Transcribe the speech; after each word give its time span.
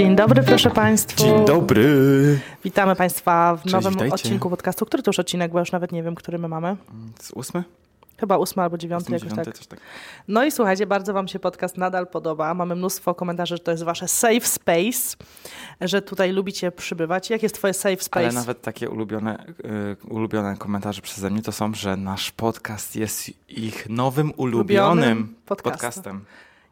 Dzień 0.00 0.16
dobry, 0.16 0.42
proszę 0.42 0.70
Państwa. 0.70 1.16
Dzień 1.22 1.44
dobry. 1.44 2.38
Witamy 2.64 2.96
Państwa 2.96 3.56
w 3.56 3.62
Cześć, 3.62 3.72
nowym 3.72 3.92
witajcie. 3.92 4.14
odcinku 4.14 4.50
podcastu. 4.50 4.86
Który 4.86 5.02
to 5.02 5.08
już 5.08 5.18
odcinek, 5.18 5.52
bo 5.52 5.58
już 5.58 5.72
nawet 5.72 5.92
nie 5.92 6.02
wiem, 6.02 6.14
który 6.14 6.38
my 6.38 6.48
mamy. 6.48 6.76
Z 7.20 7.30
ósmy? 7.30 7.64
Chyba 8.20 8.36
ósmy 8.36 8.62
albo 8.62 8.78
dziewiąty, 8.78 9.12
jakoś 9.12 9.28
tak. 9.34 9.58
tak. 9.66 9.80
No 10.28 10.44
i 10.44 10.50
słuchajcie, 10.50 10.86
bardzo 10.86 11.12
Wam 11.12 11.28
się 11.28 11.38
podcast 11.38 11.76
nadal 11.76 12.06
podoba. 12.06 12.54
Mamy 12.54 12.76
mnóstwo 12.76 13.14
komentarzy, 13.14 13.54
że 13.56 13.58
to 13.62 13.70
jest 13.70 13.82
Wasze 13.82 14.08
safe 14.08 14.40
space, 14.40 15.16
że 15.80 16.02
tutaj 16.02 16.32
lubicie 16.32 16.72
przybywać. 16.72 17.30
Jak 17.30 17.42
jest 17.42 17.54
Twoje 17.54 17.74
safe 17.74 17.96
space? 17.96 18.26
Ale 18.26 18.34
nawet 18.34 18.62
takie 18.62 18.90
ulubione, 18.90 19.44
y, 20.02 20.08
ulubione 20.08 20.56
komentarze 20.56 21.02
przeze 21.02 21.30
mnie 21.30 21.42
to 21.42 21.52
są, 21.52 21.74
że 21.74 21.96
nasz 21.96 22.30
podcast 22.30 22.96
jest 22.96 23.30
ich 23.48 23.88
nowym 23.88 24.32
ulubionym, 24.36 25.18
Ulubionym 25.18 25.34
podcastem. 25.46 25.72
podcastem. 25.72 26.24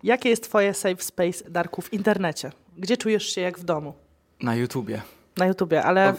Jakie 0.03 0.29
jest 0.29 0.43
Twoje 0.43 0.75
safe 0.75 1.03
space, 1.03 1.51
Darku, 1.51 1.83
w 1.83 1.93
internecie? 1.93 2.53
Gdzie 2.79 2.97
czujesz 2.97 3.35
się 3.35 3.41
jak 3.41 3.59
w 3.59 3.65
domu? 3.65 3.95
Na 4.43 4.55
YouTubie. 4.55 5.03
Na 5.37 5.47
YouTubie, 5.47 5.83
ale 5.85 6.15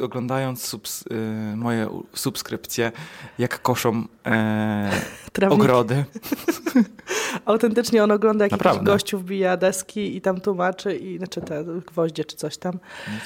oglądając 0.00 0.74
subs- 0.74 1.04
y, 1.52 1.56
moje 1.56 1.88
subskrypcje, 2.14 2.92
jak 3.38 3.62
koszą 3.62 4.04
e, 4.26 4.90
trawnik. 5.32 5.60
ogrody. 5.60 6.04
Autentycznie 7.44 8.04
on 8.04 8.10
ogląda, 8.10 8.44
jak 8.44 8.52
jakiś 8.52 8.64
Naprawdę. 8.64 8.92
gościu 8.92 9.18
wbija 9.18 9.56
deski 9.56 10.16
i 10.16 10.20
tam 10.20 10.40
tłumaczy, 10.40 10.96
i, 10.96 11.18
znaczy 11.18 11.40
te 11.40 11.64
gwoździe 11.86 12.24
czy 12.24 12.36
coś 12.36 12.56
tam. 12.56 12.78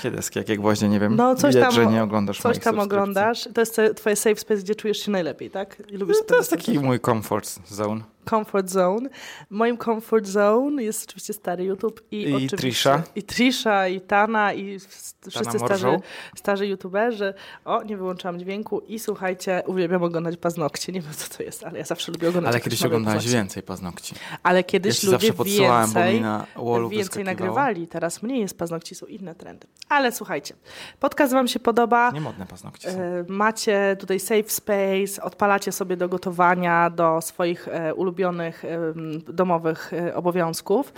Kiedyski, 0.03 0.39
jakie 0.39 0.57
gwoździe, 0.57 0.89
nie 0.89 1.01
wiem. 1.01 1.17
No, 1.17 1.35
coś 1.35 1.55
Widać, 1.55 1.75
tam- 1.75 1.85
że 1.85 1.93
nie 1.93 2.03
oglądasz 2.03 2.41
Coś 2.41 2.59
tam 2.59 2.79
oglądasz. 2.79 3.49
To 3.55 3.61
jest 3.61 3.81
twoje 3.97 4.17
safe 4.17 4.37
space, 4.37 4.61
gdzie 4.63 4.75
czujesz 4.75 4.99
się 4.99 5.11
najlepiej, 5.11 5.51
tak? 5.51 5.83
I 5.89 5.97
lubisz 5.97 6.17
No, 6.21 6.25
to 6.25 6.37
jest 6.37 6.51
taki 6.51 6.79
mój 6.79 7.01
comfort 7.01 7.69
zone. 7.69 8.01
comfort 8.31 8.69
zone. 8.71 9.09
Moim 9.51 9.79
comfort 9.79 10.27
zone 10.27 10.83
jest 10.83 11.09
oczywiście 11.09 11.33
stary 11.33 11.65
YouTube 11.65 12.01
i, 12.11 12.23
I 12.23 12.35
oczywiście, 12.35 12.57
Trisha. 12.57 13.03
I 13.17 13.23
Trisha, 13.23 13.89
i 13.89 14.01
Tana, 14.01 14.53
i 14.53 14.79
wszyscy 14.79 15.31
starzy, 15.31 15.59
Morżoł. 15.59 16.03
starzy 16.37 16.67
YouTuberzy. 16.67 17.35
O, 17.65 17.83
nie 17.83 17.97
wyłączałam 17.97 18.39
dźwięku 18.41 18.81
i 18.81 18.99
słuchajcie, 18.99 19.63
uwielbiam 19.67 20.03
oglądać 20.03 20.37
paznokcie. 20.37 20.93
Nie 20.93 21.01
wiem, 21.01 21.13
co 21.17 21.37
to 21.37 21.43
jest, 21.43 21.65
ale 21.65 21.79
ja 21.79 21.85
zawsze 21.95 22.13
lubię 22.13 22.29
oglądać 22.29 22.53
Ale 22.53 22.61
kiedyś 22.61 22.83
paznokcie. 22.83 23.29
więcej 23.29 23.63
paznokci. 23.63 24.15
Ale 24.43 24.59
Ja 24.59 24.63
kiedyś 24.63 24.99
ci 24.99 25.07
ludzie 25.07 25.27
zawsze 25.33 25.45
więcej, 25.45 26.21
na 26.21 26.47
więcej 26.89 27.25
nagrywali. 27.25 27.87
Teraz 27.89 28.23
mniej 28.23 28.41
jest 28.41 28.59
paznokci, 28.59 28.95
są 28.95 29.07
inne 29.07 29.35
trendy. 29.35 29.67
Ale 29.89 30.13
słuchajcie, 30.13 30.55
podcast 31.01 31.33
wam 31.33 31.49
się 31.49 31.61
podoba. 31.61 32.11
Niemodne 32.11 32.47
paznokcie 32.47 32.93
są. 32.93 32.99
E, 32.99 33.25
Macie 33.29 33.97
tutaj 34.01 34.21
safe 34.21 34.49
space, 34.49 35.23
odpalacie 35.23 35.73
sobie 35.73 35.97
do 35.97 36.09
gotowania, 36.09 36.91
do 36.91 37.21
swoich 37.21 37.69
e, 37.69 37.95
ulubionych 37.95 38.65
em, 38.65 39.23
domowych 39.29 39.93
e, 39.93 40.15
obowiązków. 40.15 40.93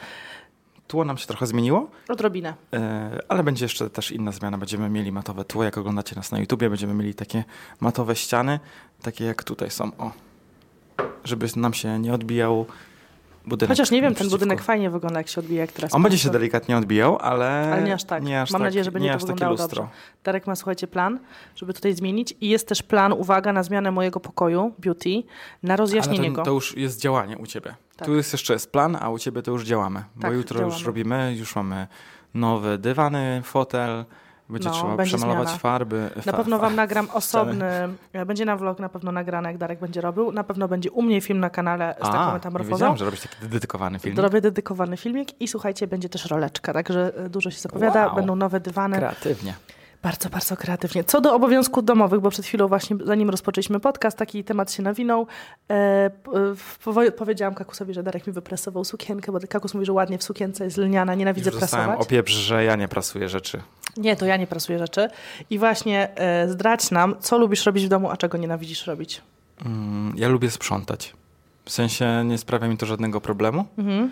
Tło 0.86 1.04
nam 1.04 1.18
się 1.18 1.26
trochę 1.26 1.46
zmieniło, 1.46 1.90
Odrobinę. 2.08 2.54
e, 2.72 3.18
ale 3.28 3.44
będzie 3.44 3.64
jeszcze 3.64 3.90
też 3.90 4.12
inna 4.12 4.32
zmiana. 4.32 4.58
Będziemy 4.58 4.88
mieli 4.90 5.12
matowe 5.12 5.44
tło, 5.44 5.64
jak 5.64 5.78
oglądacie 5.78 6.16
nas 6.16 6.32
na 6.32 6.38
YouTubie, 6.38 6.68
będziemy 6.70 6.94
mieli 6.94 7.14
takie 7.14 7.44
matowe 7.80 8.16
ściany, 8.16 8.60
takie 9.02 9.24
jak 9.24 9.44
tutaj 9.44 9.70
są, 9.70 9.90
o. 9.98 10.10
Żeby 11.24 11.46
nam 11.56 11.74
się 11.74 11.98
nie 11.98 12.14
odbijał 12.14 12.66
budynek. 13.46 13.70
Chociaż 13.70 13.90
nie 13.90 14.02
wiem, 14.02 14.14
ten 14.14 14.28
budynek 14.28 14.62
fajnie 14.62 14.90
wygląda, 14.90 15.20
jak 15.20 15.28
się 15.28 15.40
odbija, 15.40 15.60
jak 15.60 15.72
teraz 15.72 15.94
On 15.94 16.02
będzie 16.02 16.18
się 16.18 16.30
delikatnie 16.30 16.76
odbijał, 16.76 17.18
ale, 17.18 17.70
Ale 17.72 17.82
nie 17.82 17.94
aż 17.94 18.04
tak. 18.04 18.22
Nie 18.22 18.42
aż 18.42 18.50
Mam 18.50 18.60
tak, 18.60 18.66
nadzieję, 18.66 18.84
że 18.84 18.92
będzie 18.92 19.08
nie 19.08 19.12
to 19.14 19.18
wyglądało 19.18 19.52
lustro. 19.52 19.82
dobrze. 19.82 19.96
Darek 20.24 20.46
ma, 20.46 20.56
słuchajcie, 20.56 20.86
plan, 20.86 21.18
żeby 21.56 21.74
tutaj 21.74 21.94
zmienić 21.94 22.34
i 22.40 22.48
jest 22.48 22.68
też 22.68 22.82
plan, 22.82 23.12
uwaga, 23.12 23.52
na 23.52 23.62
zmianę 23.62 23.90
mojego 23.90 24.20
pokoju, 24.20 24.72
beauty, 24.78 25.22
na 25.62 25.74
Ale 25.74 25.76
rozjaśnienie 25.76 26.28
to, 26.30 26.34
go. 26.36 26.42
to 26.42 26.50
już 26.50 26.76
jest 26.76 27.00
działanie 27.00 27.38
u 27.38 27.46
ciebie. 27.46 27.74
Tak. 27.96 28.06
Tu 28.06 28.14
jest 28.16 28.32
jeszcze 28.32 28.52
jest 28.52 28.72
plan, 28.72 28.96
a 29.00 29.10
u 29.10 29.18
ciebie 29.18 29.42
to 29.42 29.50
już 29.50 29.64
działamy. 29.64 30.04
Bo 30.16 30.22
Tak, 30.22 30.32
jutro 30.34 30.58
działamy. 30.58 30.74
już 30.74 30.84
robimy, 30.86 31.34
już 31.38 31.56
mamy 31.56 31.86
nowe 32.34 32.78
dywany, 32.78 33.40
fotel, 33.44 34.04
będzie 34.48 34.68
No, 34.68 34.74
trzeba 34.74 34.96
będzie 34.96 35.16
przemalować 35.16 35.48
zmiana. 35.48 35.58
farby. 35.58 36.10
Na 36.16 36.22
fa- 36.22 36.32
pewno 36.32 36.56
fa- 36.56 36.62
wam 36.62 36.74
nagram 36.76 37.08
osobny, 37.12 37.70
będzie 38.26 38.44
na 38.44 38.56
vlog 38.56 38.78
na 38.78 38.88
pewno 38.88 39.12
nagrany, 39.12 39.48
jak 39.48 39.58
Darek 39.58 39.80
będzie 39.80 40.00
robił. 40.00 40.32
Na 40.32 40.44
pewno 40.44 40.68
będzie 40.68 40.90
u 40.90 41.02
mnie 41.02 41.20
film 41.20 41.40
na 41.40 41.50
kanale 41.50 41.94
z 41.98 42.02
taką 42.02 42.18
A, 42.18 42.26
nie 42.26 42.32
metamorfozą. 42.32 42.70
wiedziałem, 42.74 42.96
że 42.96 43.04
robisz 43.04 43.20
taki 43.20 43.48
dedykowany 43.48 43.98
film. 43.98 44.18
Robię 44.18 44.40
dedykowany 44.40 44.96
filmik 44.96 45.40
i 45.40 45.48
słuchajcie, 45.48 45.86
będzie 45.86 46.08
też 46.08 46.26
roleczka, 46.26 46.72
także 46.72 47.12
e, 47.16 47.28
dużo 47.28 47.50
się 47.50 47.60
zapowiada, 47.60 48.06
Wow. 48.06 48.14
będą 48.16 48.36
nowe 48.36 48.60
dywany. 48.60 48.96
Kreatywnie. 48.96 49.54
Bardzo, 50.06 50.28
bardzo 50.30 50.56
kreatywnie. 50.56 51.04
Co 51.04 51.20
do 51.20 51.34
obowiązków 51.34 51.84
domowych, 51.84 52.20
bo 52.20 52.30
przed 52.30 52.44
chwilą 52.46 52.68
właśnie, 52.68 52.96
zanim 53.04 53.30
rozpoczęliśmy 53.30 53.80
podcast, 53.80 54.18
taki 54.18 54.44
temat 54.44 54.72
się 54.72 54.82
nawinął. 54.82 55.26
E, 55.70 56.10
powo- 56.84 57.10
powiedziałam 57.12 57.54
Kakusowi, 57.54 57.94
że 57.94 58.02
Darek 58.02 58.26
mi 58.26 58.32
wypresował 58.32 58.84
sukienkę, 58.84 59.32
bo 59.32 59.38
Kakus 59.48 59.74
mówi, 59.74 59.86
że 59.86 59.92
ładnie 59.92 60.18
w 60.18 60.22
sukience 60.22 60.64
jest 60.64 60.76
lniana, 60.76 61.14
nienawidzę 61.14 61.50
Już 61.50 61.58
prasować. 61.58 62.00
opieprz, 62.00 62.32
że 62.32 62.64
ja 62.64 62.76
nie 62.76 62.88
prasuję 62.88 63.28
rzeczy. 63.28 63.62
Nie, 63.96 64.16
to 64.16 64.26
ja 64.26 64.36
nie 64.36 64.46
prasuję 64.46 64.78
rzeczy. 64.78 65.08
I 65.50 65.58
właśnie 65.58 66.16
e, 66.18 66.48
zdradź 66.48 66.90
nam, 66.90 67.14
co 67.20 67.38
lubisz 67.38 67.66
robić 67.66 67.86
w 67.86 67.88
domu, 67.88 68.10
a 68.10 68.16
czego 68.16 68.38
nienawidzisz 68.38 68.86
robić. 68.86 69.22
Mm, 69.64 70.12
ja 70.16 70.28
lubię 70.28 70.50
sprzątać. 70.50 71.12
W 71.64 71.70
sensie 71.70 72.22
nie 72.24 72.38
sprawia 72.38 72.68
mi 72.68 72.76
to 72.76 72.86
żadnego 72.86 73.20
problemu. 73.20 73.64
Mhm. 73.78 74.10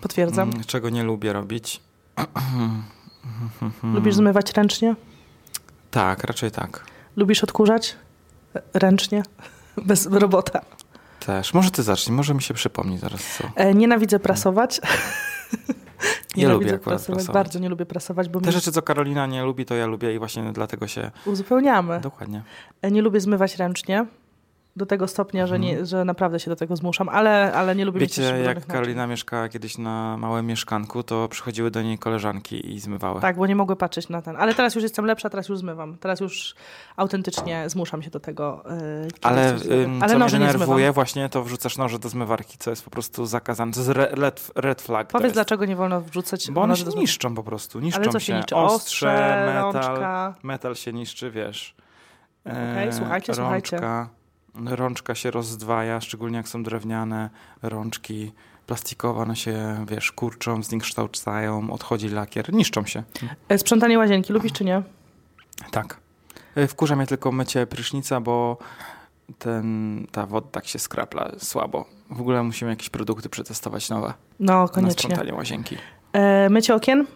Potwierdzam. 0.00 0.48
Mm, 0.50 0.64
czego 0.64 0.90
nie 0.90 1.02
lubię 1.04 1.32
robić? 1.32 1.80
Lubisz 3.94 4.14
zmywać 4.14 4.52
ręcznie? 4.52 4.94
Tak, 5.96 6.24
raczej 6.24 6.50
tak. 6.50 6.84
Lubisz 7.16 7.44
odkurzać? 7.44 7.96
Ręcznie? 8.74 9.22
Bez 9.86 10.06
robota. 10.06 10.60
Też. 11.26 11.54
Może 11.54 11.70
ty 11.70 11.82
zacznij, 11.82 12.16
może 12.16 12.34
mi 12.34 12.42
się 12.42 12.54
przypomni 12.54 12.98
zaraz 12.98 13.20
co. 13.38 13.44
E, 13.54 13.74
nienawidzę 13.74 14.18
prasować. 14.18 14.80
Ja 16.36 16.48
lubię 16.52 16.74
akurat 16.74 16.82
prasować. 16.82 17.26
Bardzo 17.26 17.58
nie 17.58 17.68
lubię 17.68 17.86
prasować, 17.86 18.28
bo 18.28 18.40
Te 18.40 18.46
mi 18.46 18.52
rzeczy, 18.52 18.72
co 18.72 18.82
Karolina 18.82 19.26
nie 19.26 19.44
lubi, 19.44 19.64
to 19.64 19.74
ja 19.74 19.86
lubię 19.86 20.14
i 20.14 20.18
właśnie 20.18 20.52
dlatego 20.52 20.86
się... 20.86 21.10
uzupełniamy. 21.24 22.00
Dokładnie. 22.00 22.42
E, 22.82 22.90
Nie 22.90 23.02
lubię 23.02 23.20
zmywać 23.20 23.56
ręcznie. 23.56 24.06
Do 24.76 24.86
tego 24.86 25.08
stopnia, 25.08 25.46
że, 25.46 25.58
nie, 25.58 25.86
że 25.86 26.04
naprawdę 26.04 26.40
się 26.40 26.50
do 26.50 26.56
tego 26.56 26.76
zmuszam, 26.76 27.08
ale, 27.08 27.52
ale 27.52 27.76
nie 27.76 27.84
lubię 27.84 28.00
mieć 28.00 28.18
Mhm. 28.18 28.36
Wiecie, 28.36 28.44
jak 28.44 28.54
brudnych 28.54 28.68
naczyń. 28.68 28.80
Karolina 28.82 29.06
mieszkała 29.06 29.48
kiedyś 29.48 29.78
na 29.78 30.16
małym 30.16 30.46
mieszkanku, 30.46 31.02
to 31.02 31.28
przychodziły 31.28 31.70
do 31.70 31.82
niej 31.82 31.98
koleżanki 31.98 32.74
i 32.74 32.80
zmywały. 32.80 33.20
Tak, 33.20 33.36
bo 33.36 33.46
nie 33.46 33.56
mogły 33.56 33.76
patrzeć 33.76 34.08
na 34.08 34.22
ten. 34.22 34.36
Ale 34.36 34.54
teraz 34.54 34.74
już 34.74 34.82
jestem 34.82 35.04
lepsza, 35.06 35.30
teraz 35.30 35.48
już 35.48 35.58
zmywam. 35.58 35.96
Teraz 35.98 36.20
już 36.20 36.54
autentycznie 36.96 37.70
zmuszam 37.70 38.02
się 38.02 38.10
do 38.10 38.20
tego. 38.20 38.62
Yy, 38.66 39.08
Ale, 39.22 39.56
ym, 39.70 40.02
ale 40.02 40.12
co 40.12 40.18
mnie 40.18 40.30
denerwuje, 40.30 40.92
właśnie 40.92 41.28
to 41.28 41.44
wrzucasz 41.44 41.78
noże 41.78 41.98
do 41.98 42.08
zmywarki, 42.08 42.58
co 42.58 42.70
jest 42.70 42.84
po 42.84 42.90
prostu 42.90 43.26
zakazane. 43.26 43.72
To 43.72 43.80
jest 43.80 43.90
re- 43.90 44.08
red, 44.12 44.50
red 44.54 44.82
flag. 44.82 45.08
Powiedz, 45.08 45.32
dlaczego 45.32 45.64
nie 45.64 45.76
wolno 45.76 46.00
wrzucać 46.00 46.50
Bo 46.50 46.62
one 46.62 46.76
się 46.76 46.84
niszczą 46.84 47.34
po 47.34 47.42
prostu. 47.42 47.80
Niszczą 47.80 48.00
Ale 48.00 48.10
co 48.12 48.20
się 48.20 48.34
niszczy? 48.36 48.56
Ostrze, 48.56 49.06
metal. 49.46 49.72
rączka. 49.72 50.34
Metal 50.42 50.74
się 50.74 50.92
niszczy, 50.92 51.30
wiesz. 51.30 51.74
E, 52.46 52.50
Okej, 52.50 52.92
słuchajcie, 52.92 53.34
słuchajcie. 53.34 53.76
rączka, 53.76 54.08
Rączka 54.64 55.14
się 55.14 55.30
rozdwaja, 55.30 56.00
szczególnie 56.00 56.36
jak 56.36 56.48
są 56.48 56.62
drewniane 56.62 57.30
rączki. 57.62 58.32
Plastikowe, 58.66 59.20
one 59.22 59.36
się, 59.36 59.84
wiesz, 59.88 60.12
kurczą, 60.12 60.62
zniekształcają, 60.62 61.70
odchodzi 61.70 62.08
lakier, 62.08 62.52
niszczą 62.52 62.84
się. 62.86 63.02
E, 63.48 63.58
Sprzątanie 63.58 63.98
łazienki 63.98 64.32
lubisz 64.32 64.52
czy 64.52 64.64
nie? 64.64 64.82
Tak. 65.70 65.96
E, 66.54 66.66
Wkurza 66.68 66.96
mnie 66.96 67.06
tylko 67.06 67.32
mycie 67.32 67.66
prysznica, 67.66 68.20
bo 68.20 68.56
ten, 69.38 70.06
ta 70.12 70.26
woda 70.26 70.48
tak 70.52 70.66
się 70.66 70.78
skrapla 70.78 71.30
słabo. 71.38 71.84
W 72.10 72.20
ogóle 72.20 72.42
musimy 72.42 72.70
jakieś 72.70 72.90
produkty 72.90 73.28
przetestować 73.28 73.90
nowe 73.90 74.14
No, 74.40 74.62
na 74.62 74.68
koniecznie. 74.68 74.92
sprzątanie 74.92 75.34
łazienki. 75.34 75.76
E, 76.12 76.48
mycie 76.50 76.74
okien? 76.74 77.06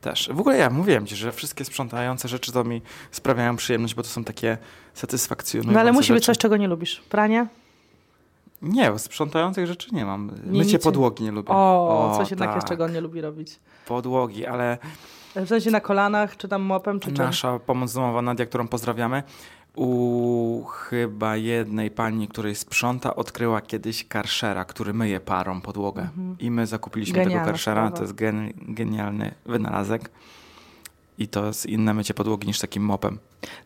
Też. 0.00 0.30
W 0.32 0.40
ogóle 0.40 0.56
ja 0.58 0.70
mówiłem 0.70 1.06
ci, 1.06 1.16
że 1.16 1.32
wszystkie 1.32 1.64
sprzątające 1.64 2.28
rzeczy 2.28 2.52
to 2.52 2.64
mi 2.64 2.82
sprawiają 3.10 3.56
przyjemność, 3.56 3.94
bo 3.94 4.02
to 4.02 4.08
są 4.08 4.24
takie 4.24 4.58
satysfakcjonujące 4.94 5.74
No 5.74 5.80
ale 5.80 5.92
musi 5.92 6.12
być 6.12 6.22
rzeczy. 6.22 6.26
coś, 6.26 6.38
czego 6.38 6.56
nie 6.56 6.68
lubisz. 6.68 7.00
Pranie? 7.08 7.46
Nie, 8.62 8.98
sprzątających 8.98 9.66
rzeczy 9.66 9.88
nie 9.94 10.04
mam. 10.04 10.30
Nie, 10.46 10.58
Mycie 10.58 10.72
nic- 10.72 10.82
podłogi 10.84 11.24
nie 11.24 11.30
lubię. 11.32 11.48
O, 11.50 12.14
coś 12.18 12.30
jednak 12.30 12.48
tak. 12.48 12.56
jest, 12.56 12.68
czego 12.68 12.84
on 12.84 12.92
nie 12.92 13.00
lubi 13.00 13.20
robić. 13.20 13.58
Podłogi, 13.86 14.46
ale 14.46 14.78
W 15.36 15.48
sensie 15.48 15.70
na 15.70 15.80
kolanach, 15.80 16.36
czy 16.36 16.48
tam 16.48 16.62
mopem, 16.62 17.00
czy 17.00 17.06
czym? 17.12 17.24
nasza 17.24 17.58
pomoc 17.58 17.94
domowa 17.94 18.22
Nadia, 18.22 18.46
którą 18.46 18.68
pozdrawiamy, 18.68 19.22
u 19.76 20.64
chyba 20.64 21.36
jednej 21.36 21.90
pani, 21.90 22.28
której 22.28 22.54
sprząta, 22.54 23.16
odkryła 23.16 23.60
kiedyś 23.60 24.08
karszera, 24.08 24.64
który 24.64 24.92
myje 24.94 25.20
parą 25.20 25.60
podłogę. 25.60 26.02
Mhm. 26.02 26.36
I 26.38 26.50
my 26.50 26.66
zakupiliśmy 26.66 27.14
Genialna 27.14 27.38
tego 27.38 27.46
karszera. 27.52 27.80
sprawa. 27.82 27.96
To 27.96 28.02
jest 28.02 28.14
gen, 28.14 28.52
genialny 28.68 29.34
wynalazek. 29.46 30.10
i 31.18 31.28
to 31.28 31.46
jest 31.46 31.66
inne 31.66 31.94
mycie 31.94 32.14
podłogi 32.14 32.46
niż 32.46 32.58
takim 32.60 32.82
mopem. 32.82 33.18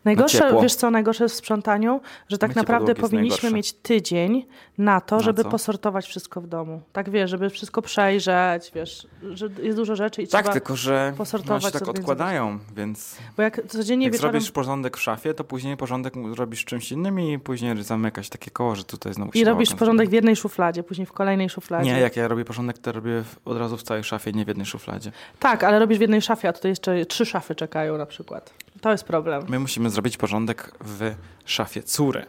Najgorsze, 0.05 0.61
wiesz 0.61 0.75
co, 0.75 0.91
najgorsze 0.91 1.29
w 1.29 1.33
sprzątaniu, 1.33 2.01
że 2.29 2.37
tak 2.37 2.49
Mycie 2.49 2.59
naprawdę 2.59 2.95
powinniśmy 2.95 3.51
mieć 3.51 3.73
tydzień 3.73 4.45
na 4.77 5.01
to, 5.01 5.15
Na 5.15 5.21
żeby 5.21 5.43
co? 5.43 5.49
posortować 5.49 6.05
wszystko 6.05 6.41
w 6.41 6.47
domu. 6.47 6.81
Tak 6.93 7.09
wiesz, 7.09 7.29
żeby 7.29 7.49
wszystko 7.49 7.81
przejrzeć, 7.81 8.71
wiesz, 8.75 9.07
że 9.33 9.49
jest 9.61 9.77
dużo 9.77 9.95
rzeczy 9.95 10.21
i 10.21 10.27
Tak, 10.27 10.41
trzeba... 10.41 10.53
tylko 10.53 10.75
że 10.75 11.13
posortować 11.17 11.63
się 11.63 11.71
tak 11.71 11.79
sobie 11.79 11.87
między- 11.89 12.01
odkładają, 12.01 12.59
więc 12.75 13.15
Bo 13.37 13.43
jak 13.43 13.67
codziennie 13.67 14.05
jak 14.05 14.13
wieczorem... 14.13 14.31
zrobisz 14.31 14.51
porządek 14.51 14.97
w 14.97 15.01
szafie, 15.01 15.33
to 15.33 15.43
później 15.43 15.77
porządek 15.77 16.13
robisz 16.35 16.65
czymś 16.65 16.91
innym 16.91 17.19
i 17.19 17.39
później 17.39 17.83
zamykasz 17.83 18.29
takie 18.29 18.51
koło, 18.51 18.75
że 18.75 18.83
tutaj 18.83 19.13
znowu 19.13 19.31
I 19.31 19.39
się 19.39 19.45
robisz 19.45 19.69
bałagan 19.69 19.79
porządek 19.79 20.09
w 20.09 20.13
jednej 20.13 20.35
szufladzie, 20.35 20.83
później 20.83 21.05
w 21.07 21.11
kolejnej 21.13 21.49
szufladzie. 21.49 21.93
Nie, 21.93 21.99
jak 21.99 22.15
ja 22.15 22.27
robię 22.27 22.45
porządek, 22.45 22.77
to 22.77 22.91
robię 22.91 23.23
od 23.45 23.57
razu 23.57 23.77
w 23.77 23.83
całej 23.83 24.03
szafie, 24.03 24.31
nie 24.31 24.45
w 24.45 24.47
jednej 24.47 24.65
szufladzie. 24.65 25.11
Tak, 25.39 25.63
ale 25.63 25.79
robisz 25.79 25.97
w 25.97 26.01
jednej 26.01 26.21
szafie, 26.21 26.49
a 26.49 26.53
tutaj 26.53 26.71
jeszcze 26.71 27.05
trzy 27.05 27.25
szafy 27.25 27.55
czekają 27.55 27.97
na 27.97 28.05
przykład. 28.05 28.53
To 28.83 28.91
jest 28.91 29.03
problem. 29.03 29.43
My 29.49 29.59
musimy 29.59 29.89
zrobić 29.89 30.17
porządek 30.17 30.71
w 30.85 31.15
szafie 31.45 31.83
córy 31.83 32.25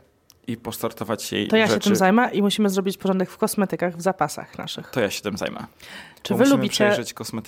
i 0.46 0.56
posortować 0.56 1.32
jej 1.32 1.48
To 1.48 1.56
ja 1.56 1.66
rzeczy. 1.66 1.74
się 1.74 1.84
tym 1.84 1.96
zajmę 1.96 2.30
i 2.30 2.42
musimy 2.42 2.70
zrobić 2.70 2.96
porządek 2.98 3.30
w 3.30 3.38
kosmetykach, 3.38 3.96
w 3.96 4.00
zapasach 4.00 4.58
naszych. 4.58 4.90
To 4.90 5.00
ja 5.00 5.10
się 5.10 5.22
tym 5.22 5.38
zajmę. 5.38 5.66
Czy 6.22 6.34
Bo 6.34 6.38
wy 6.38 6.50
lubicie, 6.50 6.96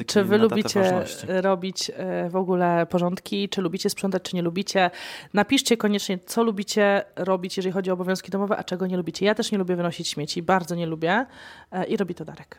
czy 0.06 0.24
wy 0.24 0.38
lubicie 0.38 1.04
robić 1.26 1.90
e, 1.96 2.30
w 2.30 2.36
ogóle 2.36 2.86
porządki? 2.90 3.48
Czy 3.48 3.62
lubicie 3.62 3.90
sprzątać, 3.90 4.22
czy 4.22 4.36
nie 4.36 4.42
lubicie? 4.42 4.90
Napiszcie 5.34 5.76
koniecznie, 5.76 6.18
co 6.18 6.42
lubicie 6.42 7.04
robić, 7.16 7.56
jeżeli 7.56 7.72
chodzi 7.72 7.90
o 7.90 7.92
obowiązki 7.94 8.30
domowe, 8.30 8.56
a 8.56 8.64
czego 8.64 8.86
nie 8.86 8.96
lubicie. 8.96 9.26
Ja 9.26 9.34
też 9.34 9.52
nie 9.52 9.58
lubię 9.58 9.76
wynosić 9.76 10.08
śmieci, 10.08 10.42
bardzo 10.42 10.74
nie 10.74 10.86
lubię 10.86 11.26
e, 11.72 11.84
i 11.84 11.96
robi 11.96 12.14
to 12.14 12.24
Darek. 12.24 12.58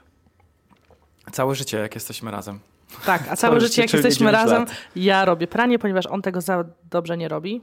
Całe 1.32 1.56
życie, 1.56 1.78
jak 1.78 1.96
jesteśmy 1.96 2.32
razem. 2.32 2.60
Tak, 3.06 3.24
a 3.30 3.36
całe 3.36 3.62
życie, 3.62 3.82
jak 3.82 3.94
jesteśmy 3.94 4.26
9 4.32 4.34
razem, 4.34 4.60
lat. 4.60 4.72
ja 4.96 5.26
robię 5.26 5.48
pranie, 5.48 5.80
ponieważ 5.80 6.06
on 6.06 6.22
tego 6.22 6.42
za 6.42 6.64
dobrze 6.90 7.18
nie 7.18 7.28
robi, 7.28 7.62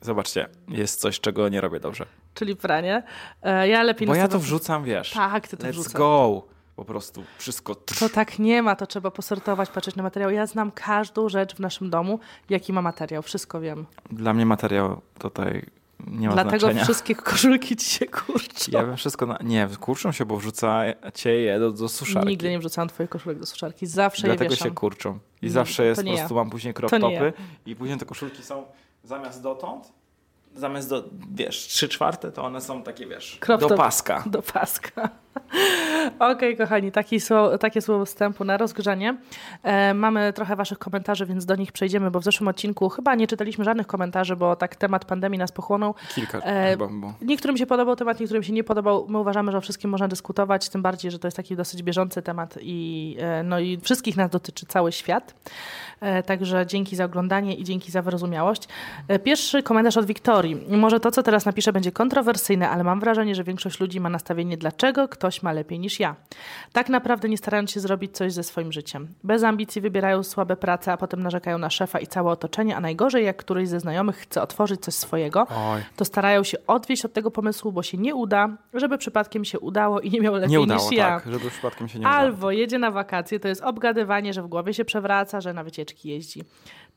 Zobaczcie, 0.00 0.48
jest 0.68 1.00
coś, 1.00 1.20
czego 1.20 1.48
nie 1.48 1.60
robię 1.60 1.80
dobrze. 1.80 2.06
czyli 2.34 2.56
pranie. 2.56 3.02
E, 3.42 3.68
Ja 3.68 3.82
lepiej 3.82 4.08
Bo 4.08 4.14
ja 4.14 4.28
to 4.28 4.38
wrzucam, 4.38 4.84
wiesz. 4.84 5.10
Tak, 5.10 5.48
ty 5.48 5.56
to 5.56 5.66
Let's 5.66 5.70
wrzucasz. 5.70 5.92
go. 5.92 6.42
Po 6.76 6.84
prostu 6.84 7.24
wszystko. 7.38 7.74
To 7.74 8.08
tak 8.08 8.38
nie 8.38 8.62
ma, 8.62 8.76
to 8.76 8.86
trzeba 8.86 9.10
posortować, 9.10 9.70
patrzeć 9.70 9.96
na 9.96 10.02
materiał. 10.02 10.30
Ja 10.30 10.46
znam 10.46 10.70
każdą 10.72 11.28
rzecz 11.28 11.54
w 11.56 11.60
naszym 11.60 11.90
domu, 11.90 12.18
jaki 12.50 12.72
ma 12.72 12.82
materiał, 12.82 13.22
wszystko 13.22 13.60
wiem. 13.60 13.86
Dla 14.10 14.34
mnie 14.34 14.46
materiał 14.46 15.00
tutaj 15.18 15.66
nie 16.06 16.28
ma 16.28 16.32
Dlatego 16.34 16.58
znaczenia. 16.60 16.84
wszystkie 16.84 17.14
koszulki 17.14 17.76
ci 17.76 17.90
się 17.90 18.06
kurczą. 18.06 18.72
Ja 18.72 18.82
bym 18.82 18.96
wszystko. 18.96 19.26
Na... 19.26 19.38
Nie, 19.44 19.68
kurczą 19.80 20.12
się, 20.12 20.24
bo 20.24 20.36
wrzucacie 20.36 21.30
je 21.34 21.58
do, 21.60 21.72
do 21.72 21.88
suszarki. 21.88 22.28
Nigdy 22.28 22.50
nie 22.50 22.58
wrzucałam 22.58 22.88
twoich 22.88 23.10
koszulek 23.10 23.38
do 23.38 23.46
suszarki, 23.46 23.86
zawsze 23.86 24.22
Dlatego 24.22 24.44
je 24.44 24.50
wieszam. 24.50 24.68
się 24.68 24.74
kurczą. 24.74 25.18
I 25.42 25.46
Nie, 25.46 25.50
zawsze 25.52 25.84
jest, 25.84 26.00
po 26.00 26.04
nie 26.06 26.12
ja. 26.12 26.18
prostu 26.18 26.34
mam 26.34 26.50
później 26.50 26.74
crop 26.74 26.90
topy 26.90 27.32
i 27.66 27.76
później 27.76 27.98
te 27.98 28.04
koszulki 28.04 28.42
są 28.42 28.64
zamiast 29.04 29.42
dotąd, 29.42 29.92
zamiast 30.54 30.88
do, 30.88 31.04
wiesz, 31.34 31.56
trzy 31.58 31.88
czwarte, 31.88 32.32
to 32.32 32.44
one 32.44 32.60
są 32.60 32.82
takie, 32.82 33.06
wiesz, 33.06 33.38
Crop 33.40 33.60
do 33.60 33.68
paska. 33.68 34.24
Do 34.26 34.42
paska. 34.42 35.08
Okej, 36.18 36.56
kochani, 36.56 36.92
taki 36.92 37.20
słowo, 37.20 37.58
takie 37.58 37.82
słowo 37.82 38.04
wstępu 38.04 38.44
na 38.44 38.56
rozgrzanie. 38.56 39.16
E, 39.62 39.94
mamy 39.94 40.32
trochę 40.32 40.56
waszych 40.56 40.78
komentarzy, 40.78 41.26
więc 41.26 41.46
do 41.46 41.56
nich 41.56 41.72
przejdziemy, 41.72 42.10
bo 42.10 42.20
w 42.20 42.24
zeszłym 42.24 42.48
odcinku 42.48 42.88
chyba 42.88 43.14
nie 43.14 43.26
czytaliśmy 43.26 43.64
żadnych 43.64 43.86
komentarzy, 43.86 44.36
bo 44.36 44.56
tak 44.56 44.76
temat 44.76 45.04
pandemii 45.04 45.38
nas 45.38 45.52
pochłonął. 45.52 45.94
Kilka 46.14 46.38
E, 46.38 46.70
chyba, 46.70 46.88
bo 46.88 47.14
Niektórym 47.22 47.56
się 47.56 47.66
podobał 47.66 47.96
temat, 47.96 48.20
niektórym 48.20 48.42
się 48.42 48.52
nie 48.52 48.64
podobał. 48.64 49.06
My 49.08 49.18
uważamy, 49.18 49.52
że 49.52 49.58
o 49.58 49.60
wszystkim 49.60 49.90
można 49.90 50.08
dyskutować, 50.08 50.68
tym 50.68 50.82
bardziej, 50.82 51.10
że 51.10 51.18
to 51.18 51.26
jest 51.26 51.36
taki 51.36 51.56
dosyć 51.56 51.82
bieżący 51.82 52.22
temat 52.22 52.58
i, 52.62 53.16
e, 53.20 53.42
no 53.42 53.58
i 53.60 53.78
wszystkich 53.80 54.16
nas 54.16 54.30
dotyczy 54.30 54.66
cały 54.66 54.92
świat. 54.92 55.34
E, 56.00 56.22
Także 56.22 56.66
dzięki 56.66 56.96
za 56.96 57.04
oglądanie 57.04 57.54
i 57.54 57.64
dzięki 57.64 57.92
za 57.92 58.02
wyrozumiałość. 58.02 58.68
E, 59.08 59.18
Pierwszy 59.18 59.62
komentarz 59.62 59.96
od 59.96 60.06
Wiktorii. 60.06 60.56
Może 60.76 61.00
to, 61.00 61.10
co 61.10 61.22
teraz 61.22 61.46
napiszę, 61.46 61.72
będzie 61.72 61.92
kontrowersyjne, 61.92 62.70
ale 62.70 62.84
mam 62.84 63.00
wrażenie, 63.00 63.34
że 63.34 63.44
większość 63.44 63.80
ludzi 63.80 64.00
ma 64.00 64.08
nastawienie, 64.08 64.56
dlaczego 64.56 65.08
ktoś 65.22 65.42
ma 65.42 65.52
lepiej 65.52 65.78
niż 65.78 66.00
ja. 66.00 66.16
Tak 66.72 66.88
naprawdę 66.88 67.28
nie 67.28 67.38
starając 67.38 67.70
się 67.70 67.80
zrobić 67.80 68.16
coś 68.16 68.32
ze 68.32 68.42
swoim 68.42 68.72
życiem. 68.72 69.08
Bez 69.24 69.42
ambicji 69.42 69.80
wybierają 69.80 70.22
słabe 70.22 70.56
prace, 70.56 70.92
a 70.92 70.96
potem 70.96 71.22
narzekają 71.22 71.58
na 71.58 71.70
szefa 71.70 71.98
i 71.98 72.06
całe 72.06 72.30
otoczenie, 72.30 72.76
a 72.76 72.80
najgorzej, 72.80 73.24
jak 73.24 73.36
któryś 73.36 73.68
ze 73.68 73.80
znajomych 73.80 74.16
chce 74.16 74.42
otworzyć 74.42 74.80
coś 74.80 74.94
swojego, 74.94 75.46
oj, 75.50 75.80
to 75.96 76.04
starają 76.04 76.44
się 76.44 76.58
odwieść 76.66 77.04
od 77.04 77.12
tego 77.12 77.30
pomysłu, 77.30 77.72
bo 77.72 77.82
się 77.82 77.98
nie 77.98 78.14
uda, 78.14 78.48
żeby 78.74 78.98
przypadkiem 78.98 79.44
się 79.44 79.60
udało 79.60 80.00
i 80.00 80.10
nie 80.10 80.20
miał 80.20 80.34
lepiej 80.34 80.50
nie 80.50 80.60
udało, 80.60 80.90
niż 80.90 80.98
ja. 80.98 81.20
tak, 81.20 81.32
żeby 81.32 81.50
przypadkiem 81.50 81.88
się 81.88 81.98
nie 81.98 82.06
udało. 82.06 82.16
Albo 82.16 82.50
jedzie 82.50 82.78
na 82.78 82.90
wakacje, 82.90 83.40
to 83.40 83.48
jest 83.48 83.62
obgadywanie, 83.62 84.32
że 84.32 84.42
w 84.42 84.46
głowie 84.46 84.74
się 84.74 84.84
przewraca, 84.84 85.40
że 85.40 85.52
na 85.52 85.64
wycieczki 85.64 86.08
jeździ. 86.08 86.44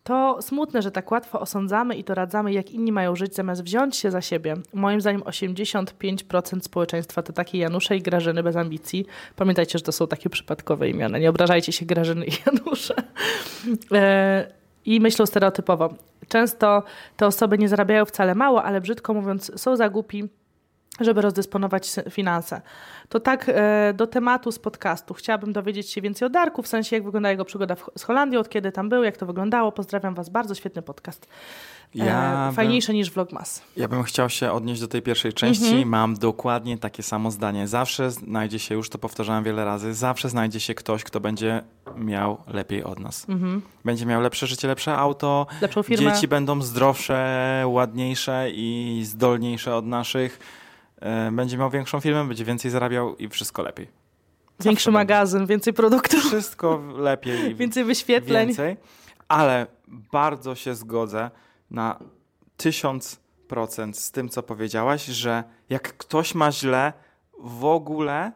To 0.07 0.37
smutne, 0.41 0.81
że 0.81 0.91
tak 0.91 1.11
łatwo 1.11 1.39
osądzamy 1.39 1.95
i 1.95 2.03
doradzamy, 2.03 2.53
jak 2.53 2.71
inni 2.71 2.91
mają 2.91 3.15
żyć, 3.15 3.35
zamiast 3.35 3.63
wziąć 3.63 3.95
się 3.95 4.11
za 4.11 4.21
siebie. 4.21 4.55
Moim 4.73 5.01
zdaniem 5.01 5.21
85% 5.21 6.59
społeczeństwa 6.61 7.21
to 7.23 7.33
takie 7.33 7.57
Janusze 7.57 7.97
i 7.97 8.01
Grażyny 8.01 8.43
bez 8.43 8.55
ambicji. 8.55 9.05
Pamiętajcie, 9.35 9.79
że 9.79 9.83
to 9.83 9.91
są 9.91 10.07
takie 10.07 10.29
przypadkowe 10.29 10.89
imiona. 10.89 11.17
Nie 11.17 11.29
obrażajcie 11.29 11.71
się 11.71 11.85
Grażyny 11.85 12.25
i 12.25 12.31
Janusze. 12.45 12.95
E, 13.91 14.47
I 14.85 14.99
myślą 14.99 15.25
stereotypowo. 15.25 15.93
Często 16.27 16.83
te 17.17 17.27
osoby 17.27 17.57
nie 17.57 17.69
zarabiają 17.69 18.05
wcale 18.05 18.35
mało, 18.35 18.63
ale 18.63 18.81
brzydko 18.81 19.13
mówiąc, 19.13 19.61
są 19.61 19.75
za 19.75 19.89
głupi, 19.89 20.29
żeby 20.99 21.21
rozdysponować 21.21 21.89
finanse. 22.09 22.61
To 23.09 23.19
tak 23.19 23.45
e, 23.49 23.93
do 23.93 24.07
tematu 24.07 24.51
z 24.51 24.59
podcastu. 24.59 25.13
Chciałabym 25.13 25.53
dowiedzieć 25.53 25.89
się 25.91 26.01
więcej 26.01 26.25
o 26.25 26.29
Darku, 26.29 26.61
w 26.61 26.67
sensie 26.67 26.95
jak 26.95 27.05
wygląda 27.05 27.31
jego 27.31 27.45
przygoda 27.45 27.75
z 27.97 28.03
Holandią, 28.03 28.39
od 28.39 28.49
kiedy 28.49 28.71
tam 28.71 28.89
był, 28.89 29.03
jak 29.03 29.17
to 29.17 29.25
wyglądało. 29.25 29.71
Pozdrawiam 29.71 30.15
Was 30.15 30.29
bardzo, 30.29 30.55
świetny 30.55 30.81
podcast. 30.81 31.27
E, 31.95 32.05
Ja 32.05 32.45
bym- 32.45 32.55
fajniejszy 32.55 32.93
niż 32.93 33.11
Vlogmas. 33.11 33.61
Ja 33.77 33.87
bym 33.87 34.03
chciał 34.03 34.29
się 34.29 34.51
odnieść 34.51 34.81
do 34.81 34.87
tej 34.87 35.01
pierwszej 35.01 35.33
części. 35.33 35.65
Mhm. 35.67 35.89
Mam 35.89 36.13
dokładnie 36.15 36.77
takie 36.77 37.03
samo 37.03 37.31
zdanie. 37.31 37.67
Zawsze 37.67 38.11
znajdzie 38.11 38.59
się, 38.59 38.75
już 38.75 38.89
to 38.89 38.97
powtarzałem 38.97 39.43
wiele 39.43 39.65
razy, 39.65 39.93
zawsze 39.93 40.29
znajdzie 40.29 40.59
się 40.59 40.73
ktoś, 40.73 41.03
kto 41.03 41.19
będzie 41.19 41.63
miał 41.97 42.37
lepiej 42.47 42.83
od 42.83 42.99
nas. 42.99 43.25
Będzie 43.85 44.05
miał 44.05 44.21
lepsze 44.21 44.47
życie, 44.47 44.67
lepsze 44.67 44.97
auto, 44.97 45.47
Lepszą 45.61 45.83
firmę. 45.83 46.11
dzieci 46.13 46.27
będą 46.27 46.61
zdrowsze, 46.61 47.63
ładniejsze 47.67 48.47
i 48.51 49.01
zdolniejsze 49.05 49.75
od 49.75 49.85
naszych. 49.85 50.39
E, 51.05 51.31
Będzie 51.31 51.57
miał 51.57 51.69
większą 51.69 51.99
firmę, 51.99 52.27
będzie 52.27 52.45
więcej 52.45 52.71
zarabiał 52.71 53.15
i 53.15 53.29
wszystko 53.29 53.61
lepiej. 53.63 53.85
Zawsze 53.85 54.69
Większy 54.69 54.85
będzie. 54.91 54.97
magazyn, 54.97 55.45
więcej 55.45 55.73
produktów, 55.73 56.19
Wszystko 56.23 56.81
lepiej. 56.97 57.51
i 57.51 57.55
więcej 57.61 57.83
wyświetleń. 57.83 58.47
więcej, 58.47 58.77
ale 59.27 59.67
bardzo 60.11 60.55
się 60.55 60.75
zgodzę 60.75 61.31
na 61.71 61.99
tysiąc 62.57 63.19
procent 63.47 63.97
z 63.97 64.11
tym, 64.11 64.29
co 64.29 64.43
powiedziałaś, 64.43 65.05
że 65.05 65.43
jak 65.69 65.97
ktoś 65.97 66.35
ma 66.35 66.51
źle, 66.51 66.93
w 67.39 67.65
ogóle 67.65 68.31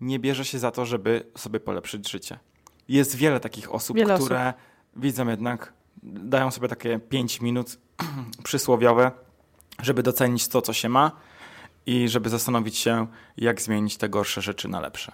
nie 0.00 0.18
bierze 0.18 0.44
się 0.44 0.58
za 0.58 0.70
to, 0.70 0.86
żeby 0.86 1.26
sobie 1.36 1.60
polepszyć 1.60 2.10
życie. 2.10 2.38
Jest 2.88 3.16
wiele 3.16 3.40
takich 3.40 3.74
osób, 3.74 3.96
Wiele 3.96 4.18
które 4.18 4.54
widzą 4.96 5.28
jednak, 5.28 5.72
dają 6.02 6.50
sobie 6.50 6.68
takie 6.68 6.98
5 6.98 7.40
minut 7.40 7.78
przysłowiowe, 8.44 9.10
żeby 9.82 10.02
docenić 10.02 10.48
to, 10.48 10.62
co 10.62 10.72
się 10.72 10.88
ma 10.88 11.12
i 11.86 12.08
żeby 12.08 12.28
zastanowić 12.28 12.76
się, 12.76 13.06
jak 13.36 13.60
zmienić 13.60 13.96
te 13.96 14.08
gorsze 14.08 14.40
rzeczy 14.42 14.68
na 14.68 14.80
lepsze. 14.80 15.12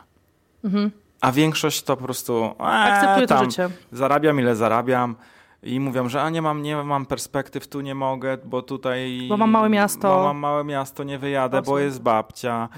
A 1.20 1.32
większość 1.32 1.82
to 1.82 1.96
po 1.96 2.04
prostu 2.04 2.54
to 2.58 3.26
tam, 3.26 3.48
zarabiam 3.92 4.40
ile 4.40 4.56
zarabiam 4.56 5.16
i 5.62 5.80
mówią, 5.80 6.08
że 6.08 6.22
a 6.22 6.30
nie 6.30 6.42
mam, 6.42 6.62
nie 6.62 6.76
mam 6.76 7.06
perspektyw, 7.06 7.68
tu 7.68 7.80
nie 7.80 7.94
mogę, 7.94 8.38
bo 8.44 8.62
tutaj... 8.62 9.26
Bo 9.28 9.36
mam 9.36 9.50
małe 9.50 9.68
miasto. 9.68 10.16
Bo 10.16 10.22
mam 10.22 10.36
małe 10.36 10.64
miasto, 10.64 11.04
nie 11.04 11.18
wyjadę, 11.18 11.62
bo 11.62 11.78
jest 11.78 12.02
babcia. 12.02 12.68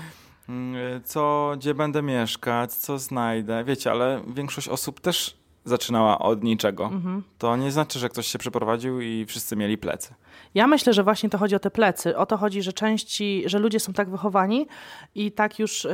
Mm, 0.49 1.02
Co, 1.04 1.52
gdzie 1.56 1.75
będę 1.75 2.02
mieszkać, 2.02 2.75
co 2.75 2.99
znajdę. 2.99 3.64
Wiecie, 3.64 3.90
ale 3.90 4.22
większość 4.26 4.68
osób 4.68 5.00
też 5.00 5.41
zaczynała 5.64 6.19
od 6.19 6.45
niczego. 6.45 6.85
Mhm. 6.85 7.23
To 7.38 7.57
nie 7.57 7.71
znaczy, 7.71 7.99
że 7.99 8.09
ktoś 8.09 8.26
się 8.26 8.38
przeprowadził 8.38 9.00
i 9.00 9.25
wszyscy 9.28 9.57
mieli 9.57 9.78
plecy. 9.78 10.14
Ja 10.54 10.66
myślę, 10.66 10.92
że 10.92 11.04
właśnie 11.04 11.31
to 11.31 11.38
chodzi 11.38 11.54
o 11.54 11.59
te 11.59 11.71
plecy. 11.71 12.16
O 12.16 12.26
to 12.26 12.37
chodzi, 12.37 12.62
że 12.62 12.73
części, 12.73 13.42
że 13.47 13.59
ludzie 13.59 13.81
są 13.81 13.92
tak 13.92 14.11
wychowani 14.11 14.66
i 15.14 15.33
tak 15.33 15.59
już, 15.59 15.87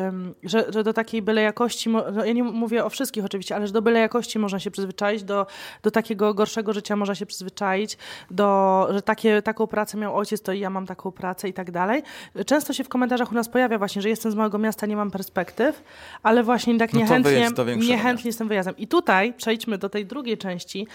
że, 0.43 0.67
że 0.69 0.85
do 0.85 0.93
takiej 0.93 1.23
byle 1.23 1.43
jakości, 1.43 1.91
no 1.91 2.25
ja 2.25 2.33
nie 2.33 2.45
mówię 2.45 2.85
o 2.85 2.91
wszystkich 2.91 3.25
oczywiście, 3.25 3.57
ale 3.57 3.67
że 3.67 3.73
do 3.73 3.83
byle 3.83 4.01
jakości 4.01 4.39
można 4.39 4.59
się 4.59 4.71
przyzwyczaić, 4.71 5.23
do, 5.25 5.47
do 5.83 5.91
takiego 5.91 6.35
gorszego 6.35 6.73
życia 6.73 6.97
można 6.97 7.15
się 7.15 7.27
przyzwyczaić, 7.27 7.99
do, 8.31 8.89
że 8.93 9.03
takie, 9.03 9.43
taką 9.43 9.67
pracę 9.67 9.99
miał 9.99 10.17
ojciec, 10.17 10.43
to 10.43 10.53
i 10.53 10.61
ja 10.61 10.71
mam 10.71 10.87
taką 10.87 11.13
pracę 11.13 11.49
i 11.49 11.53
tak 11.53 11.71
dalej. 11.71 12.03
Często 12.47 12.73
się 12.73 12.85
w 12.85 12.89
komentarzach 12.89 13.33
u 13.33 13.35
nas 13.35 13.49
pojawia 13.49 13.79
właśnie, 13.79 14.03
że 14.03 14.09
jestem 14.09 14.33
z 14.33 14.35
małego 14.35 14.59
miasta, 14.59 14.87
nie 14.87 14.97
mam 14.97 15.11
perspektyw, 15.11 15.83
ale 16.23 16.43
właśnie 16.43 16.79
tak 16.79 16.93
No 16.93 16.99
to 16.99 17.03
niechętnie, 17.03 17.33
wyjedź 17.33 17.57
większego 17.57 17.93
niechętnie 17.93 18.33
tym 18.35 18.49
wyjazdem. 18.49 18.77
I 18.77 18.87
tutaj 18.87 19.33
przejdźmy 19.33 19.58
przejdźmy 19.59 19.79
do 19.79 19.88
tej 19.88 20.07
drugiej 20.07 20.38
części, 20.38 20.87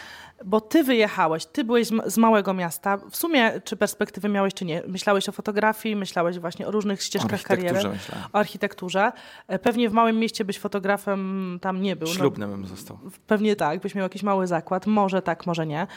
bo 0.45 0.61
ty 0.61 0.83
wyjechałeś, 0.83 1.45
ty 1.45 1.63
byłeś 1.63 1.87
z 2.05 2.17
małego 2.17 2.53
miasta. 2.53 2.97
W 2.97 3.15
sumie, 3.15 3.61
czy 3.63 3.75
perspektywy 3.75 4.29
miałeś, 4.29 4.53
czy 4.53 4.65
nie? 4.65 4.83
Myślałeś 4.87 5.29
o 5.29 5.31
fotografii, 5.31 5.95
myślałeś 5.95 6.39
właśnie 6.39 6.67
o 6.67 6.71
różnych 6.71 7.03
ścieżkach 7.03 7.43
kariery. 7.43 7.73
Myślałem. 7.73 7.97
O 8.33 8.37
architekturze. 8.37 9.11
E, 9.47 9.59
pewnie 9.59 9.89
w 9.89 9.93
małym 9.93 10.19
mieście 10.19 10.45
byś 10.45 10.59
fotografem 10.59 11.59
tam 11.61 11.81
nie 11.81 11.95
był. 11.95 12.07
Ślubnym 12.07 12.49
no, 12.49 12.57
bym 12.57 12.65
został. 12.65 12.99
Pewnie 13.27 13.55
tak, 13.55 13.79
byś 13.79 13.95
miał 13.95 14.03
jakiś 14.03 14.23
mały 14.23 14.47
zakład. 14.47 14.87
Może 14.87 15.21
tak, 15.21 15.45
może 15.45 15.65
nie. 15.65 15.87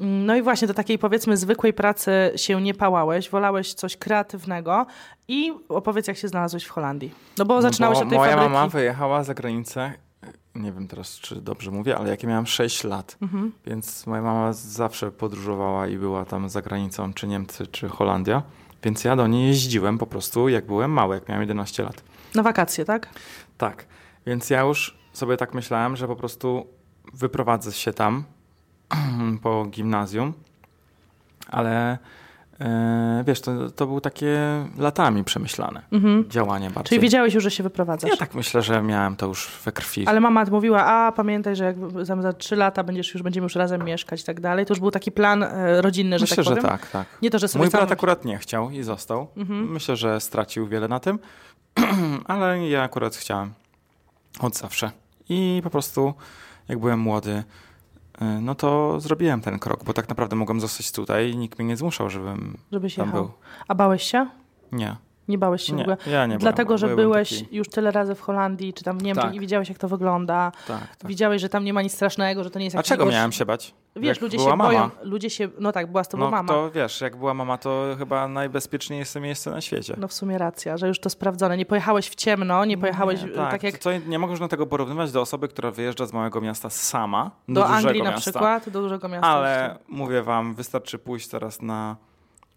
Mm, 0.00 0.26
no 0.26 0.36
i 0.36 0.42
właśnie 0.42 0.68
do 0.68 0.74
takiej 0.74 0.98
powiedzmy 0.98 1.36
zwykłej 1.36 1.72
pracy 1.72 2.32
się 2.36 2.62
nie 2.62 2.74
pałałeś, 2.74 3.30
wolałeś 3.30 3.74
coś 3.74 3.96
kreatywnego 3.96 4.86
i 5.28 5.52
opowiedz, 5.68 6.06
jak 6.08 6.16
się 6.16 6.28
znalazłeś 6.28 6.64
w 6.64 6.70
Holandii. 6.70 7.14
No 7.38 7.44
bo 7.44 7.54
no 7.54 7.62
zaczynałeś 7.62 7.98
bo 7.98 8.02
od 8.04 8.08
tej 8.08 8.18
moja 8.18 8.30
fabryki. 8.30 8.52
mama 8.52 8.68
wyjechała 8.68 9.24
za 9.24 9.34
granicę 9.34 9.92
nie 10.54 10.72
wiem 10.72 10.88
teraz, 10.88 11.20
czy 11.20 11.40
dobrze 11.40 11.70
mówię, 11.70 11.98
ale 11.98 12.10
jak 12.10 12.22
ja 12.22 12.28
miałam 12.28 12.46
6 12.46 12.84
lat, 12.84 13.16
mhm. 13.22 13.52
więc 13.66 14.06
moja 14.06 14.22
mama 14.22 14.52
zawsze 14.52 15.12
podróżowała 15.12 15.88
i 15.88 15.98
była 15.98 16.24
tam 16.24 16.48
za 16.48 16.62
granicą, 16.62 17.14
czy 17.14 17.26
Niemcy, 17.26 17.66
czy 17.66 17.88
Holandia, 17.88 18.42
więc 18.82 19.04
ja 19.04 19.16
do 19.16 19.26
niej 19.26 19.48
jeździłem 19.48 19.98
po 19.98 20.06
prostu, 20.06 20.48
jak 20.48 20.66
byłem 20.66 20.90
mały, 20.90 21.14
jak 21.14 21.28
miałem 21.28 21.42
11 21.42 21.82
lat. 21.82 22.02
Na 22.34 22.42
wakacje, 22.42 22.84
tak? 22.84 23.08
Tak, 23.58 23.86
więc 24.26 24.50
ja 24.50 24.60
już 24.60 24.98
sobie 25.12 25.36
tak 25.36 25.54
myślałem, 25.54 25.96
że 25.96 26.06
po 26.06 26.16
prostu 26.16 26.66
wyprowadzę 27.14 27.72
się 27.72 27.92
tam 27.92 28.24
po 29.42 29.64
gimnazjum, 29.64 30.32
ale 31.46 31.98
wiesz, 33.24 33.40
to, 33.40 33.70
to 33.70 33.86
było 33.86 34.00
takie 34.00 34.38
latami 34.78 35.24
przemyślane 35.24 35.82
mhm. 35.92 36.30
działanie 36.30 36.70
bardzo. 36.70 36.88
Czyli 36.88 37.00
wiedziałeś 37.00 37.34
już, 37.34 37.44
że 37.44 37.50
się 37.50 37.62
wyprowadzasz? 37.62 38.10
Ja 38.10 38.16
tak 38.16 38.34
myślę, 38.34 38.62
że 38.62 38.82
miałem 38.82 39.16
to 39.16 39.26
już 39.26 39.50
we 39.64 39.72
krwi. 39.72 40.06
Ale 40.06 40.20
mama 40.20 40.44
mówiła, 40.44 40.84
a 40.84 41.12
pamiętaj, 41.12 41.56
że 41.56 41.64
jak 41.64 41.76
za, 42.02 42.22
za 42.22 42.32
trzy 42.32 42.56
lata 42.56 42.84
będziesz 42.84 43.14
już, 43.14 43.22
będziemy 43.22 43.44
już 43.44 43.54
razem 43.54 43.84
mieszkać 43.84 44.20
i 44.20 44.24
tak 44.24 44.40
dalej. 44.40 44.66
To 44.66 44.72
już 44.72 44.80
był 44.80 44.90
taki 44.90 45.12
plan 45.12 45.42
e, 45.42 45.82
rodzinny, 45.82 46.18
że 46.18 46.22
myślę, 46.22 46.36
tak 46.36 46.44
powiem? 46.44 46.62
że 46.62 46.68
tak, 46.68 46.90
tak. 46.90 47.06
Nie 47.22 47.30
to, 47.30 47.38
że 47.38 47.48
sobie 47.48 47.64
Mój 47.64 47.70
brat 47.70 47.92
akurat 47.92 48.24
nie 48.24 48.38
chciał 48.38 48.70
i 48.70 48.82
został. 48.82 49.26
Mhm. 49.36 49.72
Myślę, 49.72 49.96
że 49.96 50.20
stracił 50.20 50.68
wiele 50.68 50.88
na 50.88 51.00
tym, 51.00 51.18
ale 52.24 52.68
ja 52.68 52.82
akurat 52.82 53.16
chciałem 53.16 53.52
od 54.40 54.56
zawsze. 54.56 54.90
I 55.28 55.60
po 55.64 55.70
prostu, 55.70 56.14
jak 56.68 56.78
byłem 56.78 57.00
młody, 57.00 57.44
no 58.40 58.54
to 58.54 59.00
zrobiłem 59.00 59.40
ten 59.40 59.58
krok, 59.58 59.84
bo 59.84 59.92
tak 59.92 60.08
naprawdę 60.08 60.36
mogłem 60.36 60.60
zostać 60.60 60.92
tutaj 60.92 61.30
i 61.30 61.36
nikt 61.36 61.58
mnie 61.58 61.68
nie 61.68 61.76
zmuszał, 61.76 62.10
żebym 62.10 62.56
Żebyś 62.72 62.94
tam 62.94 63.06
jechał. 63.06 63.22
był. 63.24 63.32
A 63.68 63.74
bałeś 63.74 64.02
się? 64.02 64.26
Nie. 64.72 64.96
Nie 65.28 65.38
bałeś 65.38 65.62
się 65.62 65.72
nie, 65.72 65.78
w 65.78 65.80
ogóle? 65.80 65.96
Ja 66.06 66.26
nie 66.26 66.38
Dlatego, 66.38 66.68
bałem, 66.68 66.78
że 66.78 66.96
byłeś 66.96 67.42
taki... 67.42 67.56
już 67.56 67.68
tyle 67.68 67.90
razy 67.90 68.14
w 68.14 68.20
Holandii, 68.20 68.74
czy 68.74 68.84
tam 68.84 68.98
w 68.98 69.02
Niemczech 69.02 69.24
tak. 69.24 69.34
i 69.34 69.40
widziałeś, 69.40 69.68
jak 69.68 69.78
to 69.78 69.88
wygląda. 69.88 70.52
Tak, 70.66 70.96
tak. 70.96 71.08
Widziałeś, 71.08 71.42
że 71.42 71.48
tam 71.48 71.64
nie 71.64 71.72
ma 71.72 71.82
nic 71.82 71.92
strasznego, 71.92 72.44
że 72.44 72.50
to 72.50 72.58
nie 72.58 72.64
jest 72.64 72.76
A 72.76 72.82
czego 72.82 73.06
miałem 73.06 73.32
się 73.32 73.44
bać? 73.44 73.74
Wiesz, 73.96 74.08
jak 74.08 74.20
ludzie 74.20 74.38
się 74.38 74.48
mama. 74.48 74.64
boją. 74.64 74.90
Ludzie 75.02 75.30
się, 75.30 75.48
no 75.58 75.72
tak, 75.72 75.90
była 75.90 76.04
z 76.04 76.08
tobą 76.08 76.24
no, 76.24 76.30
mama. 76.30 76.48
To 76.48 76.70
wiesz, 76.70 77.00
jak 77.00 77.16
była 77.16 77.34
mama, 77.34 77.58
to 77.58 77.84
chyba 77.98 78.28
najbezpieczniejsze 78.28 79.20
miejsce 79.20 79.50
na 79.50 79.60
świecie. 79.60 79.94
No 79.98 80.08
w 80.08 80.12
sumie 80.12 80.38
racja, 80.38 80.76
że 80.76 80.88
już 80.88 81.00
to 81.00 81.10
sprawdzone. 81.10 81.56
Nie 81.56 81.66
pojechałeś 81.66 82.08
w 82.08 82.14
ciemno, 82.14 82.64
nie 82.64 82.78
pojechałeś 82.78 83.22
nie, 83.22 83.28
tak. 83.28 83.50
tak 83.50 83.62
jak... 83.62 83.78
To 83.78 83.90
nie 84.06 84.18
można 84.18 84.48
tego 84.48 84.66
porównywać 84.66 85.12
do 85.12 85.20
osoby, 85.20 85.48
która 85.48 85.70
wyjeżdża 85.70 86.06
z 86.06 86.12
małego 86.12 86.40
miasta 86.40 86.70
sama 86.70 87.30
do, 87.48 87.54
do 87.54 87.66
Anglii 87.66 88.02
na 88.02 88.10
miasta. 88.10 88.30
przykład, 88.30 88.68
do 88.68 88.82
dużego 88.82 89.08
miasta. 89.08 89.28
Ale 89.28 89.78
mówię 89.88 90.22
wam, 90.22 90.54
wystarczy 90.54 90.98
pójść 90.98 91.28
teraz 91.28 91.62
na 91.62 91.96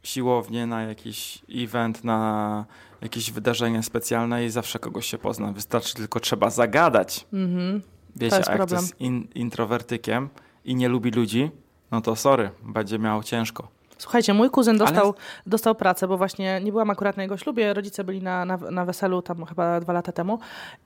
siłownię, 0.07 0.65
na 0.65 0.83
jakiś 0.83 1.41
event, 1.55 2.03
na 2.03 2.65
jakieś 3.01 3.31
wydarzenie 3.31 3.83
specjalne 3.83 4.45
i 4.45 4.49
zawsze 4.49 4.79
kogoś 4.79 5.05
się 5.05 5.17
pozna. 5.17 5.51
Wystarczy 5.51 5.93
tylko 5.93 6.19
trzeba 6.19 6.49
zagadać. 6.49 7.27
Mhm. 7.33 7.81
Wiecie, 8.15 8.35
a 8.35 8.37
jak 8.37 8.45
problem. 8.45 8.67
to 8.67 8.75
jest 8.75 9.01
in, 9.01 9.27
introwertykiem 9.35 10.29
i 10.65 10.75
nie 10.75 10.89
lubi 10.89 11.11
ludzi, 11.11 11.51
no 11.91 12.01
to 12.01 12.15
sorry, 12.15 12.49
będzie 12.63 12.99
miał 12.99 13.23
ciężko. 13.23 13.67
Słuchajcie, 13.97 14.33
mój 14.33 14.49
kuzyn 14.49 14.77
dostał, 14.77 15.05
Ale... 15.05 15.13
dostał 15.45 15.75
pracę, 15.75 16.07
bo 16.07 16.17
właśnie 16.17 16.61
nie 16.63 16.71
byłam 16.71 16.89
akurat 16.89 17.17
na 17.17 17.23
jego 17.23 17.37
ślubie, 17.37 17.73
rodzice 17.73 18.03
byli 18.03 18.21
na, 18.21 18.45
na, 18.45 18.57
na 18.57 18.85
weselu 18.85 19.21
tam 19.21 19.45
chyba 19.45 19.79
dwa 19.79 19.93
lata 19.93 20.11
temu 20.11 20.39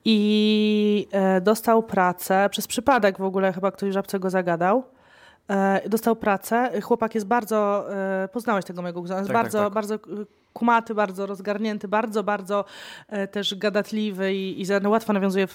i 0.04 1.08
e, 1.12 1.40
dostał 1.40 1.82
pracę, 1.82 2.48
przez 2.50 2.66
przypadek 2.66 3.18
w 3.18 3.22
ogóle 3.22 3.52
chyba 3.52 3.70
ktoś 3.70 3.92
żabce 3.92 4.18
go 4.18 4.30
zagadał. 4.30 4.84
E, 5.50 5.88
dostał 5.88 6.16
pracę. 6.16 6.80
Chłopak 6.80 7.14
jest 7.14 7.26
bardzo, 7.26 7.86
e, 7.94 8.28
poznałeś 8.32 8.64
tego 8.64 8.82
mojego 8.82 9.00
kuzena, 9.00 9.20
jest 9.20 9.28
tak, 9.28 9.42
bardzo, 9.42 9.58
tak, 9.58 9.66
tak. 9.66 9.74
bardzo 9.74 9.98
kumaty, 10.52 10.94
bardzo 10.94 11.26
rozgarnięty, 11.26 11.88
bardzo, 11.88 12.22
bardzo 12.22 12.64
e, 13.08 13.28
też 13.28 13.54
gadatliwy 13.54 14.34
i, 14.34 14.62
i 14.62 14.86
łatwo 14.86 15.12
nawiązuje 15.12 15.48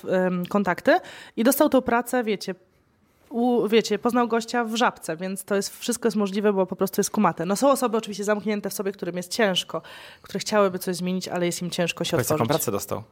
kontakty. 0.50 1.00
I 1.38 1.44
dostał 1.44 1.70
tą 1.70 1.82
pracę, 1.82 2.24
wiecie, 2.24 2.56
u, 3.30 3.68
wiecie, 3.68 4.00
poznał 4.00 4.28
gościa 4.28 4.64
w 4.64 4.76
żabce, 4.76 5.18
więc 5.18 5.44
to 5.44 5.56
jest 5.56 5.80
wszystko 5.80 6.08
jest 6.08 6.18
możliwe, 6.18 6.54
bo 6.54 6.66
po 6.66 6.76
prostu 6.76 7.00
jest 7.00 7.12
kumate. 7.12 7.46
No 7.46 7.56
są 7.56 7.72
osoby 7.72 7.98
oczywiście 7.98 8.24
zamknięte 8.24 8.70
w 8.70 8.74
sobie, 8.74 8.92
którym 8.92 9.18
jest 9.18 9.32
ciężko, 9.32 9.82
które 10.22 10.40
chciałyby 10.40 10.80
coś 10.80 10.96
zmienić, 10.96 11.28
ale 11.28 11.46
jest 11.46 11.62
im 11.62 11.70
ciężko 11.70 12.04
się 12.04 12.12
Powiedz, 12.12 12.32
otworzyć. 12.32 12.40
jaką 12.40 12.58
pracę 12.58 12.72
dostał? 12.72 13.04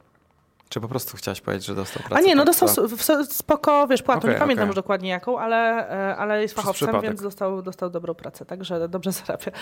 Czy 0.68 0.80
po 0.80 0.88
prostu 0.88 1.16
chciałaś 1.16 1.40
powiedzieć, 1.40 1.66
że 1.66 1.74
dostał 1.74 2.02
pracę? 2.02 2.16
A 2.16 2.20
nie, 2.20 2.34
no 2.34 2.44
tak, 2.44 2.54
dostał 2.54 2.88
spoko, 3.24 3.86
wiesz, 3.86 4.02
płatą, 4.02 4.20
okay, 4.20 4.32
nie 4.32 4.38
pamiętam 4.38 4.62
okay. 4.62 4.66
już 4.66 4.76
dokładnie 4.76 5.08
jaką, 5.08 5.38
ale, 5.38 5.90
e, 6.10 6.16
ale 6.16 6.42
jest 6.42 6.54
fachowcem, 6.54 7.00
więc 7.00 7.22
dostał, 7.22 7.62
dostał 7.62 7.90
dobrą 7.90 8.14
pracę, 8.14 8.44
także 8.44 8.88
dobrze 8.88 9.12
zarabia. 9.12 9.52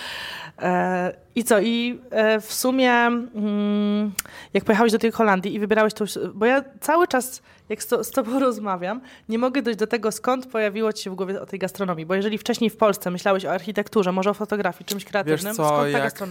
E, 0.61 1.15
I 1.35 1.43
co, 1.43 1.59
i 1.59 2.01
e, 2.09 2.41
w 2.41 2.53
sumie 2.53 2.91
mm, 2.91 4.11
jak 4.53 4.65
pojechałeś 4.65 4.91
do 4.91 4.99
tej 4.99 5.11
Holandii 5.11 5.55
i 5.55 5.59
wybierałeś 5.59 5.93
to, 5.93 6.05
bo 6.33 6.45
ja 6.45 6.63
cały 6.79 7.07
czas 7.07 7.41
jak 7.69 7.83
z, 7.83 7.87
to, 7.87 8.03
z 8.03 8.11
tobą 8.11 8.39
rozmawiam, 8.49 9.01
nie 9.29 9.37
mogę 9.37 9.61
dojść 9.61 9.79
do 9.79 9.87
tego, 9.87 10.11
skąd 10.11 10.47
pojawiło 10.47 10.93
ci 10.93 11.03
się 11.03 11.09
w 11.09 11.15
głowie 11.15 11.41
o 11.41 11.45
tej 11.45 11.59
gastronomii. 11.59 12.05
Bo 12.05 12.15
jeżeli 12.15 12.37
wcześniej 12.37 12.69
w 12.69 12.77
Polsce 12.77 13.11
myślałeś 13.11 13.45
o 13.45 13.51
architekturze, 13.51 14.11
może 14.11 14.29
o 14.29 14.33
fotografii, 14.33 14.85
czymś 14.85 15.05
kreatywnym, 15.05 15.53
Wiesz 15.53 15.57
co, 15.57 15.67
skąd 15.67 15.91
ta 15.91 15.97
jak? 15.97 16.21
E, 16.21 16.27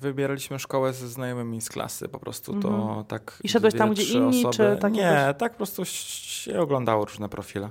wybieraliśmy 0.00 0.58
szkołę 0.58 0.92
ze 0.92 1.08
znajomymi 1.08 1.60
z 1.60 1.68
klasy, 1.68 2.08
po 2.08 2.18
prostu 2.18 2.60
to 2.60 2.92
mm. 2.92 3.04
tak 3.04 3.38
I 3.44 3.48
szedłeś 3.48 3.74
tam, 3.74 3.90
gdzie 3.90 4.02
inni, 4.02 4.46
osoby... 4.46 4.56
czy 4.56 4.80
tak 4.80 4.92
Nie, 4.92 5.34
tak 5.38 5.52
po 5.52 5.56
prostu 5.56 5.84
się 5.84 6.60
oglądało 6.60 7.04
różne 7.04 7.28
profile. 7.28 7.70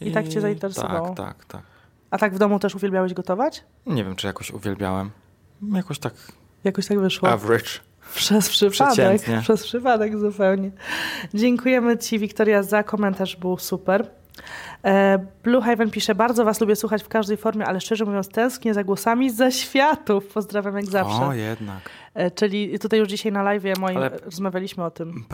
I, 0.00 0.08
I 0.08 0.12
tak 0.12 0.28
cię 0.28 0.40
zainteresowało? 0.40 1.14
Tak, 1.14 1.16
tak, 1.16 1.44
tak. 1.44 1.62
A 2.10 2.18
tak 2.18 2.34
w 2.34 2.38
domu 2.38 2.58
też 2.58 2.74
uwielbiałeś 2.74 3.14
gotować? 3.14 3.64
Nie 3.86 4.04
wiem, 4.04 4.16
czy 4.16 4.26
jakoś 4.26 4.50
uwielbiałem. 4.50 5.10
Jakoś 5.72 5.98
tak... 5.98 6.14
Jakoś 6.64 6.86
tak 6.86 7.00
wyszło. 7.00 7.28
Average. 7.28 7.70
Przez 8.14 8.48
przypadek, 8.48 9.22
przez 9.42 9.64
przypadek 9.64 10.18
zupełnie. 10.18 10.70
Dziękujemy 11.34 11.98
Ci, 11.98 12.18
Wiktoria, 12.18 12.62
za 12.62 12.82
komentarz, 12.82 13.36
był 13.36 13.58
super. 13.58 14.10
E, 14.84 15.18
Blue 15.42 15.62
Haven 15.62 15.90
pisze, 15.90 16.14
bardzo 16.14 16.44
Was 16.44 16.60
lubię 16.60 16.76
słuchać 16.76 17.02
w 17.02 17.08
każdej 17.08 17.36
formie, 17.36 17.66
ale 17.66 17.80
szczerze 17.80 18.04
mówiąc 18.04 18.28
tęsknię 18.28 18.74
za 18.74 18.84
głosami 18.84 19.30
ze 19.30 19.52
światów. 19.52 20.26
Pozdrawiam 20.26 20.76
jak 20.76 20.86
zawsze. 20.86 21.26
O, 21.26 21.32
jednak. 21.32 21.90
E, 22.14 22.30
czyli 22.30 22.78
tutaj 22.78 22.98
już 22.98 23.08
dzisiaj 23.08 23.32
na 23.32 23.42
live 23.42 23.78
moim 23.78 23.96
ale 23.96 24.10
rozmawialiśmy 24.10 24.84
o 24.84 24.90
tym. 24.90 25.24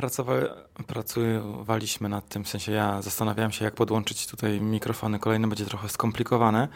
Pracowaliśmy 0.87 2.09
nad 2.09 2.29
tym, 2.29 2.45
w 2.45 2.49
sensie 2.49 2.73
ja 2.73 3.03
zastanawiałem 3.03 3.53
się, 3.53 3.65
jak 3.65 3.75
podłączyć 3.75 4.27
tutaj 4.27 4.61
mikrofony 4.61 5.19
kolejne, 5.19 5.49
będzie 5.49 5.65
trochę 5.65 5.89
skomplikowane. 5.89 6.69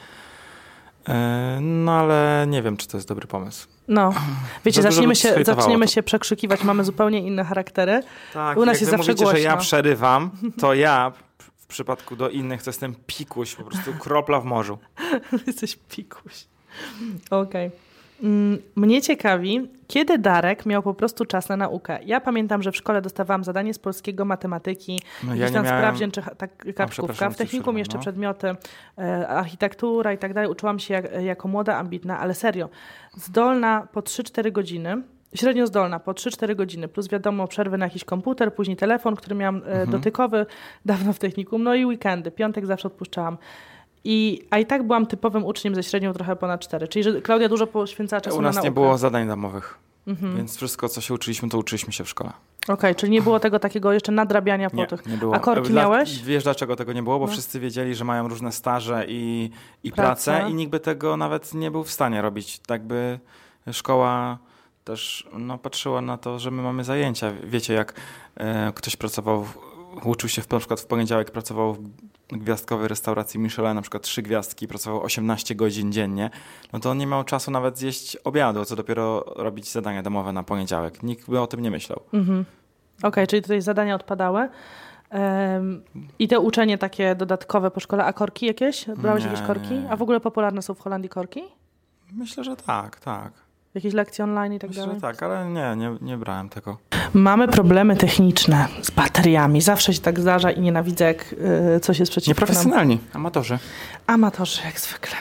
E, 1.09 1.59
no 1.61 1.93
ale 1.93 2.47
nie 2.49 2.63
wiem, 2.63 2.77
czy 2.77 2.89
to 2.89 2.97
jest 2.97 3.09
dobry 3.09 3.27
pomysł. 3.27 3.69
No, 3.89 4.15
wiecie, 4.65 4.83
zaczniemy, 4.83 5.17
się, 5.17 5.45
zaczniemy 5.45 5.89
się 5.89 6.03
przekrzykiwać, 6.03 6.65
mamy 6.65 6.85
zupełnie 6.85 7.19
inne 7.19 7.45
charaktery. 7.45 8.03
Tak, 8.33 8.59
U 8.59 8.65
nas 8.65 8.81
jest 8.81 8.91
zawsze 8.91 9.13
mówicie, 9.13 9.25
głośno. 9.25 9.39
że 9.39 9.45
ja 9.45 9.57
przerywam, 9.57 10.31
to 10.61 10.75
ja 10.75 11.13
w 11.57 11.67
przypadku 11.67 12.17
do 12.17 12.29
innych 12.29 12.63
to 12.63 12.71
jestem 12.71 12.95
pikuś, 13.07 13.55
po 13.55 13.65
prostu 13.65 13.93
kropla 13.95 14.41
w 14.41 14.45
morzu. 14.45 14.79
Jesteś 15.47 15.79
pikuś. 15.89 16.47
Okej. 17.31 17.67
Okay. 17.67 17.94
Mm, 18.23 18.59
mnie 18.77 19.03
ciekawi, 19.03 19.69
kiedy 19.87 20.19
Darek 20.19 20.67
miał 20.67 20.83
po 20.83 20.95
prostu 20.95 21.25
czas 21.25 21.49
na 21.49 21.57
naukę. 21.57 21.99
Ja 22.05 22.21
pamiętam, 22.21 22.63
że 22.63 22.73
w 22.73 22.77
szkole 22.77 23.03
dostawałam 23.03 23.45
zadanie 23.45 23.75
z 23.75 23.79
polskiego, 23.79 24.25
matematyki, 24.25 25.01
no, 25.25 25.35
ja 25.35 25.51
tam 25.51 25.65
miałem... 25.65 25.79
sprawdzian 25.79 26.11
czy 26.11 26.23
tak, 26.37 26.75
kartkówka. 26.75 27.31
W 27.31 27.37
technikum 27.37 27.79
jeszcze 27.79 27.95
no. 27.95 28.01
przedmioty, 28.01 28.55
e, 28.99 29.29
architektura 29.29 30.13
i 30.13 30.19
tak 30.19 30.35
dalej. 30.35 30.51
Uczyłam 30.51 30.79
się 30.79 30.95
jak, 30.95 31.23
jako 31.23 31.49
młoda, 31.49 31.77
ambitna, 31.77 32.19
ale 32.19 32.35
serio. 32.35 32.69
Zdolna 33.17 33.89
po 33.93 34.01
3-4 34.01 34.53
godziny, 34.53 35.03
średnio 35.35 35.67
zdolna 35.67 36.01
po 36.01 36.13
3-4 36.13 36.57
godziny, 36.57 36.89
plus 36.89 37.09
wiadomo 37.09 37.49
przerwy 37.49 37.79
na 37.79 37.87
jakiś 37.87 38.05
komputer, 38.05 38.55
później 38.55 38.77
telefon, 38.77 39.17
który 39.17 39.35
miałam 39.35 39.57
e, 39.57 39.67
mhm. 39.67 39.91
dotykowy 39.91 40.47
dawno 40.85 41.13
w 41.13 41.19
technikum, 41.19 41.63
no 41.63 41.75
i 41.75 41.87
weekendy. 41.87 42.31
Piątek 42.31 42.67
zawsze 42.67 42.89
odpuszczałam. 42.89 43.39
I, 44.05 44.43
a 44.51 44.59
i 44.59 44.67
tak 44.67 44.83
byłam 44.83 45.07
typowym 45.07 45.45
uczniem 45.45 45.75
ze 45.75 45.83
średnią 45.83 46.13
trochę 46.13 46.37
ponad 46.37 46.61
4. 46.61 46.89
Czyli 46.89 47.03
że 47.03 47.23
Klaudia 47.23 47.49
dużo 47.49 47.67
poświęcała 47.67 48.21
czasu 48.21 48.37
na 48.37 48.43
naukę. 48.43 48.55
U 48.55 48.57
nas 48.57 48.65
nie 48.65 48.71
było 48.71 48.99
zadań 48.99 49.29
domowych. 49.29 49.79
Mhm. 50.07 50.37
Więc 50.37 50.57
wszystko, 50.57 50.89
co 50.89 51.01
się 51.01 51.15
uczyliśmy, 51.15 51.49
to 51.49 51.59
uczyliśmy 51.59 51.93
się 51.93 52.05
w 52.05 52.09
szkole. 52.09 52.31
Okej, 52.63 52.75
okay, 52.75 52.95
czyli 52.95 53.13
nie 53.13 53.23
było 53.23 53.41
tego 53.41 53.59
takiego 53.59 53.93
jeszcze 53.93 54.13
nadrabiania 54.13 54.71
po 54.71 54.77
nie, 54.77 54.87
tych. 54.87 55.07
Nie 55.07 55.17
było. 55.17 55.35
A 55.35 55.39
korki 55.39 55.69
Dla, 55.69 55.83
miałeś? 55.83 56.23
Wiesz 56.23 56.45
dlaczego 56.45 56.77
tego 56.77 56.93
nie 56.93 57.03
było? 57.03 57.19
Bo 57.19 57.27
no. 57.27 57.33
wszyscy 57.33 57.61
wiedzieli, 57.61 57.95
że 57.95 58.05
mają 58.05 58.29
różne 58.29 58.53
staże 58.53 59.05
i, 59.09 59.51
i 59.83 59.93
pracę 59.93 60.47
i 60.51 60.55
nikt 60.55 60.71
by 60.71 60.81
tego 60.81 61.17
nawet 61.17 61.55
nie 61.55 61.71
był 61.71 61.85
w 61.85 61.91
stanie 61.91 62.23
robić. 62.23 62.59
Tak 62.59 62.83
by 62.83 63.19
szkoła 63.73 64.39
też 64.85 65.29
no, 65.39 65.59
patrzyła 65.59 66.01
na 66.01 66.19
to, 66.19 66.39
że 66.39 66.51
my 66.51 66.63
mamy 66.63 66.85
zajęcia. 66.85 67.33
Wiecie, 67.45 67.75
jak 67.75 67.95
e, 68.37 68.73
ktoś 68.75 68.97
pracował 68.97 69.45
w, 69.45 69.59
uczył 70.05 70.29
się 70.29 70.43
w, 70.43 70.51
na 70.51 70.59
przykład 70.59 70.81
w 70.81 70.87
poniedziałek, 70.87 71.31
pracował 71.31 71.75
w 71.75 71.79
gwiazdkowej 72.29 72.89
restauracji 72.89 73.41
Michelin, 73.41 73.75
na 73.75 73.83
przykład 73.83 74.03
trzy 74.03 74.23
gwiazdki, 74.23 74.69
pracował 74.69 75.03
18 75.03 75.55
godzin 75.55 75.93
dziennie, 75.93 76.31
no 76.73 76.81
to 76.81 76.91
on 76.91 76.99
nie 76.99 77.07
miał 77.07 77.25
czasu 77.25 77.51
nawet 77.51 77.79
zjeść 77.79 78.17
obiadu, 78.17 78.65
co 78.65 78.77
dopiero 78.77 79.21
robić 79.37 79.73
zadania 79.73 80.03
domowe 80.03 80.33
na 80.33 80.43
poniedziałek. 80.43 81.03
Nikt 81.03 81.31
by 81.31 81.41
o 81.41 81.47
tym 81.47 81.61
nie 81.61 81.71
myślał. 81.71 82.01
Mhm. 82.13 82.45
Okej, 83.03 83.27
czyli 83.27 83.43
tutaj 83.43 83.63
zadania 83.63 83.95
odpadały. 83.95 84.49
I 86.19 86.29
te 86.29 86.41
uczenie 86.41 86.79
takie 86.79 87.15
dodatkowe 87.15 87.71
po 87.71 87.81
szkole, 87.81 88.05
a 88.05 88.13
korki 88.13 88.47
jakieś? 88.47 88.87
Brałeś 88.97 89.25
Nie, 89.25 89.31
jakieś 89.31 89.47
korki? 89.47 89.75
nie. 89.75 89.91
A 89.91 89.97
w 89.97 90.03
ogóle 90.03 90.21
popularne 90.21 90.63
są 90.63 90.75
w 90.75 90.81
Holandii 90.81 91.09
korki? 91.11 91.43
Myślę, 92.13 92.45
że 92.45 92.57
tak, 92.57 93.01
tak. 93.01 93.33
Jakieś 93.75 93.95
lekcje 93.95 94.25
online 94.25 94.53
i 94.53 94.59
tak 94.59 94.71
Myślę, 94.71 94.87
dalej? 94.87 95.01
tak, 95.01 95.23
ale 95.23 95.51
nie, 95.51 95.77
nie, 95.77 95.97
nie 96.01 96.17
brałem 96.17 96.49
tego. 96.49 96.77
Mamy 97.15 97.49
problemy 97.49 97.97
techniczne 97.97 98.69
z 98.83 98.91
bateriami. 98.91 99.61
Zawsze 99.61 99.95
się 99.95 100.01
tak 100.01 100.21
zdarza 100.21 100.51
i 100.51 100.61
nienawidzę, 100.61 101.05
jak 101.05 101.35
y, 101.77 101.81
coś 101.81 101.99
jest 101.99 102.13
przeciwko 102.13 102.41
nam. 102.41 102.49
Nieprofesjonalni, 102.49 102.99
amatorzy. 103.13 103.59
Amatorzy, 104.07 104.63
jak 104.65 104.81
zwykle. 104.81 105.17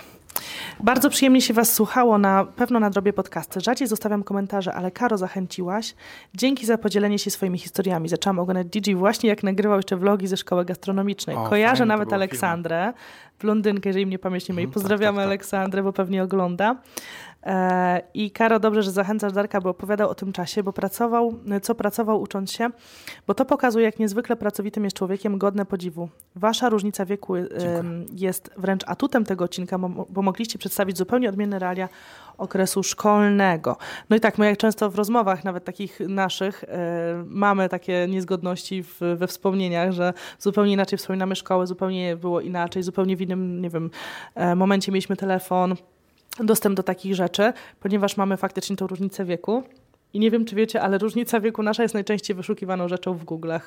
Bardzo 0.79 1.09
przyjemnie 1.09 1.41
się 1.41 1.53
Was 1.53 1.73
słuchało, 1.73 2.17
na 2.17 2.45
pewno 2.45 2.79
nadrobię 2.79 3.13
podcasty. 3.13 3.61
Rzadziej 3.61 3.87
zostawiam 3.87 4.23
komentarze, 4.23 4.73
ale 4.73 4.91
Karo 4.91 5.17
zachęciłaś. 5.17 5.95
Dzięki 6.33 6.65
za 6.65 6.77
podzielenie 6.77 7.19
się 7.19 7.31
swoimi 7.31 7.57
historiami. 7.59 8.09
Zaczęłam 8.09 8.39
oglądać 8.39 8.67
Gigi 8.67 8.95
właśnie 8.95 9.29
jak 9.29 9.43
nagrywał 9.43 9.77
jeszcze 9.77 9.97
vlogi 9.97 10.27
ze 10.27 10.37
szkoły 10.37 10.65
gastronomicznej. 10.65 11.35
O, 11.35 11.43
Kojarzę 11.49 11.77
fajne 11.77 11.85
to 11.93 11.97
nawet 11.97 12.13
Aleksandrę, 12.13 12.93
blondynkę, 13.39 13.89
jeżeli 13.89 14.05
mnie 14.05 14.19
pamięć 14.19 14.49
nie 14.49 14.55
myli. 14.55 14.65
Mhm, 14.65 14.73
tak, 14.73 14.81
Pozdrawiamy 14.81 15.15
tak, 15.15 15.23
tak. 15.23 15.27
Aleksandrę, 15.27 15.83
bo 15.83 15.93
pewnie 15.93 16.23
ogląda. 16.23 16.75
E, 17.45 18.01
I 18.13 18.31
Karo, 18.31 18.59
dobrze, 18.59 18.83
że 18.83 18.91
zachęcasz 18.91 19.33
Darka, 19.33 19.61
by 19.61 19.69
opowiadał 19.69 20.09
o 20.09 20.15
tym 20.15 20.33
czasie, 20.33 20.63
bo 20.63 20.73
pracował, 20.73 21.33
co 21.61 21.75
pracował 21.75 22.21
ucząc 22.21 22.51
się, 22.51 22.69
bo 23.27 23.33
to 23.33 23.45
pokazuje, 23.45 23.85
jak 23.85 23.99
niezwykle 23.99 24.35
pracowitym 24.35 24.83
jest 24.83 24.95
człowiekiem, 24.95 25.37
godne 25.37 25.65
podziwu. 25.65 26.09
Wasza 26.35 26.69
różnica 26.69 27.05
wieku 27.05 27.35
em, 27.35 28.05
jest 28.11 28.49
wręcz 28.57 28.83
atutem 28.87 29.25
tego 29.25 29.45
odcinka, 29.45 29.79
bo, 29.79 30.05
bo 30.09 30.21
mogliście 30.21 30.59
przedstawić 30.59 30.97
zupełnie 30.97 31.29
odmienne 31.29 31.59
realia 31.59 31.89
okresu 32.37 32.83
szkolnego. 32.83 33.77
No 34.09 34.15
i 34.15 34.19
tak, 34.19 34.37
my 34.37 34.45
jak 34.45 34.57
często 34.57 34.89
w 34.89 34.95
rozmowach, 34.95 35.43
nawet 35.43 35.65
takich 35.65 35.99
naszych, 35.99 36.63
e, 36.63 37.23
mamy 37.27 37.69
takie 37.69 38.07
niezgodności 38.09 38.83
w, 38.83 38.99
we 39.15 39.27
wspomnieniach, 39.27 39.91
że 39.91 40.13
zupełnie 40.39 40.73
inaczej 40.73 40.97
wspominamy 40.97 41.35
szkołę, 41.35 41.67
zupełnie 41.67 42.15
było 42.15 42.41
inaczej, 42.41 42.83
zupełnie 42.83 43.17
w 43.17 43.21
innym, 43.21 43.61
nie 43.61 43.69
wiem, 43.69 43.89
e, 44.35 44.55
momencie 44.55 44.91
mieliśmy 44.91 45.15
telefon, 45.15 45.75
dostęp 46.39 46.75
do 46.75 46.83
takich 46.83 47.15
rzeczy, 47.15 47.53
ponieważ 47.79 48.17
mamy 48.17 48.37
faktycznie 48.37 48.75
tą 48.75 48.87
różnicę 48.87 49.25
wieku. 49.25 49.63
I 50.13 50.19
nie 50.19 50.31
wiem, 50.31 50.45
czy 50.45 50.55
wiecie, 50.55 50.81
ale 50.81 50.97
różnica 50.97 51.39
wieku 51.39 51.63
nasza 51.63 51.83
jest 51.83 51.93
najczęściej 51.93 52.35
wyszukiwaną 52.35 52.87
rzeczą 52.87 53.13
w 53.13 53.25
Google'ach. 53.25 53.61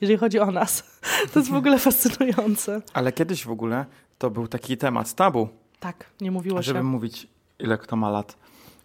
Jeżeli 0.00 0.18
chodzi 0.18 0.38
o 0.38 0.50
nas. 0.50 0.82
To 1.32 1.38
jest 1.38 1.50
w 1.50 1.54
ogóle 1.54 1.78
fascynujące. 1.78 2.82
Ale 2.92 3.12
kiedyś 3.12 3.44
w 3.46 3.50
ogóle 3.50 3.86
to 4.18 4.30
był 4.30 4.48
taki 4.48 4.76
temat 4.76 5.14
tabu, 5.14 5.48
Tak, 5.80 6.10
nie 6.20 6.30
mówiło 6.30 6.62
żeby 6.62 6.78
się. 6.78 6.82
mówić, 6.82 7.26
ile 7.58 7.78
kto 7.78 7.96
ma 7.96 8.10
lat. 8.10 8.36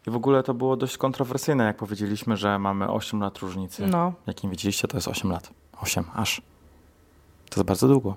I 0.08 0.12
w 0.12 0.16
ogóle 0.16 0.44
to 0.44 0.54
było 0.54 0.78
dość 0.78 0.98
kontrowersyjne, 0.98 1.64
jak 1.64 1.78
powiedzieliśmy, 1.78 2.38
że 2.38 2.60
mamy 2.60 2.90
8 2.90 3.20
lat 3.20 3.38
różnicy. 3.38 3.88
No. 3.88 4.14
Jak 4.28 4.44
nie 4.44 4.50
widzieliście, 4.50 4.88
to 4.88 4.98
jest 4.98 5.08
8 5.08 5.32
lat. 5.32 5.50
8, 5.82 6.04
aż. 6.16 6.42
To 7.50 7.60
jest 7.60 7.68
bardzo 7.68 7.88
długo. 7.88 8.16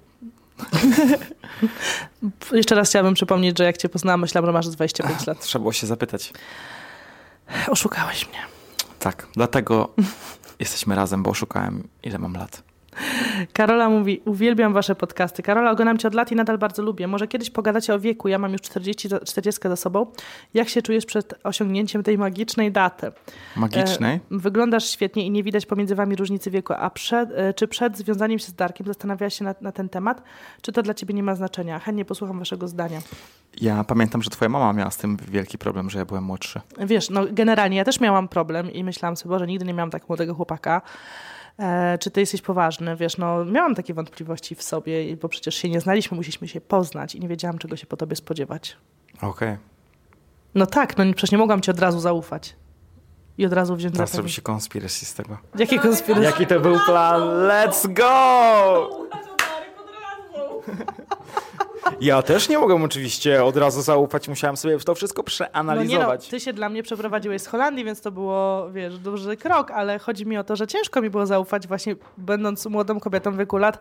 Jeszcze 2.52 2.74
raz 2.74 2.88
chciałabym 2.88 3.14
przypomnieć, 3.14 3.58
że 3.58 3.64
jak 3.64 3.76
cię 3.76 3.88
poznałam, 3.88 4.20
myślałam, 4.20 4.46
że 4.46 4.52
masz 4.52 4.68
25 4.68 5.26
lat. 5.26 5.40
Trzeba 5.40 5.62
było 5.62 5.72
się 5.72 5.86
zapytać. 5.86 6.32
Oszukałeś 7.68 8.28
mnie. 8.28 8.38
Tak, 8.98 9.26
dlatego 9.32 9.94
jesteśmy 10.60 10.94
razem, 10.94 11.22
bo 11.22 11.34
szukałem, 11.34 11.88
ile 12.02 12.18
mam 12.18 12.34
lat. 12.34 12.67
Karola 13.52 13.88
mówi, 13.88 14.22
uwielbiam 14.24 14.72
wasze 14.72 14.94
podcasty. 14.94 15.42
Karola, 15.42 15.70
oglądam 15.70 15.98
cię 15.98 16.08
od 16.08 16.14
lat 16.14 16.32
i 16.32 16.36
nadal 16.36 16.58
bardzo 16.58 16.82
lubię. 16.82 17.06
Może 17.06 17.28
kiedyś 17.28 17.50
pogadacie 17.50 17.94
o 17.94 17.98
wieku, 18.00 18.28
ja 18.28 18.38
mam 18.38 18.52
już 18.52 18.60
40, 18.60 19.08
za- 19.08 19.20
40 19.20 19.68
za 19.68 19.76
sobą. 19.76 20.06
Jak 20.54 20.68
się 20.68 20.82
czujesz 20.82 21.06
przed 21.06 21.34
osiągnięciem 21.44 22.02
tej 22.02 22.18
magicznej 22.18 22.72
daty? 22.72 23.12
Magicznej? 23.56 24.14
E, 24.16 24.20
wyglądasz 24.30 24.90
świetnie 24.90 25.26
i 25.26 25.30
nie 25.30 25.42
widać 25.42 25.66
pomiędzy 25.66 25.94
wami 25.94 26.16
różnicy 26.16 26.50
wieku. 26.50 26.72
A 26.78 26.90
przed, 26.90 27.30
e, 27.34 27.54
czy 27.54 27.68
przed 27.68 27.96
związaniem 27.98 28.38
się 28.38 28.46
z 28.46 28.54
Darkiem 28.54 28.86
zastanawiałaś 28.86 29.34
się 29.34 29.44
na, 29.44 29.54
na 29.60 29.72
ten 29.72 29.88
temat? 29.88 30.22
Czy 30.62 30.72
to 30.72 30.82
dla 30.82 30.94
ciebie 30.94 31.14
nie 31.14 31.22
ma 31.22 31.34
znaczenia? 31.34 31.78
Chętnie 31.78 32.04
posłucham 32.04 32.38
waszego 32.38 32.68
zdania. 32.68 33.00
Ja 33.60 33.84
pamiętam, 33.84 34.22
że 34.22 34.30
twoja 34.30 34.48
mama 34.48 34.72
miała 34.72 34.90
z 34.90 34.96
tym 34.96 35.16
wielki 35.28 35.58
problem, 35.58 35.90
że 35.90 35.98
ja 35.98 36.04
byłem 36.04 36.24
młodszy. 36.24 36.60
Wiesz, 36.86 37.10
no 37.10 37.22
generalnie 37.32 37.76
ja 37.76 37.84
też 37.84 38.00
miałam 38.00 38.28
problem 38.28 38.72
i 38.72 38.84
myślałam 38.84 39.16
sobie, 39.16 39.28
Boże, 39.30 39.46
nigdy 39.46 39.64
nie 39.64 39.74
miałam 39.74 39.90
tak 39.90 40.08
młodego 40.08 40.34
chłopaka. 40.34 40.82
E, 41.58 41.98
czy 41.98 42.10
ty 42.10 42.20
jesteś 42.20 42.42
poważny? 42.42 42.96
Wiesz, 42.96 43.18
no 43.18 43.44
miałam 43.44 43.74
takie 43.74 43.94
wątpliwości 43.94 44.54
w 44.54 44.62
sobie, 44.62 45.16
bo 45.16 45.28
przecież 45.28 45.54
się 45.54 45.68
nie 45.68 45.80
znaliśmy, 45.80 46.16
musieliśmy 46.16 46.48
się 46.48 46.60
poznać 46.60 47.14
i 47.14 47.20
nie 47.20 47.28
wiedziałam, 47.28 47.58
czego 47.58 47.76
się 47.76 47.86
po 47.86 47.96
tobie 47.96 48.16
spodziewać. 48.16 48.76
Okej. 49.22 49.56
No 50.54 50.66
tak, 50.66 50.98
no 50.98 51.04
przecież 51.04 51.32
nie 51.32 51.38
mogłam 51.38 51.60
ci 51.60 51.70
od 51.70 51.80
razu 51.80 52.00
zaufać. 52.00 52.56
I 53.38 53.46
od 53.46 53.52
razu 53.52 53.76
wziąć 53.76 53.94
Teraz 53.94 54.10
za 54.10 54.18
robi 54.18 54.30
się 54.30 54.42
conspiracy 54.42 55.06
z 55.06 55.14
tego. 55.14 55.38
Jakie 55.58 55.78
konspiracje? 55.78 56.24
Jaki 56.24 56.46
to 56.46 56.60
był 56.60 56.78
plan? 56.86 57.20
Let's 57.22 57.92
go! 57.92 59.08
Ja 62.00 62.22
też 62.22 62.48
nie 62.48 62.58
mogłem 62.58 62.82
oczywiście 62.82 63.44
od 63.44 63.56
razu 63.56 63.82
zaufać, 63.82 64.28
musiałem 64.28 64.56
sobie 64.56 64.78
to 64.78 64.94
wszystko 64.94 65.22
No 65.22 65.24
nie 65.24 65.24
no, 65.24 65.50
przeanalizować. 65.50 66.28
ty 66.28 66.40
się 66.40 66.52
dla 66.52 66.68
mnie 66.68 66.82
przeprowadziłeś 66.82 67.42
z 67.42 67.46
Holandii, 67.46 67.84
więc 67.84 68.00
to 68.00 68.10
było, 68.10 68.70
wiesz, 68.72 68.98
duży 68.98 69.36
krok, 69.36 69.70
ale 69.70 69.98
chodzi 69.98 70.26
mi 70.26 70.36
o 70.38 70.44
to, 70.44 70.56
że 70.56 70.66
ciężko 70.66 71.02
mi 71.02 71.10
było 71.10 71.26
zaufać 71.26 71.66
właśnie 71.68 71.96
będąc 72.18 72.66
młodą 72.66 73.00
kobietą 73.00 73.32
w 73.32 73.36
wieku 73.38 73.56
lat 73.56 73.78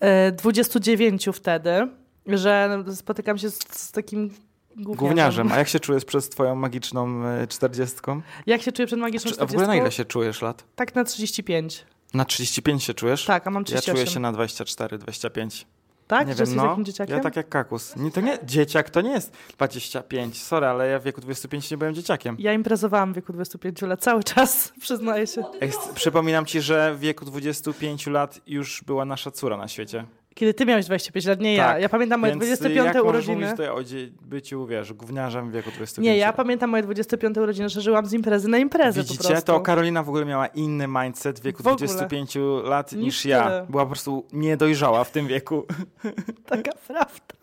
e, 0.00 0.32
29 0.32 1.28
wtedy, 1.32 1.88
że 2.26 2.84
spotykam 2.94 3.38
się 3.38 3.50
z, 3.50 3.58
z 3.70 3.92
takim 3.92 4.30
gówniarzem. 4.76 4.96
Gówniarzem, 5.08 5.52
a 5.52 5.58
jak 5.58 5.68
się 5.68 5.80
czujesz 5.80 6.04
przez 6.04 6.28
twoją 6.28 6.54
magiczną 6.54 7.24
e, 7.26 7.46
czterdziestką? 7.46 8.22
Jak 8.46 8.62
się 8.62 8.72
czuję 8.72 8.86
przed 8.86 8.98
magiczną 8.98 9.30
Czy- 9.32 9.40
A 9.40 9.46
w 9.46 9.50
ogóle 9.50 9.66
na 9.66 9.72
40? 9.72 9.82
ile 9.82 9.92
się 9.92 10.04
czujesz 10.04 10.42
lat? 10.42 10.64
Tak 10.76 10.94
na 10.94 11.04
35. 11.04 11.84
Na 12.14 12.24
35 12.24 12.84
się 12.84 12.94
czujesz? 12.94 13.24
Tak, 13.24 13.46
a 13.46 13.50
mam 13.50 13.60
Ja 13.60 13.64
38. 13.64 13.94
czuję 13.94 14.06
się 14.06 14.20
na 14.20 14.32
24, 14.32 14.98
25. 14.98 15.66
Tak? 16.08 16.28
Nie 16.28 16.34
Że 16.34 16.44
wiem, 16.44 16.56
no. 16.56 16.68
takim 16.68 16.84
dzieciakiem? 16.84 17.16
Ja 17.16 17.22
tak 17.22 17.36
jak 17.36 17.48
kakus. 17.48 17.96
Nie, 17.96 18.10
to 18.10 18.20
nie, 18.20 18.38
dzieciak 18.44 18.90
to 18.90 19.00
nie 19.00 19.10
jest 19.10 19.32
25. 19.56 20.42
Sorry, 20.42 20.66
ale 20.66 20.88
ja 20.88 20.98
w 20.98 21.02
wieku 21.02 21.20
25 21.20 21.70
nie 21.70 21.76
byłem 21.76 21.94
dzieciakiem. 21.94 22.36
Ja 22.38 22.52
imprezowałam 22.52 23.12
w 23.12 23.16
wieku 23.16 23.32
25 23.32 23.82
lat 23.82 24.00
cały 24.00 24.24
czas, 24.24 24.72
przyznaję 24.80 25.26
się. 25.26 25.44
Przypominam 25.94 26.46
ci, 26.46 26.60
że 26.60 26.94
w 26.94 27.00
wieku 27.00 27.24
25 27.24 28.06
lat 28.06 28.40
już 28.46 28.84
była 28.86 29.04
nasza 29.04 29.30
córa 29.30 29.56
na 29.56 29.68
świecie. 29.68 30.04
Kiedy 30.38 30.54
ty 30.54 30.66
miałeś 30.66 30.86
25 30.86 31.26
lat, 31.26 31.40
nie 31.40 31.54
ja. 31.54 31.64
Tak, 31.72 31.82
Ja 31.82 31.88
pamiętam 31.88 32.20
moje 32.20 32.32
Więc 32.32 32.44
25 32.44 32.94
jak 32.94 33.04
urodziny. 33.04 33.34
mówić 33.34 33.50
tutaj 33.50 33.68
o 33.68 33.78
byciu, 34.22 34.66
wiesz, 34.66 34.92
gówniarzem 34.92 35.50
w 35.50 35.52
wieku 35.52 35.70
25 35.70 36.04
Nie, 36.06 36.16
ja 36.16 36.32
pamiętam 36.32 36.70
moje 36.70 36.82
25 36.82 37.38
urodziny, 37.38 37.68
że 37.68 37.80
żyłam 37.80 38.06
z 38.06 38.12
imprezy 38.12 38.48
na 38.48 38.58
imprezę 38.58 39.00
Widzicie, 39.02 39.42
to 39.42 39.60
Karolina 39.60 40.02
w 40.02 40.08
ogóle 40.08 40.24
miała 40.24 40.46
inny 40.46 40.88
mindset 40.88 41.40
w 41.40 41.42
wieku 41.42 41.62
W 41.62 41.66
ogóle. 41.66 41.86
25 41.88 42.36
lat 42.64 42.92
niż, 42.92 43.04
Niż 43.04 43.24
ja. 43.24 43.60
ty. 43.60 43.70
Była 43.70 43.82
po 43.82 43.90
prostu 43.90 44.26
niedojrzała 44.32 45.04
w 45.04 45.10
tym 45.10 45.26
wieku. 45.26 45.66
Taka 46.46 46.72
prawda. 46.86 47.34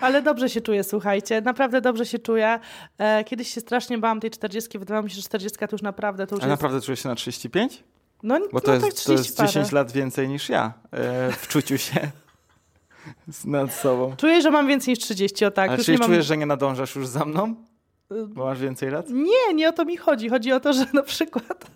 Ale 0.00 0.22
dobrze 0.22 0.48
się 0.48 0.60
czuję, 0.60 0.84
słuchajcie. 0.84 1.40
Naprawdę 1.40 1.80
dobrze 1.80 2.06
się 2.06 2.18
czuję. 2.18 2.60
E, 2.98 3.24
kiedyś 3.24 3.54
się 3.54 3.60
strasznie 3.60 3.98
bałam 3.98 4.20
tej 4.20 4.30
40. 4.30 4.78
Wydawało 4.78 5.04
mi 5.04 5.10
się, 5.10 5.16
że 5.16 5.22
40 5.22 5.58
to 5.58 5.66
już 5.72 5.82
naprawdę 5.82 6.26
to 6.26 6.34
już 6.34 6.44
A 6.44 6.46
jest... 6.46 6.50
naprawdę 6.50 6.80
czujesz 6.80 7.02
się 7.02 7.08
na 7.08 7.14
35? 7.14 7.84
No, 8.22 8.40
Bo 8.52 8.60
to, 8.60 8.68
no 8.68 8.74
jest, 8.74 8.96
tak 8.96 9.04
to 9.04 9.12
jest 9.12 9.24
30 9.24 9.36
parę. 9.36 9.48
10 9.48 9.72
lat 9.72 9.92
więcej 9.92 10.28
niż 10.28 10.48
ja 10.48 10.72
e, 10.92 11.32
w 11.32 11.48
czuciu 11.48 11.78
się 11.78 12.10
nad 13.44 13.74
sobą. 13.74 14.14
Czuję, 14.16 14.42
że 14.42 14.50
mam 14.50 14.66
więcej 14.66 14.92
niż 14.92 14.98
30, 14.98 15.44
o 15.44 15.50
tak. 15.50 15.68
Ale 15.68 15.76
już 15.78 15.86
czyli 15.86 15.98
mam... 15.98 16.08
czujesz, 16.08 16.26
że 16.26 16.36
nie 16.36 16.46
nadążasz 16.46 16.94
już 16.96 17.06
za 17.06 17.24
mną? 17.24 17.54
Y, 18.12 18.26
Bo 18.26 18.44
masz 18.44 18.60
więcej 18.60 18.90
lat? 18.90 19.06
Nie, 19.10 19.54
nie 19.54 19.68
o 19.68 19.72
to 19.72 19.84
mi 19.84 19.96
chodzi. 19.96 20.28
Chodzi 20.28 20.52
o 20.52 20.60
to, 20.60 20.72
że 20.72 20.86
na 20.92 21.02
przykład 21.02 21.70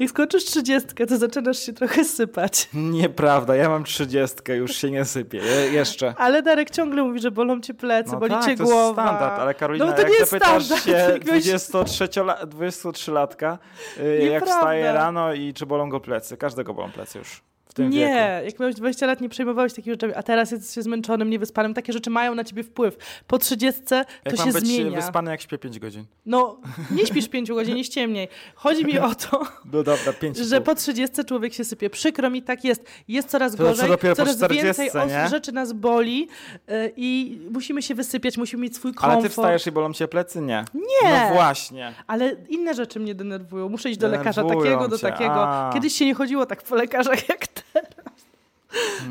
jak 0.00 0.10
skończysz 0.10 0.44
30, 0.44 0.88
to 1.08 1.16
zaczynasz 1.18 1.58
się 1.58 1.72
trochę 1.72 2.04
sypać. 2.04 2.68
Nieprawda, 2.74 3.56
ja 3.56 3.68
mam 3.68 3.84
30, 3.84 4.36
już 4.52 4.76
się 4.76 4.90
nie 4.90 5.04
sypię. 5.04 5.38
Je, 5.38 5.72
jeszcze. 5.72 6.14
Ale 6.18 6.42
Darek 6.42 6.70
ciągle 6.70 7.02
mówi, 7.02 7.20
że 7.20 7.30
bolą 7.30 7.60
cię 7.60 7.74
plecy, 7.74 8.16
boli 8.16 8.30
tak, 8.32 8.44
cię 8.44 8.56
to 8.56 8.64
głowa. 8.64 8.80
jest 8.82 8.92
standard, 8.92 9.40
ale 9.40 9.54
Karolina, 9.54 9.86
No 9.86 9.92
to 9.92 9.98
jak 9.98 10.10
nie 10.10 10.16
jest 10.16 10.30
zapytasz 10.30 10.64
standard. 10.64 10.84
się 10.84 11.12
Jak 11.12 11.24
miałeś- 11.24 11.44
23-la- 11.44 12.46
23-latka, 12.46 13.58
y, 14.00 14.28
jak 14.32 14.46
wstaje 14.46 14.92
rano 14.92 15.34
i 15.34 15.54
czy 15.54 15.66
bolą 15.66 15.88
go 15.88 16.00
plecy. 16.00 16.36
Każdego 16.36 16.74
bolą 16.74 16.90
plecy 16.92 17.18
już 17.18 17.42
tym 17.82 17.90
nie, 17.90 17.98
wieku. 18.06 18.44
jak 18.46 18.60
miałeś 18.60 18.74
20 18.74 19.06
lat, 19.06 19.20
nie 19.20 19.28
przejmowałeś 19.28 19.72
takich 19.74 19.92
rzeczy, 19.92 20.16
a 20.16 20.22
teraz 20.22 20.50
jesteś 20.50 20.74
się 20.74 20.82
zmęczonym, 20.82 21.30
niewyspanym. 21.30 21.74
Takie 21.74 21.92
rzeczy 21.92 22.10
mają 22.10 22.34
na 22.34 22.44
ciebie 22.44 22.62
wpływ. 22.62 22.96
Po 23.26 23.38
30 23.38 23.82
to 23.82 23.94
Jak 23.96 24.36
się 24.36 24.42
mam 24.44 24.52
być 24.52 24.64
zmienia. 24.66 24.96
wyspany, 24.96 25.30
jak 25.30 25.40
śpię 25.40 25.58
5 25.58 25.78
godzin? 25.78 26.04
No, 26.26 26.60
nie 26.90 27.06
śpisz 27.06 27.28
5 27.28 27.48
godzin, 27.52 27.74
nie 27.76 27.84
ściemniej. 27.84 28.28
Chodzi 28.54 28.84
mi 28.84 28.98
o 28.98 29.14
to, 29.14 29.42
No 29.72 29.82
dobra, 29.82 30.12
5 30.20 30.36
że 30.36 30.60
po 30.60 30.74
30 30.74 31.24
człowiek 31.24 31.54
się 31.54 31.64
sypie. 31.64 31.90
Przykro 31.90 32.30
mi, 32.30 32.42
tak 32.42 32.64
jest. 32.64 32.84
Jest 33.08 33.28
coraz 33.28 33.52
To 33.52 33.58
co 33.58 33.64
gorzej, 33.64 33.90
po 33.90 34.14
coraz 34.14 34.36
40, 34.36 34.64
więcej 34.64 34.90
nie? 35.08 35.28
rzeczy 35.28 35.52
nas 35.52 35.72
boli 35.72 36.28
y, 36.70 36.92
i 36.96 37.40
musimy 37.50 37.82
się 37.82 37.94
wysypiać, 37.94 38.38
musimy 38.38 38.62
mieć 38.62 38.76
swój 38.76 38.94
komfort. 38.94 39.12
Ale 39.12 39.22
ty 39.22 39.28
wstajesz 39.28 39.66
i 39.66 39.72
bolą 39.72 39.92
cię 39.92 40.08
plecy? 40.08 40.40
Nie. 40.40 40.64
Nie. 40.74 41.28
No 41.28 41.34
właśnie. 41.34 41.92
Ale 42.06 42.36
inne 42.48 42.74
rzeczy 42.74 43.00
mnie 43.00 43.14
denerwują. 43.14 43.68
Muszę 43.68 43.90
iść 43.90 43.98
do 43.98 44.08
lekarza 44.08 44.42
Denerwują 44.42 44.70
takiego, 44.72 44.88
do 44.88 44.98
cię, 44.98 45.02
takiego. 45.10 45.48
a. 45.48 45.70
Kiedyś 45.74 45.92
się 45.92 46.06
nie 46.06 46.14
chodziło 46.14 46.46
tak 46.46 46.62
po 46.62 46.74
lekarzach 46.76 47.28
jak. 47.28 47.48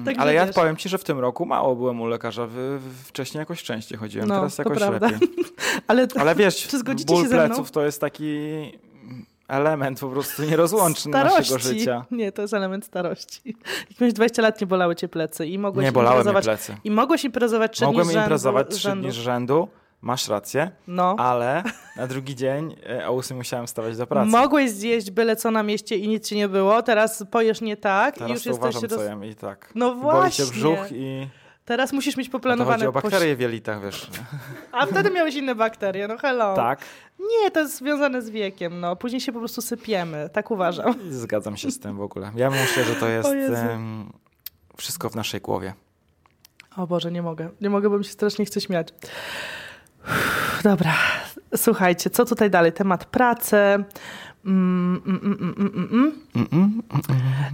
Także 0.06 0.22
Ale 0.22 0.34
ja 0.34 0.46
wiesz. 0.46 0.56
powiem 0.56 0.78
ci, 0.78 0.90
że 0.90 0.98
w 0.98 1.04
tym 1.04 1.20
roku 1.20 1.46
mało 1.46 1.76
byłem 1.76 2.02
u 2.02 2.06
lekarza. 2.08 2.48
Wcześniej 3.06 3.40
jakoś 3.40 3.64
częściej 3.64 3.98
chodziłem, 3.98 4.28
No, 4.28 4.36
teraz 4.36 4.58
jakoś 4.58 4.80
lepiej. 4.80 5.18
Ale, 5.88 6.08
Ale 6.20 6.36
wiesz, 6.36 6.68
Czy 6.72 6.84
ból 7.06 7.30
pleców 7.30 7.72
to 7.72 7.86
jest 7.86 8.02
taki 8.02 8.38
element 9.48 10.00
po 10.00 10.10
prostu 10.10 10.44
nierozłączny 10.44 11.12
naszego 11.12 11.60
życia. 11.60 12.06
Nie, 12.12 12.32
to 12.32 12.42
jest 12.42 12.54
element 12.54 12.86
starości. 12.86 13.42
Jak 13.90 14.00
miałeś 14.02 14.14
20 14.14 14.42
lat, 14.42 14.62
nie 14.62 14.68
bolały 14.68 14.96
cię 14.96 15.08
plecy 15.08 15.48
i 15.48 15.58
mogłeś 15.60 15.86
Nie 15.86 15.92
bolały 15.92 16.16
imprezować. 16.16 16.44
plecy. 16.46 16.76
I 16.84 16.92
mogłeś 16.92 17.24
imprezować 17.24 17.72
trzy 17.76 17.86
Mogłem 17.86 18.06
dni 18.06 18.14
rzędu, 18.14 18.26
imprezować 18.26 18.68
trzy 18.70 18.80
rzędu. 18.80 19.04
dni 19.04 19.12
z 19.12 19.16
rzędu, 19.16 19.68
masz 20.02 20.28
rację, 20.28 20.72
No. 20.88 21.16
ale 21.20 21.64
na 21.96 22.08
drugi 22.08 22.36
dzień 22.36 22.76
e, 22.90 23.08
o 23.10 23.12
8 23.16 23.38
musiałem 23.38 23.68
wstawać 23.68 23.98
do 23.98 24.08
pracy. 24.08 24.32
Mogłeś 24.32 24.72
zjeść 24.72 25.12
byle 25.12 25.36
co 25.36 25.52
na 25.52 25.64
mieście 25.64 25.96
i 25.98 26.08
nic 26.08 26.28
ci 26.30 26.36
nie 26.36 26.48
było, 26.50 26.82
teraz 26.84 27.24
pojesz 27.32 27.62
nie 27.62 27.78
tak 27.78 28.16
i 28.16 28.20
Teraz 28.20 28.32
już 28.32 28.44
to 28.44 28.50
jesteś... 28.50 28.70
uważam, 28.76 28.90
co 28.90 28.96
roz- 28.96 29.06
jem 29.06 29.26
i 29.26 29.36
tak. 29.36 29.72
No 29.76 29.96
Boli 29.96 30.32
cię 30.32 30.44
właśnie. 30.44 30.46
brzuch 30.62 30.92
i 30.92 31.28
Teraz 31.66 31.94
musisz 31.94 32.18
mieć 32.18 32.28
no 32.28 32.32
to 32.32 32.38
poplanowane... 32.40 32.76
chodzi 32.78 32.88
o 32.88 32.92
bakterie 32.92 33.36
w 33.36 33.40
jelitach, 33.40 33.82
wiesz. 33.82 34.10
A 34.72 34.86
wtedy 34.86 35.10
miałeś 35.12 35.36
inne 35.36 35.56
bakterie, 35.56 36.08
no 36.08 36.18
hello. 36.18 36.56
Tak, 36.56 36.80
Nie, 37.20 37.52
to 37.52 37.60
jest 37.60 37.78
związane 37.78 38.22
z 38.22 38.30
wiekiem, 38.30 38.80
no. 38.80 38.96
Później 38.96 39.22
się 39.22 39.32
po 39.32 39.40
prostu 39.40 39.62
sypiemy, 39.62 40.30
tak 40.34 40.52
uważam. 40.52 40.96
zgadzam 41.12 41.58
się 41.58 41.72
z 41.72 41.80
tym 41.80 41.98
w 41.98 42.02
ogóle. 42.02 42.32
Ja 42.36 42.50
myślę, 42.50 42.84
że 42.84 42.96
to 42.96 43.08
jest 43.08 43.30
em, 43.30 44.14
wszystko 44.78 45.10
w 45.10 45.16
naszej 45.16 45.42
głowie. 45.42 45.74
O 46.78 46.88
Boże, 46.88 47.12
nie 47.12 47.22
mogę. 47.22 47.50
Nie 47.62 47.70
mogę, 47.70 47.90
bo 47.90 47.98
mi 47.98 48.06
się 48.06 48.12
strasznie 48.12 48.46
chce 48.46 48.62
śmiać. 48.62 48.88
Dobra, 50.64 50.94
słuchajcie, 51.56 52.10
co 52.10 52.26
tutaj 52.26 52.50
dalej? 52.50 52.74
Temat 52.74 53.06
pracy. 53.06 53.58
Mm, 54.46 55.02
mm, 55.06 55.56
mm. 55.92 56.82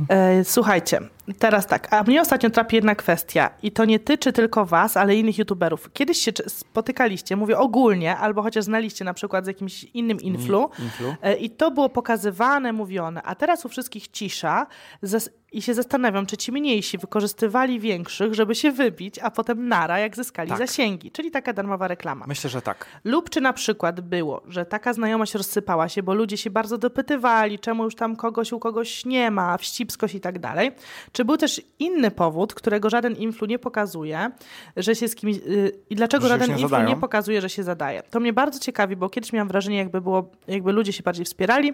E, 0.10 0.44
słuchajcie, 0.44 1.00
teraz 1.39 1.68
tak, 1.68 1.94
a 1.94 2.04
mnie 2.04 2.22
ostatnio 2.22 2.50
trapi 2.50 2.76
jedna 2.76 2.96
kwestia 2.96 3.50
i 3.63 3.72
to 3.72 3.86
nie 3.86 4.00
tyczy 4.00 4.34
tylko 4.34 4.65
was, 4.65 4.98
ale 4.98 5.15
innych 5.15 5.38
youtuberów. 5.38 5.89
Kiedyś 5.94 6.18
się 6.18 6.32
spotykaliście, 6.48 7.36
mówię 7.36 7.58
ogólnie, 7.58 8.18
albo 8.18 8.41
chociaż 8.41 8.63
znaliście 8.65 9.06
na 9.06 9.13
przykład 9.13 9.46
z 9.46 9.48
jakimś 9.48 9.84
innym 9.84 10.22
influ 10.22 10.70
Influ. 10.80 11.15
e, 11.22 11.36
i 11.36 11.50
to 11.50 11.72
było 11.72 11.89
pokazywane, 11.89 12.74
mówione, 12.74 13.22
a 13.24 13.36
teraz 13.36 13.65
u 13.65 13.70
wszystkich 13.70 14.08
cisza 14.08 14.68
zas- 15.04 15.30
i 15.56 15.62
się 15.62 15.74
zastanawiam, 15.74 16.26
czy 16.26 16.38
ci 16.38 16.52
mniejsi 16.52 16.98
wykorzystywali 16.98 17.80
większych, 17.80 18.34
żeby 18.34 18.56
się 18.56 18.72
wybić, 18.72 19.20
a 19.20 19.32
potem 19.32 19.68
nara, 19.68 20.00
jak 20.00 20.15
zyskali 20.15 20.50
Tak. 20.50 20.58
zasięgi, 20.58 21.12
czyli 21.12 21.32
taka 21.32 21.54
darmowa 21.54 21.88
reklama. 21.88 22.26
Myślę, 22.28 22.50
że 22.50 22.62
tak. 22.62 22.86
Lub 23.04 23.30
czy 23.30 23.41
na 23.41 23.54
przykład 23.54 24.02
było, 24.02 24.41
że 24.48 24.65
taka 24.65 24.94
znajomość 24.94 25.34
rozsypała 25.34 25.89
się, 25.89 26.04
bo 26.04 26.13
ludzie 26.13 26.38
się 26.38 26.50
bardzo 26.50 26.78
dopytywali, 26.78 27.60
czemu 27.60 27.84
już 27.84 27.96
tam 27.96 28.15
kogoś 28.15 28.52
u 28.54 28.60
kogoś 28.60 29.06
nie 29.06 29.32
ma, 29.32 29.58
wścibskość 29.58 30.15
i 30.15 30.20
tak 30.20 30.39
dalej. 30.39 30.72
Czy 31.12 31.26
był 31.26 31.38
też 31.38 31.62
inny 31.80 32.12
powód, 32.12 32.54
którego 32.54 32.89
żaden 32.89 33.15
influ 33.15 33.48
nie 33.48 33.60
pokazuje, 33.60 34.32
że 34.78 34.96
się 34.96 35.08
z 35.08 35.15
kimś... 35.15 35.36
Yy, 35.36 35.72
I 35.89 35.96
dlaczego 35.96 36.28
żaden 36.28 36.52
influ 36.52 36.68
zadają? 36.68 36.89
nie 36.89 36.96
pokazuje, 36.96 37.41
że 37.41 37.50
się 37.50 37.63
zadaje? 37.63 38.04
To 38.10 38.20
mnie 38.20 38.34
bardzo 38.34 38.60
ciekawi, 38.60 38.96
bo 38.96 39.10
kiedyś 39.10 39.34
miałam 39.34 39.48
wrażenie, 39.48 39.78
jakby 39.78 40.02
było, 40.02 40.32
jakby 40.48 40.72
ludzie 40.72 40.94
się 40.94 41.04
bardziej 41.04 41.26
wspierali 41.26 41.74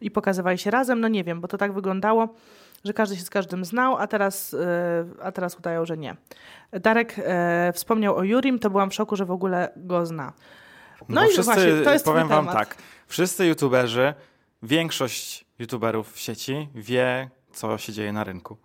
i 0.00 0.10
pokazywali 0.10 0.58
się 0.58 0.70
razem. 0.70 1.00
No 1.00 1.08
nie 1.08 1.24
wiem, 1.24 1.40
bo 1.40 1.48
to 1.48 1.58
tak 1.58 1.72
wyglądało, 1.72 2.28
że 2.84 2.92
każdy 2.92 3.16
się 3.16 3.22
z 3.22 3.30
każdym 3.30 3.64
znał, 3.64 3.96
a 3.96 4.06
teraz, 4.06 4.52
yy, 4.52 4.58
a 5.22 5.32
teraz 5.32 5.58
udają, 5.58 5.86
że 5.86 5.98
nie. 5.98 6.16
Darek 6.72 7.14
e, 7.18 7.72
wspomniał 7.74 8.16
o 8.16 8.24
Jurim, 8.24 8.58
to 8.58 8.70
byłam 8.70 8.90
w 8.90 8.94
szoku, 8.94 9.16
że 9.16 9.24
w 9.24 9.30
ogóle 9.30 9.72
go 9.76 10.06
zna. 10.06 10.32
No 11.08 11.20
Bo 11.20 11.26
i 11.26 11.32
wszyscy, 11.32 11.42
właśnie, 11.54 11.84
to 11.84 11.92
jest 11.92 12.04
powiem 12.04 12.28
wam 12.28 12.46
temat. 12.46 12.68
tak, 12.68 12.76
wszyscy 13.06 13.46
youtuberzy, 13.46 14.14
większość 14.62 15.44
youtuberów 15.58 16.12
w 16.12 16.18
sieci 16.18 16.68
wie, 16.74 17.30
co 17.52 17.78
się 17.78 17.92
dzieje 17.92 18.12
na 18.12 18.24
rynku. 18.24 18.56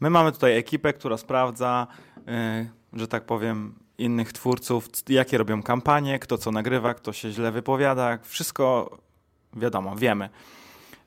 My 0.00 0.10
mamy 0.10 0.32
tutaj 0.32 0.56
ekipę, 0.56 0.92
która 0.92 1.16
sprawdza, 1.16 1.86
yy, 2.16 2.32
że 2.92 3.08
tak 3.08 3.24
powiem, 3.24 3.74
innych 3.98 4.32
twórców, 4.32 4.88
jakie 5.08 5.38
robią 5.38 5.62
kampanie, 5.62 6.18
kto 6.18 6.38
co 6.38 6.50
nagrywa, 6.50 6.94
kto 6.94 7.12
się 7.12 7.30
źle 7.30 7.52
wypowiada, 7.52 8.18
wszystko 8.22 8.98
wiadomo, 9.56 9.96
wiemy. 9.96 10.28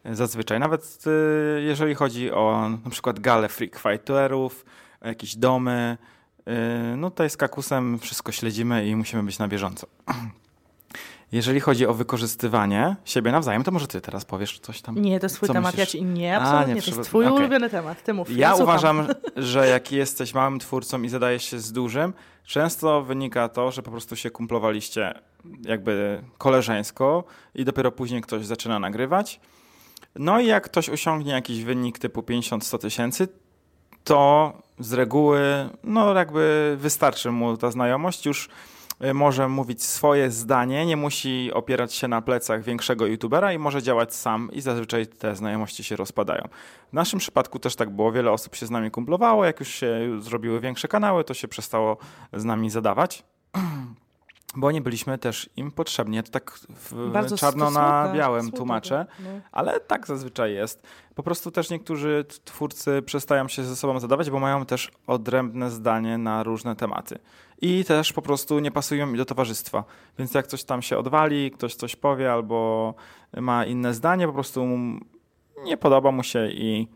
Zazwyczaj, 0.06 0.60
nawet 0.60 1.06
yy, 1.06 1.62
jeżeli 1.62 1.96
chodzi 1.96 2.32
o 2.32 2.70
na 2.86 2.90
przykład 2.92 3.20
gale 3.20 3.50
freak 3.50 3.80
fighterów, 3.80 4.66
jakieś 5.06 5.36
domy, 5.36 5.98
yy, 6.46 6.54
no 6.98 7.10
tutaj 7.10 7.30
z 7.30 7.38
Kakusem 7.38 8.00
wszystko 8.00 8.32
śledzimy 8.32 8.88
i 8.88 8.96
musimy 8.96 9.24
być 9.24 9.40
na 9.40 9.48
bieżąco. 9.48 9.88
Jeżeli 11.32 11.60
chodzi 11.60 11.88
o 11.88 11.94
wykorzystywanie 11.94 12.96
siebie 13.06 13.32
nawzajem, 13.32 13.64
to 13.64 13.72
może 13.72 13.88
ty 13.88 14.02
teraz 14.02 14.26
powiesz 14.26 14.60
coś 14.60 14.82
tam. 14.82 15.02
Nie, 15.02 15.20
to 15.20 15.26
jest 15.26 15.36
twój 15.36 15.50
temat. 15.50 15.64
myślisz? 15.76 15.94
Ja 15.94 16.00
ci, 16.00 16.06
nie, 16.06 16.38
A, 16.38 16.42
absolutnie. 16.42 16.74
nie, 16.74 16.82
to 16.82 16.92
jest 16.92 17.04
twój 17.04 17.26
okej. 17.26 17.40
ulubiony 17.40 17.70
temat. 17.70 18.04
Ty 18.04 18.14
mów. 18.14 18.38
Ja 18.38 18.50
słucham. 18.50 18.64
uważam, 18.64 19.08
że 19.38 19.68
jak 19.68 19.92
jesteś 19.92 20.34
małym 20.34 20.60
twórcą 20.60 21.02
i 21.02 21.10
zadajesz 21.10 21.44
się 21.44 21.60
z 21.60 21.72
dużym, 21.72 22.14
często 22.46 23.04
wynika 23.04 23.50
to, 23.50 23.72
że 23.72 23.82
po 23.84 23.92
prostu 23.92 24.16
się 24.16 24.30
kumplowaliście 24.30 25.14
jakby 25.62 26.24
koleżeńsko 26.38 27.24
i 27.56 27.66
dopiero 27.66 27.92
później 27.92 28.22
ktoś 28.22 28.46
zaczyna 28.46 28.80
nagrywać. 28.80 29.40
No 30.16 30.40
i 30.40 30.48
jak 30.48 30.64
ktoś 30.64 30.90
osiągnie 30.90 31.32
jakiś 31.32 31.64
wynik 31.64 32.00
typu 32.00 32.22
50-100 32.22 32.78
tysięcy, 32.78 33.28
to 34.04 34.54
z 34.80 34.94
reguły 34.94 35.70
no 35.84 36.14
jakby 36.14 36.76
wystarczy 36.80 37.32
mu 37.32 37.58
ta 37.58 37.72
znajomość, 37.72 38.26
już 38.26 38.50
y, 39.06 39.14
może 39.14 39.48
mówić 39.48 39.84
swoje 39.84 40.32
zdanie, 40.32 40.86
nie 40.86 40.98
musi 40.98 41.52
opierać 41.54 41.94
się 41.94 42.08
na 42.08 42.22
plecach 42.22 42.64
większego 42.64 43.08
youtubera 43.08 43.54
i 43.54 43.58
może 43.58 43.84
działać 43.84 44.16
sam 44.16 44.50
i 44.54 44.62
zazwyczaj 44.62 45.08
te 45.08 45.36
znajomości 45.36 45.84
się 45.84 45.96
rozpadają. 45.96 46.48
W 46.90 46.94
naszym 46.94 47.20
przypadku 47.20 47.60
też 47.60 47.76
tak 47.76 47.90
było, 47.90 48.12
wiele 48.12 48.32
osób 48.32 48.56
się 48.56 48.66
z 48.66 48.72
nami 48.72 48.92
kumplowało, 48.92 49.46
jak 49.46 49.60
już 49.60 49.70
się 49.70 50.22
zrobiły 50.22 50.60
większe 50.60 50.88
kanały, 50.88 51.24
to 51.24 51.34
się 51.34 51.48
przestało 51.48 51.98
z 52.34 52.46
nami 52.46 52.70
zadawać. 52.70 53.24
Bo 54.56 54.72
nie 54.72 54.82
byliśmy 54.82 55.18
też 55.18 55.50
im 55.56 55.72
potrzebni. 55.72 56.24
To 56.24 56.32
tak 56.32 56.52
w 56.70 57.10
Bardzo 57.12 57.38
czarno 57.38 57.72
na 57.72 58.12
białym 58.16 58.52
tłumaczę. 58.52 59.06
no. 59.20 59.30
Ale 59.52 59.80
tak 59.80 60.08
zazwyczaj 60.08 60.54
jest. 60.54 60.84
Po 61.16 61.24
prostu 61.24 61.52
też 61.52 61.70
niektórzy 61.70 62.26
twórcy 62.46 63.02
przestają 63.02 63.48
się 63.48 63.64
ze 63.64 63.76
sobą 63.76 64.00
zadawać, 64.00 64.30
bo 64.30 64.40
mają 64.40 64.66
też 64.66 64.92
odrębne 65.08 65.72
zdanie 65.72 66.18
na 66.18 66.44
różne 66.44 66.76
tematy. 66.76 67.20
I 67.62 67.86
też 67.86 68.14
po 68.14 68.22
prostu 68.22 68.60
nie 68.60 68.72
pasują 68.72 69.08
mi 69.08 69.18
do 69.18 69.26
towarzystwa. 69.26 69.84
Więc 70.20 70.34
jak 70.34 70.48
coś 70.48 70.64
tam 70.64 70.82
się 70.82 70.98
odwali, 70.98 71.52
ktoś 71.52 71.76
coś 71.76 71.96
powie 71.96 72.32
albo 72.34 72.94
ma 73.38 73.66
inne 73.66 73.94
zdanie, 73.94 74.28
po 74.28 74.34
prostu 74.34 74.68
nie 75.64 75.78
podoba 75.78 76.12
mu 76.12 76.24
się 76.24 76.48
i 76.48 76.88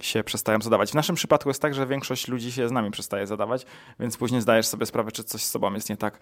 się 0.00 0.24
przestają 0.24 0.60
zadawać. 0.60 0.90
W 0.90 0.94
naszym 0.94 1.16
przypadku 1.16 1.50
jest 1.50 1.62
tak, 1.62 1.74
że 1.74 1.86
większość 1.86 2.28
ludzi 2.28 2.52
się 2.52 2.68
z 2.68 2.72
nami 2.72 2.90
przestaje 2.90 3.26
zadawać, 3.26 3.66
więc 4.00 4.16
później 4.16 4.40
zdajesz 4.40 4.66
sobie 4.66 4.86
sprawę, 4.86 5.12
czy 5.12 5.24
coś 5.24 5.44
z 5.44 5.50
sobą 5.50 5.74
jest 5.74 5.88
nie 5.90 5.96
tak. 5.96 6.18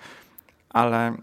Ale 0.70 1.16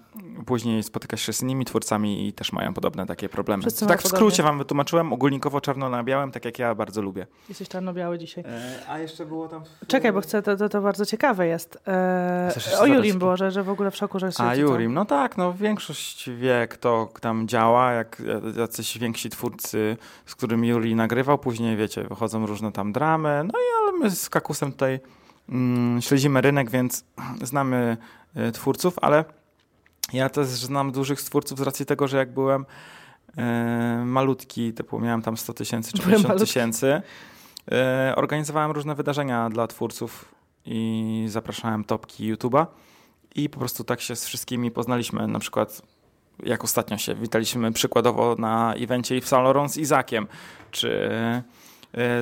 później 0.45 0.83
spotykasz 0.83 1.21
się 1.21 1.33
z 1.33 1.41
innymi 1.41 1.65
twórcami 1.65 2.27
i 2.27 2.33
też 2.33 2.53
mają 2.53 2.73
podobne 2.73 3.05
takie 3.05 3.29
problemy. 3.29 3.61
Wszyscy 3.61 3.87
tak 3.87 3.99
w 3.99 4.03
podobnie. 4.03 4.17
skrócie 4.17 4.43
wam 4.43 4.57
wytłumaczyłem, 4.57 5.13
ogólnikowo 5.13 5.61
czarno 5.61 5.89
na 5.89 6.03
białym, 6.03 6.31
tak 6.31 6.45
jak 6.45 6.59
ja 6.59 6.75
bardzo 6.75 7.01
lubię. 7.01 7.27
Jesteś 7.49 7.69
czarno-biały 7.69 8.17
dzisiaj. 8.17 8.43
E, 8.47 8.89
a 8.89 8.99
jeszcze 8.99 9.25
było 9.25 9.47
tam... 9.47 9.63
Czekaj, 9.87 10.13
bo 10.13 10.21
chcę, 10.21 10.41
to, 10.41 10.57
to, 10.57 10.69
to 10.69 10.81
bardzo 10.81 11.05
ciekawe 11.05 11.47
jest. 11.47 11.79
E, 11.87 12.53
o? 12.79 12.85
Jurim 12.85 13.19
było, 13.19 13.37
że, 13.37 13.51
że 13.51 13.63
w 13.63 13.69
ogóle 13.69 13.91
w 13.91 13.95
szoku, 13.95 14.19
że 14.19 14.31
się 14.31 14.43
A 14.43 14.55
Jurim, 14.55 14.93
no 14.93 15.05
tak, 15.05 15.37
no 15.37 15.53
większość 15.53 16.29
wie, 16.29 16.67
kto 16.69 17.09
tam 17.21 17.47
działa, 17.47 17.91
jak 17.91 18.21
jacyś 18.57 18.97
więksi 18.97 19.29
twórcy, 19.29 19.97
z 20.25 20.35
którymi 20.35 20.67
Juri 20.67 20.95
nagrywał, 20.95 21.37
później 21.37 21.77
wiecie, 21.77 22.03
wychodzą 22.03 22.45
różne 22.45 22.71
tam 22.71 22.91
dramy, 22.91 23.41
no 23.43 23.59
i 23.59 23.63
ale 23.81 23.91
my 23.91 24.11
z 24.11 24.29
Kakusem 24.29 24.71
tutaj 24.71 24.99
mm, 25.49 26.01
śledzimy 26.01 26.41
rynek, 26.41 26.69
więc 26.69 27.05
znamy 27.41 27.97
twórców, 28.53 28.95
ale 29.01 29.25
ja 30.13 30.29
też 30.29 30.47
znam 30.47 30.91
dużych 30.91 31.21
twórców 31.21 31.59
z 31.59 31.61
racji 31.61 31.85
tego, 31.85 32.07
że 32.07 32.17
jak 32.17 32.33
byłem 32.33 32.65
y, 33.29 34.05
malutki, 34.05 34.73
typu 34.73 34.99
miałem 34.99 35.21
tam 35.21 35.37
100 35.37 35.53
tysięcy 35.53 35.91
czy 35.91 35.97
Byłem 35.97 36.09
50 36.11 36.27
malutki. 36.27 36.47
tysięcy, 36.47 37.01
y, 38.11 38.15
organizowałem 38.15 38.71
różne 38.71 38.95
wydarzenia 38.95 39.49
dla 39.49 39.67
twórców 39.67 40.35
i 40.65 41.25
zapraszałem 41.27 41.83
topki 41.83 42.33
YouTube'a. 42.35 42.65
I 43.35 43.49
po 43.49 43.59
prostu 43.59 43.83
tak 43.83 44.01
się 44.01 44.15
z 44.15 44.25
wszystkimi 44.25 44.71
poznaliśmy. 44.71 45.27
Na 45.27 45.39
przykład, 45.39 45.81
jak 46.43 46.63
ostatnio 46.63 46.97
się 46.97 47.15
witaliśmy 47.15 47.71
przykładowo 47.71 48.35
na 48.39 48.73
evencie 48.73 49.21
w 49.21 49.27
Saint 49.27 49.43
Laurent 49.43 49.71
z 49.71 49.77
Izakiem, 49.77 50.27
czy 50.71 51.09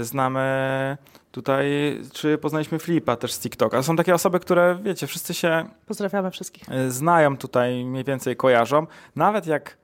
znamy 0.02 0.97
tutaj, 1.34 1.67
czy 2.13 2.38
poznaliśmy 2.38 2.80
Filipa 2.80 3.15
też 3.15 3.34
z 3.34 3.39
TikToka. 3.39 3.84
Są 3.84 3.96
takie 3.96 4.13
osoby, 4.15 4.39
które, 4.39 4.80
wiecie, 4.84 5.08
wszyscy 5.08 5.34
się 5.34 5.65
Pozdrawiamy 5.86 6.32
wszystkich. 6.32 6.69
y, 6.69 6.91
znają 6.91 7.38
tutaj, 7.38 7.86
mniej 7.86 8.04
więcej 8.04 8.36
kojarzą. 8.36 8.88
Nawet 9.15 9.48
jak 9.48 9.78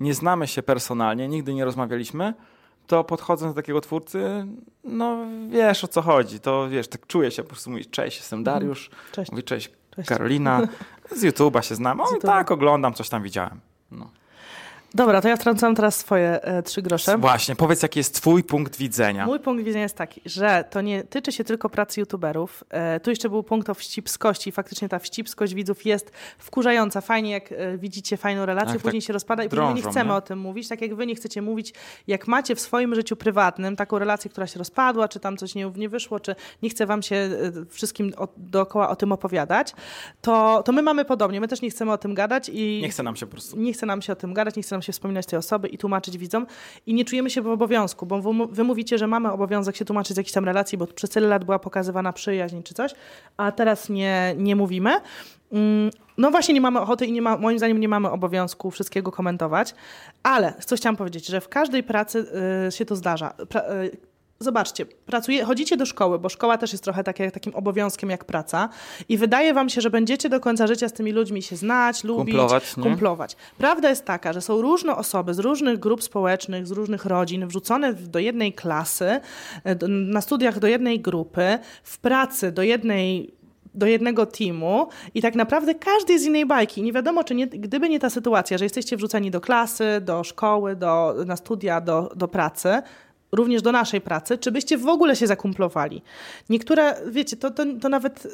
nie 0.00 0.14
znamy 0.14 0.46
się 0.46 0.62
personalnie, 0.62 1.28
nigdy 1.28 1.54
nie 1.54 1.64
rozmawialiśmy, 1.64 2.34
to 2.86 3.04
podchodząc 3.04 3.54
do 3.54 3.62
takiego 3.62 3.80
twórcy, 3.80 4.46
no 4.84 5.18
wiesz 5.48 5.84
o 5.84 5.88
co 5.88 6.02
chodzi. 6.02 6.40
To 6.40 6.68
wiesz, 6.68 6.88
tak 6.88 7.06
czuję 7.06 7.30
się, 7.30 7.42
po 7.42 7.48
prostu 7.48 7.70
mówisz, 7.70 7.90
cześć, 7.90 8.16
jestem 8.18 8.44
Dariusz. 8.44 8.90
Cześć. 9.12 9.30
Mówi, 9.30 9.42
cześć, 9.42 9.70
Cześć. 9.96 10.08
Karolina. 10.08 10.60
Z 11.16 11.24
YouTube'a 11.24 11.60
się 11.62 11.74
znam. 11.74 12.00
O, 12.00 12.06
tak, 12.22 12.50
oglądam, 12.50 12.94
coś 12.94 13.08
tam 13.08 13.22
widziałem. 13.22 13.60
No. 13.90 14.10
Dobra, 14.94 15.20
to 15.20 15.28
ja 15.28 15.36
wtrącam 15.36 15.74
teraz 15.74 15.96
swoje 15.96 16.42
e, 16.42 16.62
trzy 16.62 16.82
grosze. 16.82 17.18
Właśnie, 17.18 17.56
powiedz 17.56 17.82
jaki 17.82 18.00
jest 18.00 18.14
twój 18.14 18.44
punkt 18.44 18.76
widzenia. 18.76 19.26
Mój 19.26 19.40
punkt 19.40 19.64
widzenia 19.64 19.82
jest 19.82 19.96
taki, 19.96 20.20
że 20.24 20.64
to 20.70 20.80
nie 20.80 21.04
tyczy 21.04 21.32
się 21.32 21.44
tylko 21.44 21.70
pracy 21.70 22.00
youtuberów. 22.00 22.64
E, 22.70 23.00
tu 23.00 23.10
jeszcze 23.10 23.28
był 23.28 23.42
punkt 23.42 23.70
o 23.70 23.74
wścibskości. 23.74 24.52
Faktycznie 24.52 24.88
ta 24.88 24.98
wścibskość 24.98 25.54
widzów 25.54 25.86
jest 25.86 26.12
wkurzająca. 26.38 27.00
Fajnie, 27.00 27.30
jak 27.30 27.52
e, 27.52 27.78
widzicie 27.78 28.16
fajną 28.16 28.46
relację, 28.46 28.72
Tak, 28.72 28.82
później 28.82 29.02
tak 29.02 29.06
się 29.06 29.12
rozpada 29.12 29.44
i 29.44 29.48
później 29.48 29.56
drążą, 29.58 29.74
my 29.74 29.80
nie 29.82 29.90
chcemy 29.90 30.10
nie? 30.10 30.16
o 30.16 30.20
tym 30.20 30.38
mówić. 30.38 30.68
Tak 30.68 30.80
jak 30.80 30.94
wy 30.94 31.06
nie 31.06 31.14
chcecie 31.14 31.42
mówić, 31.42 31.74
jak 32.06 32.28
macie 32.28 32.54
w 32.54 32.60
swoim 32.60 32.94
życiu 32.94 33.16
prywatnym 33.16 33.76
taką 33.76 33.98
relację, 33.98 34.30
która 34.30 34.46
się 34.46 34.58
rozpadła, 34.58 35.08
czy 35.08 35.20
tam 35.20 35.36
coś 35.36 35.54
nie, 35.54 35.72
nie 35.76 35.88
wyszło, 35.88 36.20
czy 36.20 36.34
nie 36.62 36.70
chce 36.70 36.86
wam 36.86 37.02
się 37.02 37.16
e, 37.16 37.30
wszystkim 37.70 38.12
o, 38.16 38.28
dookoła 38.36 38.88
o 38.88 38.96
tym 38.96 39.12
opowiadać, 39.12 39.72
to, 40.20 40.62
to 40.62 40.72
my 40.72 40.82
mamy 40.82 41.04
podobnie. 41.04 41.40
My 41.40 41.48
też 41.48 41.62
nie 41.62 41.70
chcemy 41.70 41.92
o 41.92 41.98
tym 41.98 42.14
gadać 42.14 42.48
i 42.48 42.80
Nie 42.82 42.88
chce 42.88 43.02
nam 43.02 43.16
się 43.16 43.26
po 43.26 43.32
prostu. 43.32 43.56
nie 43.56 43.72
chce 43.72 43.86
nam 43.86 44.02
się 44.02 44.12
o 44.12 44.16
tym 44.16 44.34
gadać, 44.34 44.56
nie 44.56 44.62
chce 44.62 44.74
nam 44.74 44.83
się 44.84 44.92
wspominać 44.92 45.26
tej 45.26 45.38
osoby 45.38 45.68
i 45.68 45.78
tłumaczyć 45.78 46.18
widzom 46.18 46.46
i 46.86 46.94
nie 46.94 47.04
czujemy 47.04 47.30
się 47.30 47.42
w 47.42 47.46
obowiązku, 47.46 48.06
bo 48.06 48.20
wy- 48.50 48.64
mówicie, 48.64 48.98
że 48.98 49.06
mamy 49.06 49.32
obowiązek 49.32 49.76
się 49.76 49.84
tłumaczyć 49.84 50.14
z 50.14 50.16
jakiejś 50.16 50.32
tam 50.32 50.44
relacji, 50.44 50.78
bo 50.78 50.86
przez 50.86 51.10
tyle 51.10 51.28
lat 51.28 51.44
była 51.44 51.58
pokazywana 51.58 52.12
przyjaźń 52.12 52.62
czy 52.62 52.74
coś, 52.74 52.94
a 53.36 53.52
teraz 53.52 53.88
nie, 53.88 54.34
nie 54.38 54.56
mówimy. 54.56 54.90
Mm, 55.52 55.90
No 56.18 56.30
właśnie 56.30 56.54
nie 56.54 56.60
mamy 56.60 56.80
ochoty 56.80 57.06
i 57.06 57.12
nie 57.12 57.22
ma, 57.22 57.36
moim 57.36 57.58
zdaniem 57.58 57.80
nie 57.80 57.88
mamy 57.88 58.10
obowiązku 58.10 58.70
wszystkiego 58.70 59.12
komentować, 59.12 59.74
ale 60.22 60.54
co 60.66 60.76
chciałam 60.76 60.96
powiedzieć, 60.96 61.26
że 61.26 61.40
w 61.40 61.48
każdej 61.48 61.82
pracy 61.82 62.26
y, 62.68 62.72
się 62.72 62.84
to 62.84 62.96
zdarza. 62.96 63.30
Pra, 63.48 63.60
y, 63.60 63.96
Zobaczcie, 64.40 64.86
pracuje, 64.86 65.44
chodzicie 65.44 65.76
do 65.76 65.86
szkoły, 65.86 66.18
bo 66.18 66.28
szkoła 66.28 66.58
też 66.58 66.72
jest 66.72 66.84
trochę 66.84 67.04
takie, 67.04 67.30
takim 67.30 67.54
obowiązkiem 67.54 68.10
jak 68.10 68.24
praca 68.24 68.68
i 69.08 69.18
wydaje 69.18 69.54
wam 69.54 69.68
się, 69.68 69.80
że 69.80 69.90
będziecie 69.90 70.28
do 70.28 70.40
końca 70.40 70.66
życia 70.66 70.88
z 70.88 70.92
tymi 70.92 71.12
ludźmi 71.12 71.42
się 71.42 71.56
znać, 71.56 72.04
lubić, 72.04 72.34
Kumplować, 72.34 72.74
kumplować. 72.74 73.36
Prawda 73.58 73.90
jest 73.90 74.04
taka, 74.04 74.32
że 74.32 74.40
są 74.40 74.62
różne 74.62 74.96
osoby 74.96 75.34
z 75.34 75.38
różnych 75.38 75.78
grup 75.78 76.02
społecznych, 76.02 76.66
z 76.66 76.70
różnych 76.70 77.04
rodzin, 77.04 77.46
wrzucone 77.46 77.94
do 77.94 78.18
jednej 78.18 78.52
klasy, 78.52 79.20
e, 79.64 79.88
na 79.88 80.20
studiach 80.20 80.58
do 80.58 80.66
jednej 80.66 81.00
grupy, 81.00 81.58
w 81.82 81.98
pracy 81.98 82.52
do 82.52 82.62
jednej 82.62 83.34
do 83.74 83.86
jednego 83.86 84.26
teamu 84.26 84.88
i 85.14 85.22
tak 85.22 85.34
naprawdę 85.34 85.74
każdy 85.74 86.12
jest 86.12 86.24
z 86.24 86.28
innej 86.28 86.46
bajki. 86.46 86.82
Nie 86.82 86.92
wiadomo, 86.92 87.24
czy 87.24 87.34
nie, 87.34 87.46
gdyby 87.46 87.88
nie 87.88 88.00
ta 88.00 88.10
sytuacja, 88.10 88.58
że 88.58 88.64
jesteście 88.64 88.96
wrzuceni 88.96 89.30
do 89.30 89.40
klasy, 89.40 90.00
do 90.00 90.24
szkoły, 90.24 90.76
do, 90.76 91.14
na 91.26 91.36
studia, 91.36 91.80
do, 91.80 92.12
do 92.16 92.28
pracy, 92.28 92.82
również 93.34 93.62
do 93.62 93.72
naszej 93.72 94.00
pracy, 94.00 94.38
czy 94.38 94.52
byście 94.52 94.78
w 94.78 94.88
ogóle 94.88 95.16
się 95.16 95.26
zakumplowali. 95.26 96.02
Niektóre, 96.48 96.96
wiecie, 97.06 97.36
to, 97.36 97.50
to, 97.50 97.64
to 97.80 97.88
nawet 97.88 98.28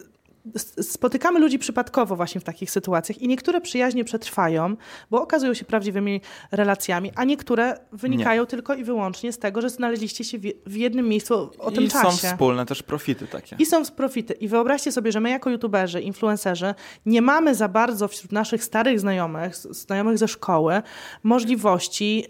spotykamy 0.83 1.41
ludzi 1.41 1.59
przypadkowo 1.59 2.17
właśnie 2.17 2.41
w 2.41 2.45
takich 2.45 2.71
sytuacjach 2.71 3.19
i 3.19 3.29
niektóre 3.29 3.61
przyjaźnie 3.61 4.05
przetrwają, 4.05 4.77
bo 5.11 5.23
okazują 5.23 5.55
się 5.55 5.65
prawdziwymi 5.65 6.21
relacjami, 6.53 7.13
a 7.17 7.25
niektóre 7.25 7.77
wynikają 7.93 8.47
tylko 8.47 8.75
i 8.75 8.85
wyłącznie 8.85 9.33
z 9.33 9.39
tego, 9.39 9.61
że 9.61 9.71
znaleźliście 9.71 10.25
się 10.25 10.39
w, 10.67 10.77
jednym 10.77 11.09
miejscu 11.09 11.51
o 11.59 11.71
tym 11.71 11.85
I 11.85 11.89
czasie. 11.89 12.11
są 12.11 12.29
wspólne 12.29 12.67
też 12.67 12.83
profity 12.83 13.27
takie. 13.27 13.57
I 13.59 13.67
są 13.67 13.85
profity. 13.85 14.35
I 14.35 14.49
wyobraźcie 14.49 14.93
sobie, 14.93 15.13
że 15.13 15.21
my 15.21 15.31
jako 15.31 15.51
youtuberzy, 15.51 16.01
influencerzy 16.01 16.75
nie 17.07 17.23
mamy 17.23 17.55
za 17.55 17.69
bardzo 17.69 18.09
wśród 18.09 18.33
naszych 18.33 18.65
starych 18.65 19.01
znajomych, 19.01 19.57
znajomych 19.57 20.19
ze 20.19 20.29
szkoły, 20.29 20.83
możliwości 21.23 22.27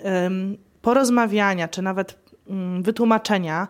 porozmawiania, 0.83 1.69
czy 1.69 1.83
nawet 1.83 2.30
wytłumaczenia 2.83 3.69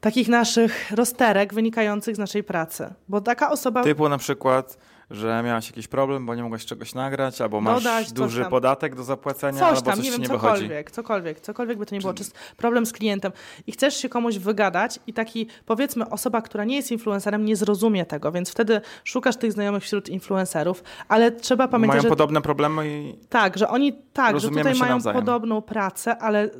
takich 0.00 0.28
naszych 0.28 0.90
rozterek 0.92 1.54
wynikających 1.54 2.16
z 2.16 2.18
naszej 2.18 2.44
pracy. 2.44 2.94
Bo 3.08 3.20
taka 3.20 3.50
osoba... 3.50 3.82
Typu 3.82 4.08
na 4.08 4.18
przykład, 4.18 4.78
że 5.10 5.42
miałaś 5.42 5.66
jakiś 5.66 5.88
problem, 5.88 6.26
bo 6.26 6.34
nie 6.34 6.42
mogłaś 6.42 6.64
czegoś 6.66 6.94
nagrać, 6.94 7.40
albo 7.40 7.60
masz 7.60 7.84
Dodać 7.84 8.12
duży 8.12 8.40
tam. 8.40 8.50
podatek 8.50 8.94
do 8.94 9.04
zapłacenia, 9.04 9.58
Coś 9.58 9.68
albo 9.68 9.80
tam, 9.80 9.94
coś 9.94 10.04
nie 10.04 10.10
ci 10.10 10.10
wiem, 10.12 10.22
nie 10.22 10.28
wychodzi. 10.28 10.54
cokolwiek, 10.62 10.90
cokolwiek, 10.90 11.40
cokolwiek 11.40 11.78
by 11.78 11.86
to 11.86 11.94
nie 11.94 12.00
było, 12.00 12.14
czy 12.14 12.24
problem 12.56 12.86
z 12.86 12.92
klientem 12.92 13.32
i 13.66 13.72
chcesz 13.72 13.96
się 13.96 14.08
komuś 14.08 14.38
wygadać 14.38 15.00
i 15.06 15.12
taki, 15.12 15.46
powiedzmy, 15.66 16.10
osoba, 16.10 16.42
która 16.42 16.64
nie 16.64 16.76
jest 16.76 16.92
influencerem, 16.92 17.44
nie 17.44 17.56
zrozumie 17.56 18.06
tego, 18.06 18.32
więc 18.32 18.50
wtedy 18.50 18.80
szukasz 19.04 19.36
tych 19.36 19.52
znajomych 19.52 19.82
wśród 19.82 20.08
influencerów, 20.08 20.84
ale 21.08 21.32
trzeba 21.32 21.68
pamiętać, 21.68 21.96
Mają 21.96 22.02
że 22.02 22.08
podobne 22.08 22.42
problemy 22.42 22.88
i 22.88 23.18
tak, 23.28 23.58
że 23.58 23.68
oni, 23.68 23.92
tak, 24.12 24.40
że 24.40 24.48
tutaj 24.48 24.74
mają 24.74 24.92
nawzajem. 24.92 25.20
podobną 25.20 25.62
pracę, 25.62 26.18
ale 26.18 26.50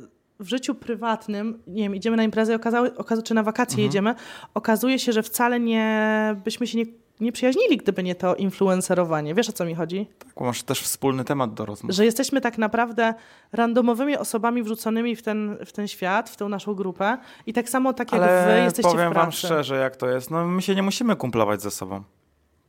w 0.41 0.47
życiu 0.49 0.75
prywatnym, 0.75 1.59
nie 1.67 1.83
wiem, 1.83 1.95
idziemy 1.95 2.17
na 2.17 2.23
imprezę, 2.23 2.55
okazały, 2.55 2.97
okaza, 2.97 3.21
czy 3.21 3.33
na 3.33 3.43
wakacje 3.43 3.73
Mhm. 3.73 3.85
jedziemy, 3.85 4.15
okazuje 4.53 4.99
się, 4.99 5.11
że 5.11 5.23
wcale 5.23 5.59
nie, 5.59 6.35
byśmy 6.43 6.67
się 6.67 6.77
nie, 6.77 6.85
nie 7.19 7.31
przyjaźnili, 7.31 7.77
gdyby 7.77 8.03
nie 8.03 8.15
to 8.15 8.35
influencerowanie. 8.35 9.35
Wiesz, 9.35 9.49
o 9.49 9.53
co 9.53 9.65
mi 9.65 9.75
chodzi? 9.75 10.07
tak, 10.19 10.41
masz 10.45 10.63
też 10.63 10.81
wspólny 10.81 11.23
temat 11.25 11.53
do 11.53 11.65
rozmów. 11.65 11.91
Że 11.95 12.05
jesteśmy 12.05 12.41
tak 12.41 12.57
naprawdę 12.57 13.13
randomowymi 13.51 14.17
osobami 14.17 14.63
wrzuconymi 14.63 15.15
w 15.15 15.21
ten, 15.21 15.57
w 15.65 15.71
ten 15.71 15.87
świat, 15.87 16.29
w 16.29 16.35
tę 16.37 16.45
naszą 16.45 16.73
grupę 16.73 17.17
i 17.45 17.53
tak 17.53 17.69
samo 17.69 17.93
tak 17.93 18.11
jak 18.11 18.21
Ale 18.21 18.45
wy 18.55 18.63
jesteście 18.63 18.91
powiem 18.91 19.09
w 19.09 19.13
pracy. 19.13 19.25
wam 19.25 19.31
szczerze, 19.31 19.75
jak 19.75 19.95
to 19.95 20.09
jest. 20.09 20.31
No 20.31 20.47
my 20.47 20.61
się 20.61 20.75
nie 20.75 20.83
musimy 20.83 21.15
kumplować 21.15 21.61
ze 21.61 21.71
sobą. 21.71 22.03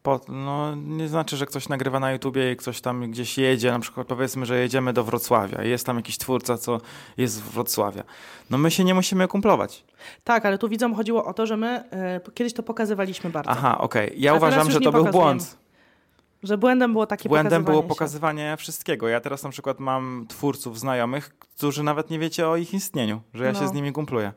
Po, 0.02 0.20
no, 0.28 0.74
nie 0.74 1.08
znaczy, 1.08 1.36
że 1.36 1.46
ktoś 1.46 1.68
nagrywa 1.68 2.00
na 2.00 2.12
YouTubie 2.12 2.52
i 2.52 2.56
ktoś 2.56 2.80
tam 2.80 3.10
gdzieś 3.10 3.38
jedzie, 3.38 3.70
na 3.70 3.78
przykład 3.78 4.06
powiedzmy, 4.06 4.46
że 4.46 4.58
jedziemy 4.58 4.92
do 4.92 5.04
Wrocławia 5.04 5.64
i 5.64 5.70
jest 5.70 5.86
tam 5.86 5.96
jakiś 5.96 6.18
twórca, 6.18 6.58
co 6.58 6.80
jest 7.16 7.34
z 7.34 7.40
Wrocławia. 7.40 8.02
No 8.50 8.58
my 8.58 8.70
się 8.70 8.84
nie 8.84 8.94
musimy 8.94 9.28
kumplować. 9.28 9.84
Tak, 10.24 10.46
ale 10.46 10.58
tu 10.58 10.68
widzom 10.68 10.94
chodziło 10.94 11.24
o 11.24 11.34
to, 11.34 11.46
że 11.46 11.56
my 11.56 11.84
e, 11.90 12.20
kiedyś 12.34 12.52
to 12.52 12.62
pokazywaliśmy 12.62 13.30
bardzo. 13.30 13.50
Aha, 13.50 13.78
okej. 13.78 14.14
Ja 14.16 14.32
A 14.32 14.34
uważam, 14.34 14.70
że 14.70 14.80
to 14.80 14.92
był 14.92 15.04
błąd. 15.04 15.61
Że 16.42 16.58
błędem 16.58 16.92
było 16.92 17.06
takie 17.06 17.28
Błędem 17.28 17.64
było 17.64 17.82
pokazywanie 17.82 17.88
się. 17.88 17.94
pokazywanie 17.94 18.56
wszystkiego. 18.56 19.08
Ja 19.08 19.20
teraz 19.20 19.42
na 19.42 19.50
przykład 19.50 19.80
mam 19.80 20.26
twórców 20.28 20.78
znajomych, 20.78 21.38
którzy 21.38 21.82
nawet 21.82 22.10
nie 22.10 22.18
wiecie 22.18 22.48
o 22.48 22.56
ich 22.56 22.74
istnieniu, 22.74 23.20
że 23.34 23.44
ja 23.44 23.52
No. 23.52 23.58
się 23.60 23.68
z 23.68 23.72
nimi 23.72 23.92
kumpluję. 23.92 24.32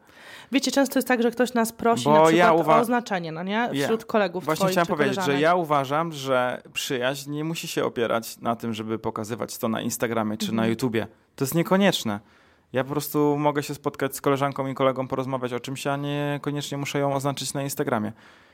Wiecie, 0.51 0.71
często 0.71 0.99
jest 0.99 1.07
tak, 1.07 1.23
że 1.23 1.31
ktoś 1.31 1.53
nas 1.53 1.71
prosi 1.71 2.03
Bo 2.03 2.11
na 2.11 2.15
przykład 2.15 2.35
ja 2.35 2.53
uwa- 2.53 2.77
o 2.77 2.79
oznaczenie, 2.79 3.31
no 3.31 3.43
nie? 3.43 3.69
Wśród 3.83 4.05
kolegów 4.05 4.45
Właśnie 4.45 4.63
twoich 4.63 4.71
chciałem 4.71 4.87
powiedzieć, 4.87 5.15
że 5.15 5.21
koleżanek. 5.21 5.41
ja 5.41 5.55
uważam, 5.55 6.11
że 6.11 6.61
przyjaźń 6.73 7.31
nie 7.31 7.43
musi 7.43 7.67
się 7.67 7.85
opierać 7.85 8.37
na 8.37 8.55
tym, 8.55 8.73
żeby 8.73 8.99
pokazywać 8.99 9.57
to 9.57 9.67
na 9.67 9.81
Instagramie 9.81 10.37
czy 10.37 10.45
Mhm. 10.45 10.55
na 10.55 10.67
YouTubie. 10.67 11.07
To 11.35 11.43
jest 11.43 11.55
niekonieczne. 11.55 12.19
Ja 12.75 12.83
po 12.83 12.89
prostu 12.89 13.37
mogę 13.37 13.63
się 13.63 13.75
spotkać 13.75 14.15
z 14.15 14.21
koleżanką 14.21 14.67
i 14.67 14.73
kolegą, 14.73 15.07
porozmawiać 15.07 15.53
o 15.53 15.59
czymś, 15.59 15.87
a 15.87 15.97
niekoniecznie 15.97 16.77
muszę 16.77 16.99
ją 16.99 17.13
oznaczyć 17.13 17.53
na 17.53 17.63
Instagramie. 17.63 18.11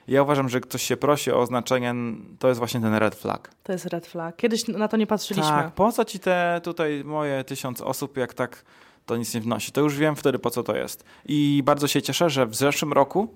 Ja 0.07 0.23
uważam, 0.23 0.49
że 0.49 0.60
ktoś 0.60 0.84
się 0.84 0.97
prosi 0.97 1.31
o 1.31 1.39
oznaczenie, 1.39 1.93
to 2.39 2.47
jest 2.47 2.57
właśnie 2.57 2.81
ten 2.81 2.95
red 2.95 3.15
flag. 3.15 3.51
To 3.63 3.71
jest 3.71 3.86
red 3.86 4.07
flag. 4.07 4.36
Kiedyś 4.36 4.67
na 4.67 4.88
to 4.88 4.97
nie 4.97 5.07
patrzyliśmy. 5.07 5.51
Tak, 5.51 5.71
po 5.71 5.91
co 5.91 6.05
ci 6.05 6.19
te 6.19 6.62
tutaj 6.63 7.03
moje 7.03 7.43
tysiąc 7.43 7.81
osób, 7.81 8.17
jak 8.17 8.34
tak 8.34 8.65
to 9.05 9.17
nic 9.17 9.34
nie 9.34 9.41
wnosi? 9.41 9.71
To 9.71 9.81
już 9.81 9.97
wiem 9.97 10.15
wtedy, 10.15 10.39
po 10.39 10.49
co 10.49 10.63
to 10.63 10.75
jest. 10.75 11.03
I 11.25 11.62
bardzo 11.65 11.88
się 11.88 12.01
cieszę, 12.01 12.29
że 12.29 12.45
w 12.45 12.55
zeszłym 12.55 12.93
roku 12.93 13.34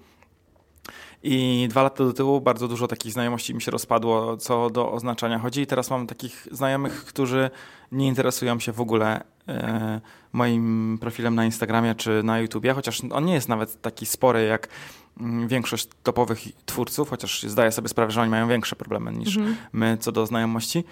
i 1.23 1.67
dwa 1.69 1.83
lata 1.83 2.03
do 2.03 2.13
tyłu 2.13 2.41
bardzo 2.41 2.67
dużo 2.67 2.87
takich 2.87 3.11
znajomości 3.11 3.55
mi 3.55 3.61
się 3.61 3.71
rozpadło, 3.71 4.37
co 4.37 4.69
do 4.69 4.91
oznaczania 4.91 5.39
chodzi. 5.39 5.61
I 5.61 5.67
teraz 5.67 5.89
mam 5.89 6.07
takich 6.07 6.47
znajomych, 6.51 7.05
którzy 7.05 7.49
nie 7.91 8.07
interesują 8.07 8.59
się 8.59 8.71
w 8.71 8.81
ogóle 8.81 9.34
moim 10.33 10.97
profilem 11.01 11.35
na 11.35 11.45
Instagramie 11.45 11.95
czy 11.95 12.23
na 12.23 12.39
YouTubie, 12.39 12.73
chociaż 12.73 13.01
on 13.11 13.25
nie 13.25 13.33
jest 13.33 13.49
nawet 13.49 13.81
taki 13.81 14.05
spory 14.05 14.45
jak 14.45 14.67
mm, 15.19 15.47
większość 15.47 15.87
topowych 16.03 16.39
twórców, 16.65 17.09
chociaż 17.09 17.43
zdaję 17.43 17.71
sobie 17.71 17.89
sprawę, 17.89 18.11
że 18.11 18.21
oni 18.21 18.31
mają 18.31 18.47
większe 18.47 18.75
problemy 18.75 19.11
niż 19.11 19.37
Mhm. 19.37 19.55
my 19.73 19.97
co 19.97 20.11
do 20.11 20.25
znajomości. 20.25 20.83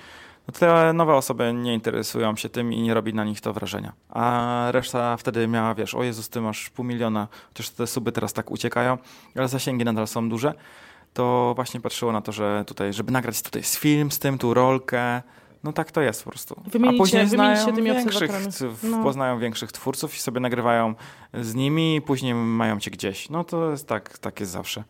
No 0.48 0.54
te 0.60 0.94
nowe 0.94 1.16
osoby 1.16 1.54
nie 1.54 1.74
interesują 1.74 2.36
się 2.36 2.50
tym 2.50 2.74
i 2.74 2.82
nie 2.82 2.94
robi 2.94 3.14
na 3.14 3.24
nich 3.24 3.42
to 3.42 3.54
wrażenia. 3.54 3.94
A 4.10 4.68
reszta 4.72 5.18
wtedy 5.18 5.48
miała, 5.48 5.76
wiesz, 5.76 5.96
o 5.96 6.04
Jezus, 6.04 6.30
ty 6.30 6.42
masz 6.42 6.70
pół 6.70 6.86
miliona, 6.86 7.28
chociaż 7.48 7.70
te 7.70 7.88
suby 7.88 8.12
teraz 8.12 8.34
tak 8.34 8.52
uciekają, 8.52 8.98
ale 9.36 9.48
zasięgi 9.48 9.86
nadal 9.86 10.08
są 10.08 10.30
duże. 10.30 10.54
To 11.14 11.54
właśnie 11.56 11.80
patrzyło 11.82 12.12
na 12.12 12.22
to, 12.22 12.32
że 12.32 12.64
tutaj, 12.68 12.94
żeby 12.94 13.12
nagrać 13.12 13.42
tutaj 13.42 13.64
film 13.64 14.12
z 14.12 14.20
tym, 14.20 14.38
tu 14.38 14.54
rolkę, 14.54 15.22
no 15.64 15.74
tak 15.74 15.92
to 15.92 16.02
jest 16.02 16.24
po 16.24 16.30
prostu. 16.30 16.62
A 16.90 16.98
później 16.98 17.28
znają 17.28 17.76
większych, 17.76 18.32
No. 18.84 19.04
poznają 19.04 19.40
większych 19.40 19.72
twórców 19.72 20.16
i 20.16 20.20
sobie 20.20 20.40
nagrywają 20.40 20.96
z 21.34 21.56
nimi 21.56 22.02
później 22.02 22.34
mają 22.36 22.80
cię 22.80 22.92
gdzieś. 22.92 23.30
No 23.30 23.44
to 23.44 23.72
jest 23.72 23.88
tak, 23.88 24.18
tak 24.18 24.40
jest 24.40 24.52
zawsze. 24.52 24.84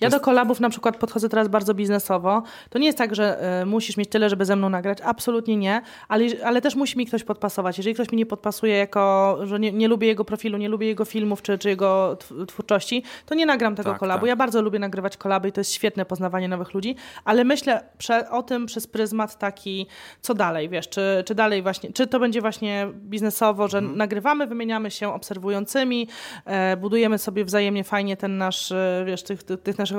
Ja 0.00 0.10
do 0.10 0.20
kolabów 0.20 0.60
na 0.60 0.70
przykład 0.70 0.96
podchodzę 0.96 1.28
teraz 1.28 1.48
bardzo 1.48 1.74
biznesowo. 1.74 2.42
To 2.70 2.78
nie 2.78 2.86
jest 2.86 2.98
tak, 2.98 3.14
że 3.14 3.60
y, 3.62 3.66
musisz 3.66 3.96
mieć 3.96 4.08
tyle, 4.10 4.30
żeby 4.30 4.44
ze 4.44 4.56
mną 4.56 4.68
nagrać. 4.68 4.98
Absolutnie 5.04 5.56
nie. 5.56 5.82
Ale, 6.08 6.24
ale 6.44 6.60
też 6.60 6.74
musi 6.74 6.98
mi 6.98 7.06
ktoś 7.06 7.24
podpasować. 7.24 7.78
Jeżeli 7.78 7.94
ktoś 7.94 8.10
mi 8.12 8.18
nie 8.18 8.26
podpasuje 8.26 8.76
jako, 8.76 9.36
że 9.42 9.60
nie, 9.60 9.72
nie 9.72 9.88
lubię 9.88 10.06
jego 10.06 10.24
profilu, 10.24 10.58
nie 10.58 10.68
lubię 10.68 10.86
jego 10.86 11.04
filmów 11.04 11.42
czy, 11.42 11.58
czy 11.58 11.68
jego 11.68 12.16
tw- 12.20 12.46
twórczości, 12.46 13.02
to 13.26 13.34
nie 13.34 13.46
nagram 13.46 13.74
tego 13.76 13.90
Tak, 13.90 13.98
kolabu. 13.98 14.20
tak. 14.20 14.28
Ja 14.28 14.36
bardzo 14.36 14.62
lubię 14.62 14.78
nagrywać 14.78 15.16
kolaby 15.16 15.48
i 15.48 15.52
to 15.52 15.60
jest 15.60 15.72
świetne 15.72 16.04
poznawanie 16.04 16.48
nowych 16.48 16.74
ludzi, 16.74 16.96
ale 17.24 17.44
myślę 17.44 17.82
prze, 17.98 18.30
o 18.30 18.42
tym 18.42 18.66
przez 18.66 18.86
pryzmat 18.86 19.38
taki, 19.38 19.86
co 20.20 20.34
dalej, 20.34 20.68
wiesz, 20.68 20.88
czy, 20.88 21.22
czy 21.26 21.34
dalej 21.34 21.62
właśnie, 21.62 21.92
czy 21.92 22.06
to 22.06 22.20
będzie 22.20 22.40
właśnie 22.40 22.88
biznesowo, 22.94 23.68
że 23.68 23.78
Mhm. 23.78 23.98
nagrywamy, 23.98 24.46
wymieniamy 24.46 24.90
się 24.90 25.14
obserwującymi, 25.14 26.08
e, 26.44 26.76
budujemy 26.76 27.18
sobie 27.18 27.44
wzajemnie 27.44 27.84
fajnie 27.84 28.16
ten 28.16 28.38
nasz, 28.38 28.72
e, 28.72 29.02
wiesz, 29.06 29.22
tych, 29.22 29.42
tych, 29.42 29.62
tych 29.62 29.78
naszych 29.86 29.98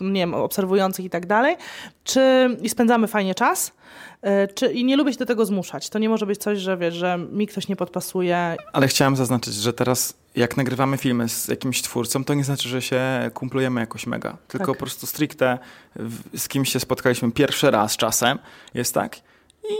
nie 0.00 0.20
wiem, 0.20 0.34
obserwujących 0.34 1.04
i 1.04 1.10
tak 1.10 1.26
dalej, 1.26 1.56
czy 2.04 2.56
i 2.62 2.68
spędzamy 2.68 3.06
fajnie 3.06 3.34
czas, 3.34 3.72
e, 4.22 4.48
czy, 4.48 4.72
i 4.72 4.84
nie 4.84 4.96
lubię 4.96 5.12
się 5.12 5.18
do 5.18 5.26
tego 5.26 5.46
zmuszać. 5.46 5.88
To 5.90 5.98
nie 5.98 6.08
może 6.08 6.26
być 6.26 6.40
coś, 6.40 6.58
że 6.58 6.76
wiesz, 6.76 6.94
że 6.94 7.18
mi 7.32 7.46
ktoś 7.46 7.68
nie 7.68 7.76
podpasuje. 7.76 8.56
Ale 8.72 8.88
chciałem 8.88 9.16
zaznaczyć, 9.16 9.54
że 9.54 9.72
teraz 9.72 10.14
jak 10.36 10.56
nagrywamy 10.56 10.98
filmy 10.98 11.28
z 11.28 11.48
jakimś 11.48 11.82
twórcą, 11.82 12.24
to 12.24 12.34
nie 12.34 12.44
znaczy, 12.44 12.68
że 12.68 12.82
się 12.82 13.30
kumplujemy 13.34 13.80
jakoś 13.80 14.06
mega. 14.06 14.36
Tylko 14.48 14.66
Tak. 14.66 14.76
po 14.76 14.78
prostu 14.78 15.06
stricte 15.06 15.58
z 16.36 16.48
kimś 16.48 16.72
się 16.72 16.80
spotkaliśmy 16.80 17.32
pierwszy 17.32 17.70
raz 17.70 17.96
czasem, 17.96 18.38
jest 18.74 18.94
tak 18.94 19.16
i 19.70 19.74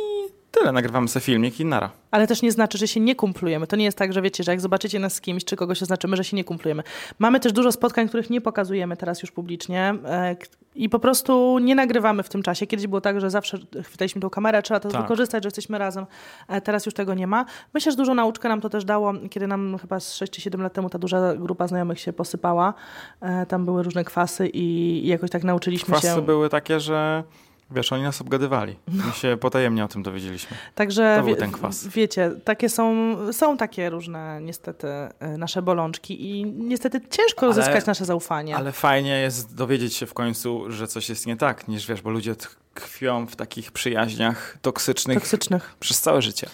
tyle, 0.51 0.73
nagrywamy 0.73 1.09
sobie 1.09 1.25
filmik 1.25 1.61
i 1.61 1.65
nara. 1.65 1.91
Ale 2.11 2.27
też 2.27 2.43
nie 2.43 2.53
znaczy, 2.53 2.79
że 2.79 2.89
się 2.89 3.01
nie 3.01 3.15
kumplujemy. 3.15 3.67
To 3.67 3.77
nie 3.77 3.85
jest 3.85 3.99
tak, 3.99 4.13
że 4.13 4.23
wiecie, 4.23 4.45
że 4.45 4.53
jak 4.53 4.61
zobaczycie 4.61 4.99
nas 4.99 5.15
z 5.15 5.21
kimś, 5.21 5.45
czy 5.45 5.57
kogoś 5.57 5.83
oznaczymy, 5.83 6.17
że 6.17 6.25
się 6.25 6.37
nie 6.37 6.45
kumplujemy. 6.45 6.83
Mamy 7.19 7.41
też 7.41 7.53
dużo 7.53 7.73
spotkań, 7.73 8.09
których 8.09 8.31
nie 8.31 8.41
pokazujemy 8.41 8.97
teraz 8.97 9.23
już 9.23 9.31
publicznie 9.31 9.95
e, 10.05 10.37
i 10.75 10.89
po 10.89 10.99
prostu 10.99 11.59
nie 11.59 11.75
nagrywamy 11.75 12.23
w 12.23 12.29
tym 12.29 12.43
czasie. 12.43 12.67
Kiedyś 12.67 12.87
było 12.87 13.01
tak, 13.01 13.21
że 13.21 13.31
zawsze 13.31 13.59
chwytaliśmy 13.85 14.21
tą 14.21 14.31
kamerę, 14.31 14.63
trzeba 14.63 14.81
to 14.81 14.89
Tak. 14.89 15.03
wykorzystać, 15.03 15.43
że 15.43 15.47
jesteśmy 15.47 15.79
razem. 15.79 16.07
E, 16.49 16.61
Teraz 16.61 16.87
już 16.87 16.95
tego 16.95 17.15
nie 17.15 17.27
ma. 17.27 17.45
Myślę, 17.75 17.93
że 17.93 17.97
dużo 17.97 18.15
nauczkę 18.15 18.49
nam 18.49 18.61
to 18.61 18.69
też 18.69 18.85
dało, 18.85 19.13
kiedy 19.31 19.47
nam 19.47 19.79
chyba 19.79 20.01
z 20.01 20.15
6 20.15 20.33
czy 20.33 20.41
7 20.41 20.63
lat 20.63 20.73
temu 20.73 20.91
ta 20.91 20.99
duża 20.99 21.35
grupa 21.37 21.67
znajomych 21.67 22.01
się 22.01 22.13
posypała. 22.13 22.75
E, 23.21 23.47
Tam 23.47 23.65
były 23.65 23.83
różne 23.83 24.05
kwasy 24.05 24.49
i 24.53 25.07
jakoś 25.07 25.31
tak 25.31 25.45
nauczyliśmy 25.45 25.87
Kwasy 25.95 26.07
się. 26.07 26.23
były 26.23 26.49
takie, 26.49 26.81
że 26.81 27.25
wiesz, 27.71 27.93
oni 27.93 28.03
nas 28.03 28.21
obgadywali. 28.21 28.77
My 28.89 29.13
się 29.13 29.37
potajemnie 29.41 29.85
o 29.85 29.89
tym 29.89 30.03
dowiedzieliśmy. 30.03 30.57
Także 30.75 31.17
To 31.19 31.25
był 31.27 31.37
ten 31.37 31.53
kwas. 31.53 31.87
wiecie, 31.89 32.31
takie 32.45 32.69
są, 32.69 33.17
są 33.33 33.57
takie 33.57 33.91
różne 33.91 34.41
niestety 34.43 34.89
e, 34.89 35.11
nasze 35.39 35.63
bolączki 35.63 36.31
i 36.31 36.45
niestety 36.47 37.01
ciężko 37.11 37.47
Ale- 37.47 37.55
zyskać 37.55 37.87
nasze 37.87 38.05
zaufanie. 38.05 38.57
Ale 38.57 38.73
fajnie 38.73 39.21
jest 39.21 39.55
dowiedzieć 39.55 39.95
się 39.97 40.07
w 40.07 40.15
końcu, 40.15 40.65
że 40.71 40.87
coś 40.87 41.09
jest 41.09 41.27
nie 41.27 41.37
tak, 41.37 41.69
niż 41.69 41.87
wiesz, 41.87 42.03
bo 42.03 42.11
ludzie 42.11 42.35
tkwią 42.75 43.27
w 43.27 43.37
takich 43.37 43.73
przyjaźniach 43.73 44.59
toksycznych 44.63 45.19
Toksycznych. 45.19 45.75
przez 45.81 46.01
całe 46.01 46.23
życie. 46.23 46.47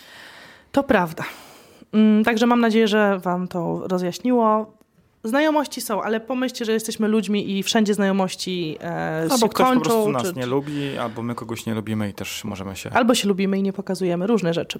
To 0.72 0.82
prawda. 0.82 1.24
Mm, 1.92 2.24
Także 2.24 2.46
mam 2.46 2.60
nadzieję, 2.60 2.88
że 2.88 3.18
wam 3.18 3.48
to 3.48 3.82
rozjaśniło. 3.88 4.75
Znajomości 5.26 5.80
są, 5.80 6.02
ale 6.02 6.20
pomyślcie, 6.20 6.64
że 6.64 6.72
jesteśmy 6.72 7.08
ludźmi 7.08 7.58
i 7.58 7.62
wszędzie 7.62 7.94
znajomości 7.94 8.78
e, 8.80 9.20
Albo 9.22 9.36
się 9.38 9.48
ktoś 9.48 9.66
kończą. 9.66 9.80
po 9.80 9.90
prostu 9.90 10.10
nas 10.10 10.22
czy- 10.22 10.32
nie 10.32 10.46
lubi, 10.46 10.98
albo 10.98 11.22
my 11.22 11.34
kogoś 11.34 11.66
nie 11.66 11.74
lubimy 11.74 12.08
i 12.08 12.14
też 12.14 12.44
możemy 12.44 12.76
się... 12.76 12.90
Albo 12.90 13.14
się 13.14 13.28
lubimy 13.28 13.58
i 13.58 13.62
nie 13.62 13.72
pokazujemy, 13.72 14.26
różne 14.26 14.54
rzeczy. 14.54 14.78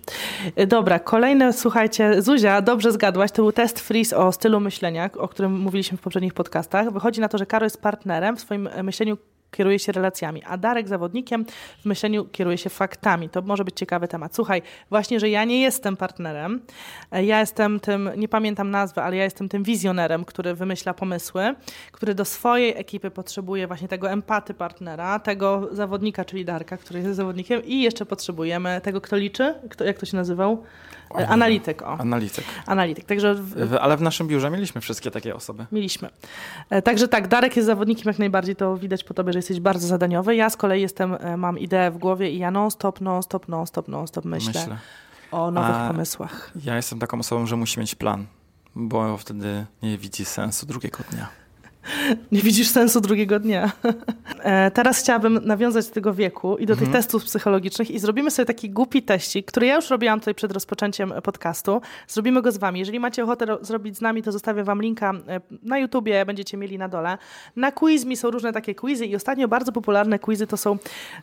E, 0.57 0.67
Dobra, 0.67 0.99
kolejne, 0.99 1.53
słuchajcie, 1.53 2.23
Zuzia, 2.23 2.63
dobrze 2.63 2.93
zgadłaś, 2.93 3.33
to 3.33 3.43
był 3.43 3.53
test 3.53 3.81
Freeze 3.81 4.17
o 4.17 4.33
stylu 4.33 4.61
myślenia, 4.61 5.11
o 5.19 5.29
którym 5.29 5.61
mówiliśmy 5.61 5.99
w 5.99 6.01
poprzednich 6.01 6.35
podcastach. 6.35 6.93
Wychodzi 6.93 7.21
na 7.21 7.29
to, 7.29 7.39
że 7.39 7.47
Karo 7.47 7.67
jest 7.67 7.83
partnerem, 7.83 8.37
w 8.37 8.41
swoim 8.41 8.67
e, 8.67 8.83
myśleniu 8.83 9.17
kieruje 9.57 9.79
się 9.79 9.93
relacjami, 9.93 10.43
a 10.45 10.57
Darek 10.57 10.89
zawodnikiem 10.89 11.45
w 11.83 11.85
myśleniu 11.85 12.25
kieruje 12.25 12.59
się 12.59 12.71
faktami. 12.71 13.29
To 13.29 13.43
może 13.43 13.65
być 13.65 13.77
ciekawy 13.77 14.09
temat. 14.09 14.35
Słuchaj, 14.35 14.63
właśnie, 14.91 15.21
że 15.21 15.29
ja 15.29 15.45
nie 15.45 15.61
jestem 15.61 15.97
partnerem, 15.97 16.61
e, 17.11 17.25
ja 17.25 17.41
jestem 17.41 17.81
tym, 17.81 18.11
nie 18.17 18.29
pamiętam 18.29 18.71
nazwy, 18.71 19.01
ale 19.01 19.17
ja 19.17 19.25
jestem 19.25 19.49
tym 19.49 19.63
wizjonerem, 19.63 20.25
który 20.25 20.55
wymyśla 20.55 20.95
pomysły, 20.95 21.55
który 21.93 22.15
do 22.15 22.25
swojej 22.25 22.77
ekipy 22.77 23.11
potrzebuje 23.11 23.67
właśnie 23.67 23.89
tego 23.89 24.11
empaty 24.11 24.55
partnera, 24.55 25.19
tego 25.19 25.69
zawodnika, 25.73 26.25
czyli 26.25 26.45
Darka, 26.45 26.77
który 26.77 27.01
jest 27.01 27.17
zawodnikiem 27.17 27.65
i 27.65 27.83
jeszcze 27.83 28.07
potrzebujemy 28.07 28.81
tego, 28.81 29.01
kto 29.01 29.17
liczy, 29.17 29.55
kto, 29.71 29.85
jak 29.85 29.99
to 29.99 30.07
się 30.07 30.17
nazywał? 30.17 30.65
Analityk, 31.29 31.83
o. 31.83 31.87
Analityk. 31.99 32.45
Analityk. 32.67 33.05
Także 33.05 33.35
w, 33.35 33.75
Ale 33.81 33.97
w 33.97 34.03
naszym 34.03 34.29
biurze 34.29 34.51
mieliśmy 34.51 34.81
wszystkie 34.81 35.11
takie 35.11 35.35
osoby. 35.35 35.67
Mieliśmy. 35.73 36.09
E, 36.71 36.83
Także 36.83 37.09
tak, 37.09 37.29
Darek 37.29 37.57
jest 37.57 37.67
zawodnikiem 37.67 38.05
jak 38.07 38.19
najbardziej, 38.19 38.57
to 38.57 38.77
widać 38.77 39.05
po 39.05 39.15
tobie, 39.15 39.33
że 39.33 39.39
jesteś 39.39 39.61
bardzo 39.61 39.87
zadaniowy. 39.89 40.37
Ja 40.37 40.51
z 40.51 40.57
kolei 40.57 40.83
jestem, 40.83 41.17
e, 41.21 41.37
mam 41.37 41.59
ideę 41.59 41.91
w 41.91 41.99
głowie 41.99 42.31
i 42.31 42.39
ja 42.39 42.51
non 42.51 42.71
stop, 42.71 43.01
non 43.01 43.23
stop, 43.23 43.49
non 43.49 43.67
stop, 43.67 43.89
non 43.89 44.07
stop 44.07 44.25
myślę, 44.25 44.53
Myślę. 44.61 44.79
o 45.33 45.51
nowych 45.51 45.77
A- 45.77 45.89
pomysłach. 45.89 46.51
Ja 46.65 46.77
jestem 46.77 46.99
taką 46.99 47.19
osobą, 47.19 47.47
że 47.47 47.57
musi 47.57 47.81
mieć 47.81 47.95
plan, 47.95 48.27
bo 48.75 49.17
wtedy 49.17 49.67
nie 49.83 49.99
widzi 49.99 50.25
sensu 50.25 50.67
drugiego 50.67 50.99
dnia. 51.11 51.29
Nie 52.33 52.41
widzisz 52.43 52.69
sensu 52.69 53.01
drugiego 53.01 53.41
dnia. 53.41 53.73
E, 54.43 54.71
Teraz 54.71 54.99
chciałabym 55.01 55.41
nawiązać 55.45 55.87
do 55.89 55.93
tego 55.95 56.15
wieku 56.15 56.57
i 56.59 56.67
do 56.67 56.73
Mhm. 56.73 56.87
tych 56.93 56.97
testów 57.01 57.25
psychologicznych 57.25 57.91
i 57.91 57.99
zrobimy 57.99 58.31
sobie 58.31 58.47
taki 58.47 58.71
głupi 58.71 59.03
teścik, 59.03 59.47
który 59.47 59.67
ja 59.67 59.75
już 59.77 59.91
robiłam 59.91 60.19
tutaj 60.21 60.35
przed 60.35 60.53
rozpoczęciem 60.53 61.13
podcastu. 61.23 61.81
Zrobimy 62.09 62.43
go 62.43 62.53
z 62.53 62.59
wami. 62.59 62.79
Jeżeli 62.79 63.01
macie 63.01 63.25
ochotę 63.25 63.47
ro- 63.47 63.59
zrobić 63.63 63.97
z 63.97 64.01
nami, 64.01 64.23
to 64.23 64.33
zostawię 64.33 64.65
wam 64.65 64.83
linka 64.83 65.13
e, 65.29 65.41
na 65.63 65.79
YouTubie, 65.79 66.27
będziecie 66.27 66.57
mieli 66.57 66.79
na 66.79 66.89
dole. 66.89 67.19
Na 67.57 67.73
Quizmi 67.73 68.17
są 68.17 68.31
różne 68.31 68.53
takie 68.53 68.75
quizy 68.75 69.07
i 69.07 69.17
ostatnio 69.17 69.49
bardzo 69.49 69.73
popularne 69.73 70.19
quizy 70.19 70.47
to 70.47 70.57
są 70.57 70.79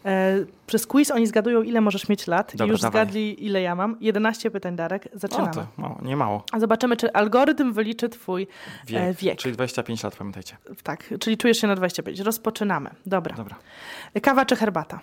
e, 0.06 0.36
przez 0.68 0.88
quiz 0.88 1.12
oni 1.12 1.28
zgadują 1.28 1.62
ile 1.62 1.82
możesz 1.82 2.10
mieć 2.10 2.28
lat 2.28 2.52
Dobra, 2.52 2.66
i 2.66 2.70
już 2.70 2.82
dawaj. 2.82 3.02
zgadli 3.06 3.46
ile 3.46 3.62
ja 3.62 3.76
mam. 3.76 3.98
11 4.02 4.52
pytań, 4.52 4.76
Darek. 4.76 5.08
O, 5.16 5.20
Zaczynamy. 5.20 5.54
to 5.54 5.66
mało, 5.78 6.00
nie 6.02 6.18
mało. 6.18 6.44
A 6.52 6.60
Zobaczymy, 6.60 6.98
czy 6.98 7.14
algorytm 7.14 7.74
wyliczy 7.74 8.10
twój 8.10 8.48
Wiek. 8.88 9.02
E, 9.02 9.14
wiek. 9.14 9.38
Czyli 9.40 9.54
25 9.56 10.04
lat, 10.04 10.16
pamiętajcie. 10.16 10.58
Tak, 10.84 11.14
czyli 11.20 11.38
czujesz 11.38 11.58
się 11.58 11.68
na 11.68 11.76
25. 11.76 12.20
Rozpoczynamy. 12.20 12.90
Dobra. 13.06 13.36
Dobra. 13.36 13.56
Kawa 14.22 14.46
czy 14.46 14.56
herbata? 14.56 15.00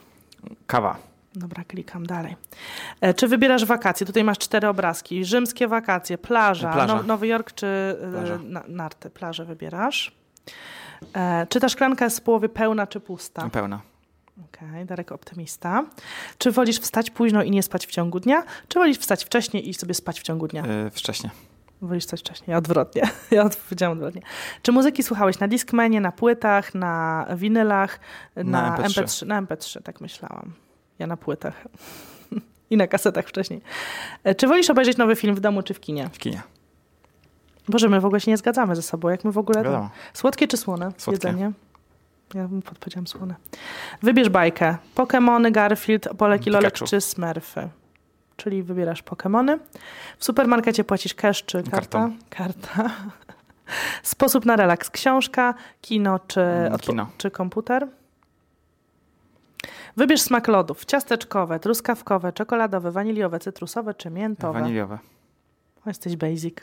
Kawa. 0.67 0.97
Dobra, 1.35 1.65
klikam 1.65 2.07
dalej. 2.07 2.37
E, 3.01 3.15
czy 3.15 3.29
wybierasz 3.29 3.65
wakacje? 3.65 4.07
Tutaj 4.07 4.25
masz 4.25 4.39
cztery 4.39 4.69
obrazki. 4.69 5.25
Rzymskie 5.25 5.69
wakacje, 5.69 6.19
plaża, 6.19 6.73
Plaża. 6.73 6.95
No, 6.95 7.03
Nowy 7.03 7.27
Jork 7.27 7.53
czy 7.53 7.67
e, 7.67 8.11
Plaża. 8.11 8.39
na, 8.45 8.63
narty? 8.69 9.11
Plażę 9.11 9.45
wybierasz. 9.45 10.13
E, 11.15 11.47
czy 11.47 11.61
ta 11.61 11.69
szklanka 11.69 12.05
jest 12.05 12.19
w 12.19 12.23
połowie 12.23 12.49
pełna 12.49 12.87
czy 12.87 13.01
pusta? 13.01 13.51
Pełna. 13.51 13.81
Okej, 14.45 14.87
Darek 14.87 15.13
optymista. 15.13 15.85
Czy 16.39 16.51
wolisz 16.51 16.79
wstać 16.81 17.11
późno 17.11 17.43
i 17.43 17.51
nie 17.51 17.63
spać 17.63 17.87
w 17.87 17.91
ciągu 17.91 18.21
dnia? 18.21 18.43
Czy 18.69 18.79
wolisz 18.79 18.99
wstać 18.99 19.25
wcześniej 19.25 19.69
i 19.69 19.75
sobie 19.75 19.95
spać 19.95 20.21
w 20.21 20.23
ciągu 20.23 20.49
dnia? 20.49 20.67
Yy, 20.67 20.91
wcześniej. 20.91 21.33
Wolisz 21.83 22.05
coś 22.05 22.21
wcześniej, 22.21 22.57
odwrotnie. 22.57 23.03
Ja 23.31 23.43
odpowiedziałam 23.45 23.93
odwrotnie. 23.99 24.23
Czy 24.63 24.73
muzyki 24.73 25.03
słuchałeś 25.03 25.39
na 25.39 25.49
Discmanie, 25.49 26.01
na 26.01 26.13
płytach, 26.13 26.75
na 26.75 27.27
winylach, 27.37 28.01
na, 28.37 28.43
Na 28.45 28.77
MP3? 28.77 29.03
MP3? 29.03 29.27
Na 29.27 29.43
MP3, 29.43 29.83
tak 29.83 30.01
myślałam. 30.01 30.53
Ja 30.99 31.07
na 31.07 31.17
płytach. 31.17 31.65
I 32.71 32.77
na 32.77 32.87
kasetach 32.87 33.27
wcześniej. 33.29 33.61
E, 34.25 34.35
Czy 34.35 34.47
wolisz 34.47 34.71
obejrzeć 34.71 34.97
nowy 34.97 35.17
film 35.17 35.35
w 35.35 35.41
domu 35.41 35.63
czy 35.63 35.75
w 35.75 35.81
kinie? 35.81 36.09
W 36.13 36.19
kinie. 36.19 36.43
Boże, 37.69 37.89
my 37.89 38.01
w 38.01 38.05
ogóle 38.05 38.21
się 38.21 38.31
nie 38.31 38.37
zgadzamy 38.37 38.77
ze 38.77 38.83
sobą. 38.83 39.09
Jak 39.09 39.25
my 39.25 39.33
w 39.33 39.39
ogóle... 39.39 39.63
Wiadomo. 39.65 39.91
Słodkie 40.15 40.49
czy 40.49 40.57
słone 40.57 40.93
Słodkie. 40.97 41.29
jedzenie? 41.29 41.53
Ja 42.35 42.49
bym 42.49 42.63
podpowiedziałam 42.63 43.07
słone. 43.07 43.35
Wybierz 44.03 44.29
bajkę. 44.29 44.77
Pokemony, 44.95 45.51
Garfield, 45.51 46.09
Poleki, 46.19 46.51
Lolek 46.51 46.73
Pikachu. 46.73 46.91
czy 46.91 47.01
Smurfy? 47.01 47.69
Czyli 48.41 48.63
wybierasz 48.63 49.03
Pokemony. 49.03 49.59
W 50.19 50.25
supermarkecie 50.25 50.85
płacisz 50.85 51.15
cash 51.15 51.45
czy 51.45 51.63
karta? 51.63 51.77
Kartą. 51.81 52.17
Karta. 52.31 52.91
Sposób 54.03 54.45
na 54.47 54.57
relaks. 54.57 54.91
Książka, 54.91 55.55
kino 55.81 56.19
czy, 56.19 56.41
Mm, 56.41 56.79
kino. 56.79 57.07
czy 57.19 57.31
komputer? 57.31 57.87
Wybierz 59.97 60.21
smak 60.21 60.49
lodów. 60.49 60.85
Ciasteczkowe, 60.85 61.61
truskawkowe, 61.61 62.33
czekoladowe, 62.33 62.91
waniliowe, 62.91 63.39
cytrusowe 63.41 63.95
czy 63.95 64.11
miętowe? 64.11 64.61
Waniliowe. 64.61 64.99
O, 65.87 65.91
jesteś 65.91 66.17
basic. 66.17 66.55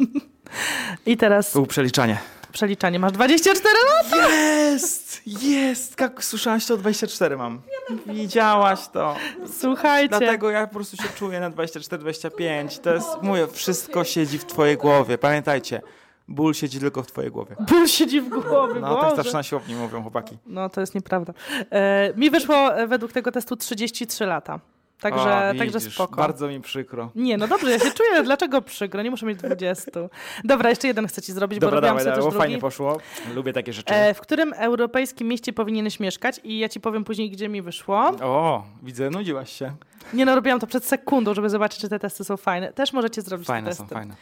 I 1.06 1.16
teraz 1.16 1.52
Było 1.52 1.66
przeliczanie. 1.66 2.18
Przeliczanie. 2.56 2.98
Masz 2.98 3.12
24 3.12 3.74
lat? 3.94 4.30
Jest! 4.30 5.22
Jest! 5.26 6.00
Jak 6.00 6.24
słyszałaś 6.24 6.66
to? 6.66 6.76
24 6.76 7.36
mam. 7.36 7.60
Widziałaś 8.06 8.88
to. 8.88 9.16
Słuchajcie. 9.60 10.08
Dlatego 10.18 10.50
ja 10.50 10.66
po 10.66 10.74
prostu 10.74 10.96
się 10.96 11.08
czuję 11.18 11.40
na 11.40 11.50
24-25. 11.50 12.80
To 12.80 12.94
jest, 12.94 13.08
mówię, 13.22 13.46
wszystko 13.52 14.04
siedzi 14.04 14.38
w 14.38 14.44
twojej 14.44 14.76
głowie. 14.76 15.18
Pamiętajcie, 15.18 15.82
ból 16.28 16.54
siedzi 16.54 16.80
tylko 16.80 17.02
w 17.02 17.06
twojej 17.06 17.30
głowie. 17.30 17.56
Ból 17.68 17.86
siedzi 17.88 18.20
w 18.20 18.28
głowie, 18.28 18.80
No, 18.80 18.94
tak 18.94 19.04
Boże. 19.04 19.16
zawsze 19.16 19.32
na 19.32 19.42
siłowni 19.42 19.74
mówią 19.74 20.02
chłopaki. 20.02 20.38
No, 20.46 20.68
to 20.68 20.80
jest 20.80 20.94
nieprawda. 20.94 21.32
E, 21.70 22.12
mi 22.16 22.30
wyszło 22.30 22.76
e, 22.76 22.86
według 22.86 23.12
tego 23.12 23.32
testu 23.32 23.56
33 23.56 24.26
lata. 24.26 24.60
Także, 25.00 25.52
o, 25.54 25.58
także 25.58 25.80
spoko. 25.80 26.16
Bardzo 26.16 26.48
mi 26.48 26.60
przykro. 26.60 27.10
Nie, 27.14 27.36
no 27.36 27.48
dobrze, 27.48 27.70
ja 27.70 27.78
się 27.78 27.90
czuję. 27.90 28.22
Dlaczego 28.22 28.62
przykro? 28.62 29.02
Nie 29.02 29.10
muszę 29.10 29.26
mieć 29.26 29.38
20. 29.38 29.90
Dobra, 30.44 30.70
jeszcze 30.70 30.88
jeden 30.88 31.06
chcę 31.06 31.22
ci 31.22 31.32
zrobić, 31.32 31.58
bo 31.58 31.66
Dobra, 31.66 31.76
robiłam 31.76 31.96
dawaj, 31.96 32.04
sobie 32.04 32.16
dawaj, 32.16 32.32
bo 32.32 32.38
fajnie 32.38 32.58
poszło. 32.58 32.98
Lubię 33.34 33.52
takie 33.52 33.72
rzeczy. 33.72 33.94
E, 33.94 34.14
w 34.14 34.20
którym 34.20 34.52
europejskim 34.52 35.28
mieście 35.28 35.52
powinieneś 35.52 36.00
mieszkać? 36.00 36.40
I 36.44 36.58
ja 36.58 36.68
ci 36.68 36.80
powiem 36.80 37.04
później, 37.04 37.30
gdzie 37.30 37.48
mi 37.48 37.62
wyszło. 37.62 37.98
O, 38.22 38.64
widzę, 38.82 39.10
nudziłaś 39.10 39.52
się. 39.52 39.72
Nie 40.12 40.24
no, 40.24 40.34
robiłam 40.34 40.60
to 40.60 40.66
przed 40.66 40.84
sekundą, 40.84 41.34
żeby 41.34 41.50
zobaczyć, 41.50 41.80
czy 41.80 41.88
te 41.88 41.98
testy 41.98 42.24
są 42.24 42.36
fajne. 42.36 42.72
Też 42.72 42.92
możecie 42.92 43.22
zrobić 43.22 43.46
Fajne 43.46 43.68
te 43.70 43.74
są, 43.74 43.82
testy. 43.84 43.94
fajne. 43.94 44.16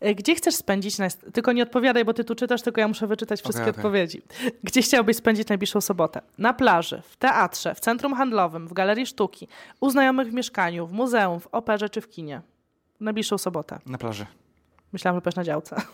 E, 0.00 0.14
Gdzie 0.14 0.34
chcesz 0.34 0.54
spędzić, 0.54 0.96
naj- 0.98 1.30
tylko 1.32 1.52
nie 1.52 1.62
odpowiadaj, 1.62 2.04
bo 2.04 2.14
ty 2.14 2.24
tu 2.24 2.34
czytasz, 2.34 2.62
tylko 2.62 2.80
ja 2.80 2.88
muszę 2.88 3.06
wyczytać 3.06 3.40
wszystkie 3.40 3.62
Okej, 3.62 3.70
okej. 3.70 3.80
odpowiedzi. 3.84 4.22
Gdzie 4.62 4.82
chciałbyś 4.82 5.16
spędzić 5.16 5.48
najbliższą 5.48 5.80
sobotę? 5.80 6.20
Na 6.38 6.52
plaży, 6.52 7.02
w 7.08 7.16
teatrze, 7.16 7.74
w 7.74 7.80
centrum 7.80 8.14
handlowym, 8.14 8.68
w 8.68 8.72
galerii 8.72 9.06
sztuki, 9.06 9.48
u 9.80 9.90
znajomych 9.90 10.28
w 10.28 10.32
mieszkaniu, 10.32 10.86
w 10.86 10.92
muzeum, 10.92 11.40
w 11.40 11.46
operze 11.52 11.88
czy 11.88 12.00
w 12.00 12.08
kinie? 12.08 12.40
Najbliższą 13.00 13.38
sobotę. 13.38 13.78
Na 13.86 13.98
plaży. 13.98 14.26
Myślałam, 14.92 15.16
że 15.16 15.20
powiesz 15.22 15.36
na 15.36 15.44
działce. 15.44 15.76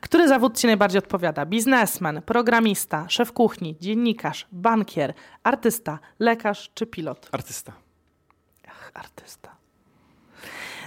Który 0.00 0.28
zawód 0.28 0.58
ci 0.58 0.66
najbardziej 0.66 0.98
odpowiada? 0.98 1.46
Biznesmen, 1.46 2.22
programista, 2.22 3.04
szef 3.08 3.32
kuchni, 3.32 3.76
dziennikarz, 3.80 4.46
bankier, 4.52 5.14
artysta, 5.42 5.98
lekarz 6.18 6.70
czy 6.74 6.86
pilot? 6.86 7.28
Artysta. 7.32 7.72
Artysta. 8.96 9.56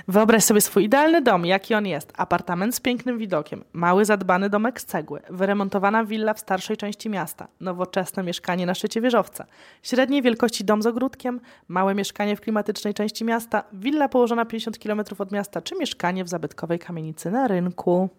Wyobraź 0.08 0.44
sobie 0.44 0.62
swój 0.62 0.84
idealny 0.84 1.22
dom, 1.22 1.46
jaki 1.46 1.76
on 1.76 1.86
jest. 1.88 2.14
Apartament 2.18 2.76
z 2.76 2.80
pięknym 2.80 3.18
widokiem, 3.18 3.64
mały 3.74 4.06
zadbany 4.06 4.50
domek 4.50 4.82
z 4.82 4.86
cegły, 4.86 5.20
wyremontowana 5.30 6.06
willa 6.06 6.34
w 6.34 6.40
starszej 6.40 6.78
części 6.78 7.10
miasta, 7.10 7.48
nowoczesne 7.62 8.24
mieszkanie 8.24 8.66
na 8.66 8.74
szczycie 8.74 9.02
wieżowca, 9.02 9.46
średniej 9.84 10.22
wielkości 10.22 10.66
dom 10.66 10.82
z 10.82 10.86
ogródkiem, 10.86 11.40
małe 11.68 11.96
mieszkanie 11.96 12.36
w 12.36 12.42
klimatycznej 12.42 12.94
części 12.94 13.26
miasta, 13.26 13.64
willa 13.74 14.10
położona 14.10 14.46
50 14.46 14.80
km 14.80 15.02
od 15.20 15.32
miasta, 15.32 15.62
czy 15.62 15.76
mieszkanie 15.76 16.24
w 16.24 16.30
zabytkowej 16.30 16.80
kamienicy 16.80 17.32
na 17.32 17.48
rynku. 17.48 18.10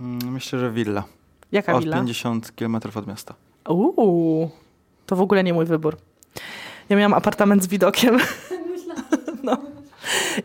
Mm, 0.00 0.32
Myślę, 0.32 0.58
że 0.58 0.70
willa. 0.70 1.04
Jaka 1.52 1.74
Od 1.74 1.82
willa? 1.82 1.96
50 1.96 2.52
km 2.52 2.76
od 2.94 3.06
miasta. 3.06 3.34
Uuu, 3.68 4.50
to 5.06 5.16
w 5.16 5.20
ogóle 5.20 5.44
nie 5.44 5.52
mój 5.54 5.64
wybór. 5.64 5.96
Ja 6.88 6.96
miałam 6.96 7.14
apartament 7.14 7.62
z 7.62 7.66
widokiem. 7.66 8.18
No. 9.42 9.56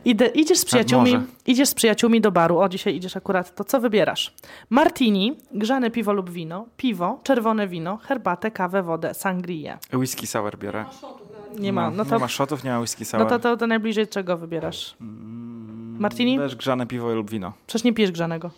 Idę, 0.05 0.25
idziesz 0.27 0.57
z 0.57 0.65
przyjaciółmi, 0.65 1.13
może. 1.13 1.25
idziesz 1.45 1.69
z 1.69 1.73
przyjaciółmi 1.73 2.21
do 2.21 2.31
baru. 2.31 2.59
O, 2.59 2.69
dzisiaj 2.69 2.95
idziesz 2.95 3.17
akurat. 3.17 3.55
To 3.55 3.63
co 3.63 3.79
wybierasz? 3.79 4.33
Martini, 4.69 5.35
grzane 5.51 5.91
piwo 5.91 6.13
lub 6.13 6.29
wino, 6.29 6.65
piwo, 6.77 7.19
czerwone 7.23 7.67
wino, 7.67 7.97
herbatę, 7.97 8.51
kawę, 8.51 8.83
wodę, 8.83 9.13
sangrię. 9.13 9.77
Whisky 9.93 10.27
sour 10.27 10.57
biorę. 10.57 10.85
Nie 11.59 11.73
ma. 11.73 11.89
No 11.89 12.03
nie 12.03 12.09
to, 12.09 12.19
ma 12.19 12.27
shotów, 12.27 12.63
nie 12.63 12.71
ma 12.71 12.79
whisky 12.79 13.05
sour. 13.05 13.23
no 13.23 13.29
to, 13.29 13.39
to, 13.39 13.57
to 13.57 13.67
najbliżej 13.67 14.07
czego 14.07 14.37
wybierasz? 14.37 14.95
Martini? 15.99 16.37
Też 16.37 16.55
grzane 16.55 16.87
piwo 16.87 17.15
lub 17.15 17.29
wino. 17.29 17.53
Przecież 17.67 17.83
nie 17.83 17.93
pijesz 17.93 18.11
grzanego. 18.11 18.51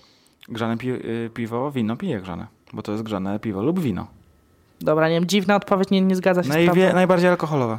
Grzane 0.49 0.77
pi 0.77 0.89
y, 0.89 1.29
piwo, 1.33 1.71
wino 1.71 1.97
piję 1.97 2.21
grzane. 2.21 2.47
Bo 2.73 2.81
to 2.81 2.91
jest 2.91 3.03
grzane 3.03 3.39
piwo 3.39 3.63
lub 3.63 3.79
wino. 3.79 4.07
Dobra, 4.81 5.09
nie 5.09 5.15
wiem, 5.15 5.25
dziwna 5.25 5.55
odpowiedź, 5.55 5.89
nie, 5.89 6.01
nie 6.01 6.15
zgadza 6.15 6.43
się 6.43 6.49
z 6.49 6.51
prawdą. 6.51 6.65
Najwie, 6.65 6.93
najbardziej 6.93 7.29
alkoholowe. 7.29 7.77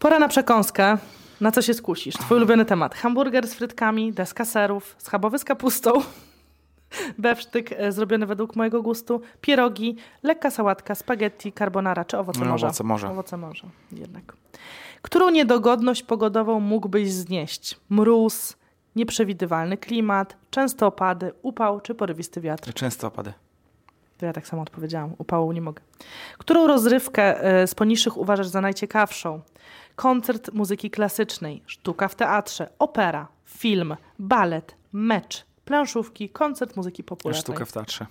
Pora 0.00 0.18
na 0.18 0.28
przekąskę. 0.28 0.98
Na 1.40 1.52
co 1.52 1.62
się 1.62 1.74
skusisz? 1.74 2.14
Twój 2.14 2.36
ulubiony 2.36 2.64
temat. 2.64 2.94
Hamburger 2.94 3.46
z 3.48 3.54
frytkami, 3.54 4.12
deska 4.12 4.44
serów, 4.44 4.96
schabowy 4.98 5.38
z 5.38 5.44
kapustą, 5.44 5.92
bewsztyk 7.18 7.72
e, 7.72 7.92
zrobiony 7.92 8.26
według 8.26 8.56
mojego 8.56 8.82
gustu, 8.82 9.20
pierogi, 9.40 9.96
lekka 10.22 10.50
sałatka, 10.50 10.94
spaghetti, 10.94 11.52
carbonara 11.52 12.04
czy 12.04 12.18
owoce 12.18 12.40
No, 12.40 12.46
morza. 12.46 12.66
owoce 12.66 12.84
morza. 12.84 13.10
Owoce 13.10 13.36
morza, 13.36 13.66
jednak. 13.92 14.32
Którą 15.02 15.30
niedogodność 15.30 16.02
pogodową 16.02 16.60
mógłbyś 16.60 17.12
znieść? 17.12 17.76
Mróz, 17.90 18.56
nieprzewidywalny 18.96 19.76
klimat, 19.76 20.36
częste 20.50 20.86
opady, 20.86 21.32
upał 21.42 21.80
czy 21.80 21.94
porywisty 21.94 22.40
wiatr? 22.40 22.72
Często 22.72 23.06
opady. 23.06 23.32
To 24.18 24.26
ja 24.26 24.32
tak 24.32 24.46
samo 24.46 24.62
odpowiedziałam. 24.62 25.12
Upału 25.18 25.52
nie 25.52 25.60
mogę. 25.60 25.82
Którą 26.38 26.66
rozrywkę 26.66 27.40
e, 27.44 27.66
z 27.66 27.74
poniższych 27.74 28.16
uważasz 28.16 28.46
za 28.46 28.60
najciekawszą? 28.60 29.40
Koncert 29.96 30.52
muzyki 30.52 30.90
klasycznej, 30.90 31.62
sztuka 31.66 32.08
w 32.08 32.14
teatrze, 32.14 32.70
opera, 32.78 33.28
film, 33.44 33.96
balet, 34.18 34.76
mecz, 34.92 35.46
planszówki, 35.64 36.28
koncert 36.28 36.76
muzyki 36.76 37.04
popularnej. 37.04 37.42
Sztukę 37.42 37.66
w 37.66 37.72
teatrze. 37.72 38.06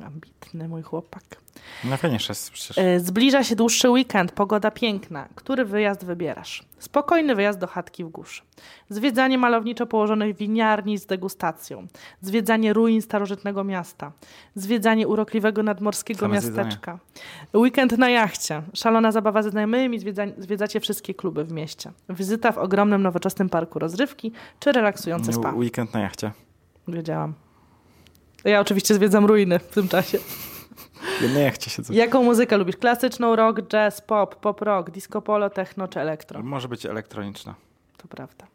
Ambitny 0.00 0.68
mój 0.68 0.82
chłopak. 0.82 1.22
No 1.84 1.96
fajniejsze 1.96 2.30
jest 2.30 2.50
przecież. 2.50 2.78
E, 2.78 3.00
Zbliża 3.00 3.44
się 3.44 3.56
dłuższy 3.56 3.90
weekend, 3.90 4.32
pogoda 4.32 4.70
piękna. 4.70 5.28
Który 5.34 5.64
wyjazd 5.64 6.04
wybierasz? 6.04 6.64
Spokojny 6.78 7.34
wyjazd 7.34 7.58
do 7.58 7.66
chatki 7.66 8.04
w 8.04 8.08
górze. 8.08 8.42
Zwiedzanie 8.88 9.38
malowniczo 9.38 9.86
położonych 9.86 10.36
winiarni 10.36 10.98
z 10.98 11.06
degustacją. 11.06 11.86
Zwiedzanie 12.20 12.72
ruin 12.72 13.02
starożytnego 13.02 13.64
miasta. 13.64 14.12
Zwiedzanie 14.54 15.08
urokliwego 15.08 15.62
nadmorskiego 15.62 16.20
Same 16.20 16.34
miasteczka. 16.34 16.98
Weekend 17.54 17.98
na 17.98 18.10
jachcie. 18.10 18.62
Szalona 18.74 19.12
zabawa 19.12 19.42
ze 19.42 19.50
znajomymi. 19.50 19.98
Zwiedza 19.98 20.22
zwiedzacie 20.38 20.80
wszystkie 20.80 21.14
kluby 21.14 21.44
w 21.44 21.52
mieście. 21.52 21.92
Wizyta 22.08 22.52
w 22.52 22.58
ogromnym, 22.58 23.02
nowoczesnym 23.02 23.48
parku 23.48 23.78
rozrywki 23.78 24.32
czy 24.60 24.72
relaksujące 24.72 25.32
spa. 25.32 25.52
Weekend 25.52 25.94
na 25.94 26.00
jachcie. 26.00 26.32
Wiedziałam. 26.88 27.34
Ja 28.48 28.60
oczywiście 28.60 28.94
zwiedzam 28.94 29.26
ruiny 29.26 29.58
w 29.58 29.66
tym 29.66 29.88
czasie. 29.88 30.18
Na 31.34 31.40
jachcie 31.40 31.70
siedzę. 31.70 31.94
Jaką 31.94 32.22
muzykę 32.22 32.56
lubisz? 32.56 32.76
Klasyczną, 32.76 33.36
rock, 33.36 33.62
jazz, 33.62 34.00
pop, 34.00 34.36
pop 34.36 34.62
rock, 34.62 34.90
disco 34.90 35.22
polo, 35.22 35.50
techno 35.50 35.88
czy 35.88 36.00
elektro? 36.00 36.42
Może 36.42 36.68
być 36.68 36.86
elektroniczna. 36.86 37.54
To 37.96 38.08
prawda. 38.08 38.46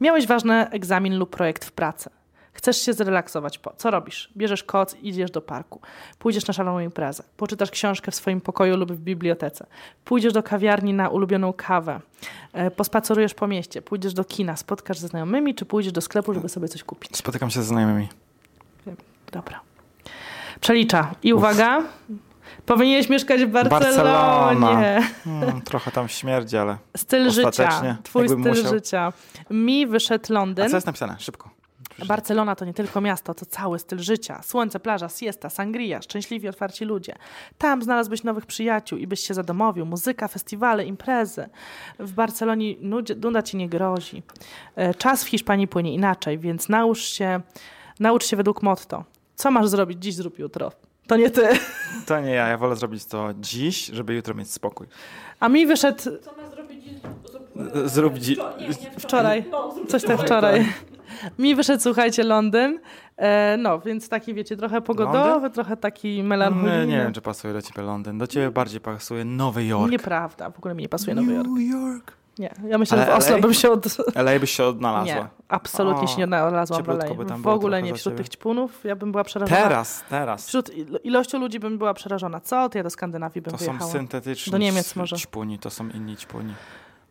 Miałeś 0.00 0.26
ważny 0.26 0.70
egzamin 0.70 1.18
lub 1.18 1.30
projekt 1.30 1.64
w 1.64 1.72
pracy. 1.72 2.10
Chcesz 2.52 2.82
się 2.82 2.92
zrelaksować. 2.92 3.58
Po. 3.58 3.72
Co 3.76 3.90
robisz? 3.90 4.30
Bierzesz 4.36 4.64
koc 4.64 4.94
i 4.94 5.08
idziesz 5.08 5.30
do 5.30 5.40
parku. 5.40 5.80
Pójdziesz 6.18 6.46
na 6.46 6.54
szaloną 6.54 6.80
imprezę. 6.80 7.22
Poczytasz 7.36 7.70
książkę 7.70 8.10
w 8.10 8.14
swoim 8.14 8.40
pokoju 8.40 8.76
lub 8.76 8.92
w 8.92 8.98
bibliotece. 9.00 9.66
Pójdziesz 10.04 10.32
do 10.32 10.42
kawiarni 10.42 10.94
na 10.94 11.08
ulubioną 11.08 11.52
kawę. 11.52 12.00
E, 12.52 12.70
pospacerujesz 12.70 13.34
po 13.34 13.46
mieście. 13.46 13.82
Pójdziesz 13.82 14.14
do 14.14 14.24
kina. 14.24 14.56
Spotkasz 14.56 14.98
ze 14.98 15.08
znajomymi, 15.08 15.54
czy 15.54 15.64
pójdziesz 15.64 15.92
do 15.92 16.00
sklepu, 16.00 16.34
żeby 16.34 16.48
sobie 16.48 16.68
coś 16.68 16.84
kupić. 16.84 17.16
Spotykam 17.16 17.50
się 17.50 17.62
ze 17.62 17.66
znajomymi. 17.68 18.08
Dobra. 19.32 19.60
Przelicza. 20.60 21.14
I 21.22 21.32
uwaga. 21.32 21.82
Powinieneś 22.66 23.08
mieszkać 23.08 23.44
w 23.44 23.48
Barcelonie. 23.48 25.02
Mm, 25.26 25.62
trochę 25.70 25.90
tam 25.90 26.08
śmierdzi, 26.08 26.56
ale... 26.56 26.76
Styl 26.96 27.30
życia. 27.30 27.96
Twój 28.02 28.28
styl 28.28 28.38
musiał. 28.38 28.72
życia. 28.72 29.12
Mi 29.50 29.86
wyszedł 29.86 30.24
A 30.30 30.32
Londyn. 30.32 30.68
co 30.68 30.76
jest 30.76 30.86
napisane? 30.86 31.16
Szybko. 31.18 31.50
Barcelona 32.06 32.56
to 32.56 32.64
nie 32.64 32.74
tylko 32.74 33.00
miasto, 33.00 33.34
to 33.34 33.46
cały 33.46 33.78
styl 33.78 33.98
życia. 33.98 34.42
Słońce, 34.42 34.80
plaża, 34.80 35.08
siesta, 35.08 35.50
sangria, 35.50 36.02
szczęśliwi, 36.02 36.48
otwarci 36.48 36.84
ludzie. 36.84 37.14
Tam 37.58 37.82
znalazłbyś 37.82 38.24
nowych 38.24 38.46
przyjaciół 38.46 38.98
i 38.98 39.06
byś 39.06 39.20
się 39.20 39.34
zadomowił. 39.34 39.86
Muzyka, 39.86 40.28
festiwale, 40.28 40.84
imprezy. 40.84 41.48
W 41.98 42.12
Barcelonie 42.12 42.74
nuda 43.16 43.42
ci 43.42 43.56
nie 43.56 43.68
grozi. 43.68 44.22
E, 44.76 44.94
Czas 44.94 45.24
w 45.24 45.28
Hiszpanii 45.28 45.68
płynie 45.68 45.94
inaczej, 45.94 46.38
więc 46.38 46.68
naucz 46.68 46.98
się, 47.00 47.40
naucz 48.00 48.24
się 48.26 48.36
według 48.36 48.62
motto. 48.62 49.04
Co 49.34 49.50
masz 49.50 49.68
zrobić 49.68 50.02
dziś, 50.02 50.14
zrób 50.14 50.38
jutro. 50.38 50.72
To 51.06 51.16
nie 51.16 51.30
ty. 51.30 51.48
To 52.06 52.20
nie 52.20 52.30
ja, 52.30 52.48
ja 52.48 52.58
wolę 52.58 52.76
zrobić 52.76 53.04
to 53.04 53.28
dziś, 53.40 53.86
żeby 53.86 54.14
jutro 54.14 54.34
mieć 54.34 54.50
spokój. 54.52 54.86
A 55.40 55.48
mi 55.48 55.66
wyszedł 55.66 56.02
Co 56.02 56.32
ma 56.42 56.50
zrobić 56.50 56.84
dziś? 56.84 56.92
Zrób 57.84 58.14
dzi- 58.18 58.36
Nie, 58.60 58.66
nie, 58.68 58.74
wczoraj. 58.98 59.44
No, 59.50 59.72
zrób 59.74 59.88
Coś 59.88 60.04
tam 60.04 60.18
wczoraj. 60.18 60.66
Mi 61.38 61.54
wyszedł, 61.54 61.82
słuchajcie, 61.82 62.24
Londyn. 62.24 62.80
E, 63.16 63.56
no, 63.56 63.80
więc 63.80 64.08
taki, 64.08 64.34
wiecie, 64.34 64.56
trochę 64.56 64.80
pogodowy, 64.80 65.18
Londyn? 65.30 65.50
trochę 65.52 65.76
taki 65.76 66.16
Nie, 66.16 66.24
melancholijny. 66.24 66.86
nie 66.86 66.96
wiem, 66.96 67.12
czy 67.12 67.20
pasuje 67.20 67.54
do 67.54 67.62
ciebie 67.62 67.82
Londyn. 67.82 68.18
Do 68.18 68.26
ciebie 68.26 68.50
bardziej 68.50 68.80
pasuje 68.80 69.24
Nowy 69.24 69.64
Jork. 69.64 69.90
Nieprawda, 69.92 70.50
w 70.50 70.58
ogóle 70.58 70.74
mi 70.74 70.82
nie 70.82 70.88
pasuje 70.88 71.14
Nowy 71.14 71.32
Jork. 71.34 71.48
New 71.48 71.70
York. 71.70 72.12
Nie, 72.38 72.54
ja 72.66 72.78
myślę, 72.78 72.96
Ale 72.98 73.06
że 73.06 73.12
w 73.12 73.16
Oslo 73.18 73.34
LA? 73.36 73.42
bym 73.42 73.54
się 73.54 73.70
od... 73.70 73.86
LA 74.14 74.38
byś 74.38 74.50
się 74.50 74.64
odnalazła. 74.64 75.14
Nie, 75.14 75.26
absolutnie 75.48 76.02
O, 76.02 76.06
się 76.06 76.16
nie 76.18 76.24
odnalazłam 76.24 76.82
w 76.82 76.88
LA. 76.88 77.04
W 77.38 77.46
ogóle 77.46 77.82
nie, 77.82 77.94
wśród 77.94 78.16
tych 78.16 78.28
ćpunów 78.28 78.84
ja 78.84 78.96
bym 78.96 79.12
była 79.12 79.24
przerażona. 79.24 79.60
Teraz, 79.62 80.04
teraz. 80.10 80.46
Wśród 80.46 80.70
il- 80.70 80.98
ilością 81.04 81.38
ludzi 81.38 81.60
bym 81.60 81.78
była 81.78 81.94
przerażona. 81.94 82.40
Co? 82.40 82.68
To 82.68 82.78
ja 82.78 82.84
do 82.84 82.90
Skandynawii 82.90 83.42
bym 83.42 83.52
To 83.52 83.58
są 83.58 83.66
wyjechała. 83.66 83.90
syntetyczni 83.92 84.50
Do 84.50 84.58
Niemiec 84.58 84.96
może. 84.96 85.16
ćpuni, 85.16 85.58
to 85.58 85.70
są 85.70 85.88
inni 85.88 86.16
ćpuni. 86.16 86.54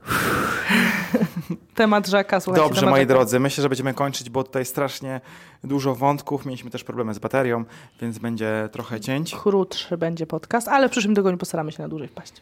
Temat 1.75 2.07
rzeka, 2.07 2.39
słuchajcie. 2.39 2.67
Dobrze, 2.69 2.85
moi 2.85 2.99
rzeka. 2.99 3.13
drodzy, 3.13 3.39
myślę, 3.39 3.61
że 3.61 3.69
będziemy 3.69 3.93
kończyć, 3.93 4.29
bo 4.29 4.43
tutaj 4.43 4.65
strasznie 4.65 5.21
dużo 5.63 5.95
wątków. 5.95 6.45
Mieliśmy 6.45 6.69
też 6.71 6.83
problemy 6.83 7.13
z 7.13 7.19
baterią, 7.19 7.63
więc 8.01 8.17
będzie 8.19 8.69
trochę 8.71 8.99
cięć. 8.99 9.35
Krótszy 9.35 9.97
będzie 9.97 10.27
podcast, 10.27 10.67
ale 10.67 10.87
w 10.87 10.91
przyszłym 10.91 11.15
tygodniu 11.15 11.37
postaramy 11.37 11.71
się 11.71 11.83
na 11.83 11.89
dłużej 11.89 12.07
wpaść. 12.07 12.33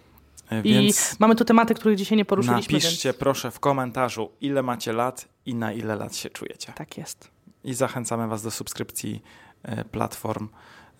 E, 0.51 0.59
I 0.59 0.73
Więc 0.73 1.19
mamy 1.19 1.35
tu 1.35 1.45
tematy, 1.45 1.73
których 1.73 1.97
dzisiaj 1.97 2.17
nie 2.17 2.25
poruszyliśmy, 2.25 2.73
napiszcie 2.73 3.09
więc 3.09 3.19
proszę 3.19 3.51
w 3.51 3.59
komentarzu, 3.59 4.31
ile 4.41 4.63
macie 4.63 4.93
lat 4.93 5.27
i 5.45 5.55
na 5.55 5.73
ile 5.73 5.95
lat 5.95 6.15
się 6.15 6.29
czujecie. 6.29 6.73
tak 6.75 6.97
jest. 6.97 7.31
I 7.63 7.73
zachęcamy 7.73 8.27
Was 8.27 8.43
do 8.43 8.51
subskrypcji 8.51 9.21
e, 9.63 9.85
platform, 9.85 10.49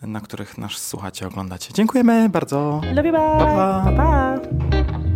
na 0.01 0.21
których 0.21 0.57
nas 0.57 0.71
słuchacie, 0.71 1.27
oglądacie. 1.27 1.73
Dziękujemy 1.73 2.29
bardzo. 2.29 2.81
Love 2.93 3.07
you, 3.07 3.13
bye. 3.13 3.37
Pa, 3.39 3.45
pa. 3.45 3.83
pa, 3.85 3.91
pa. 3.91 5.14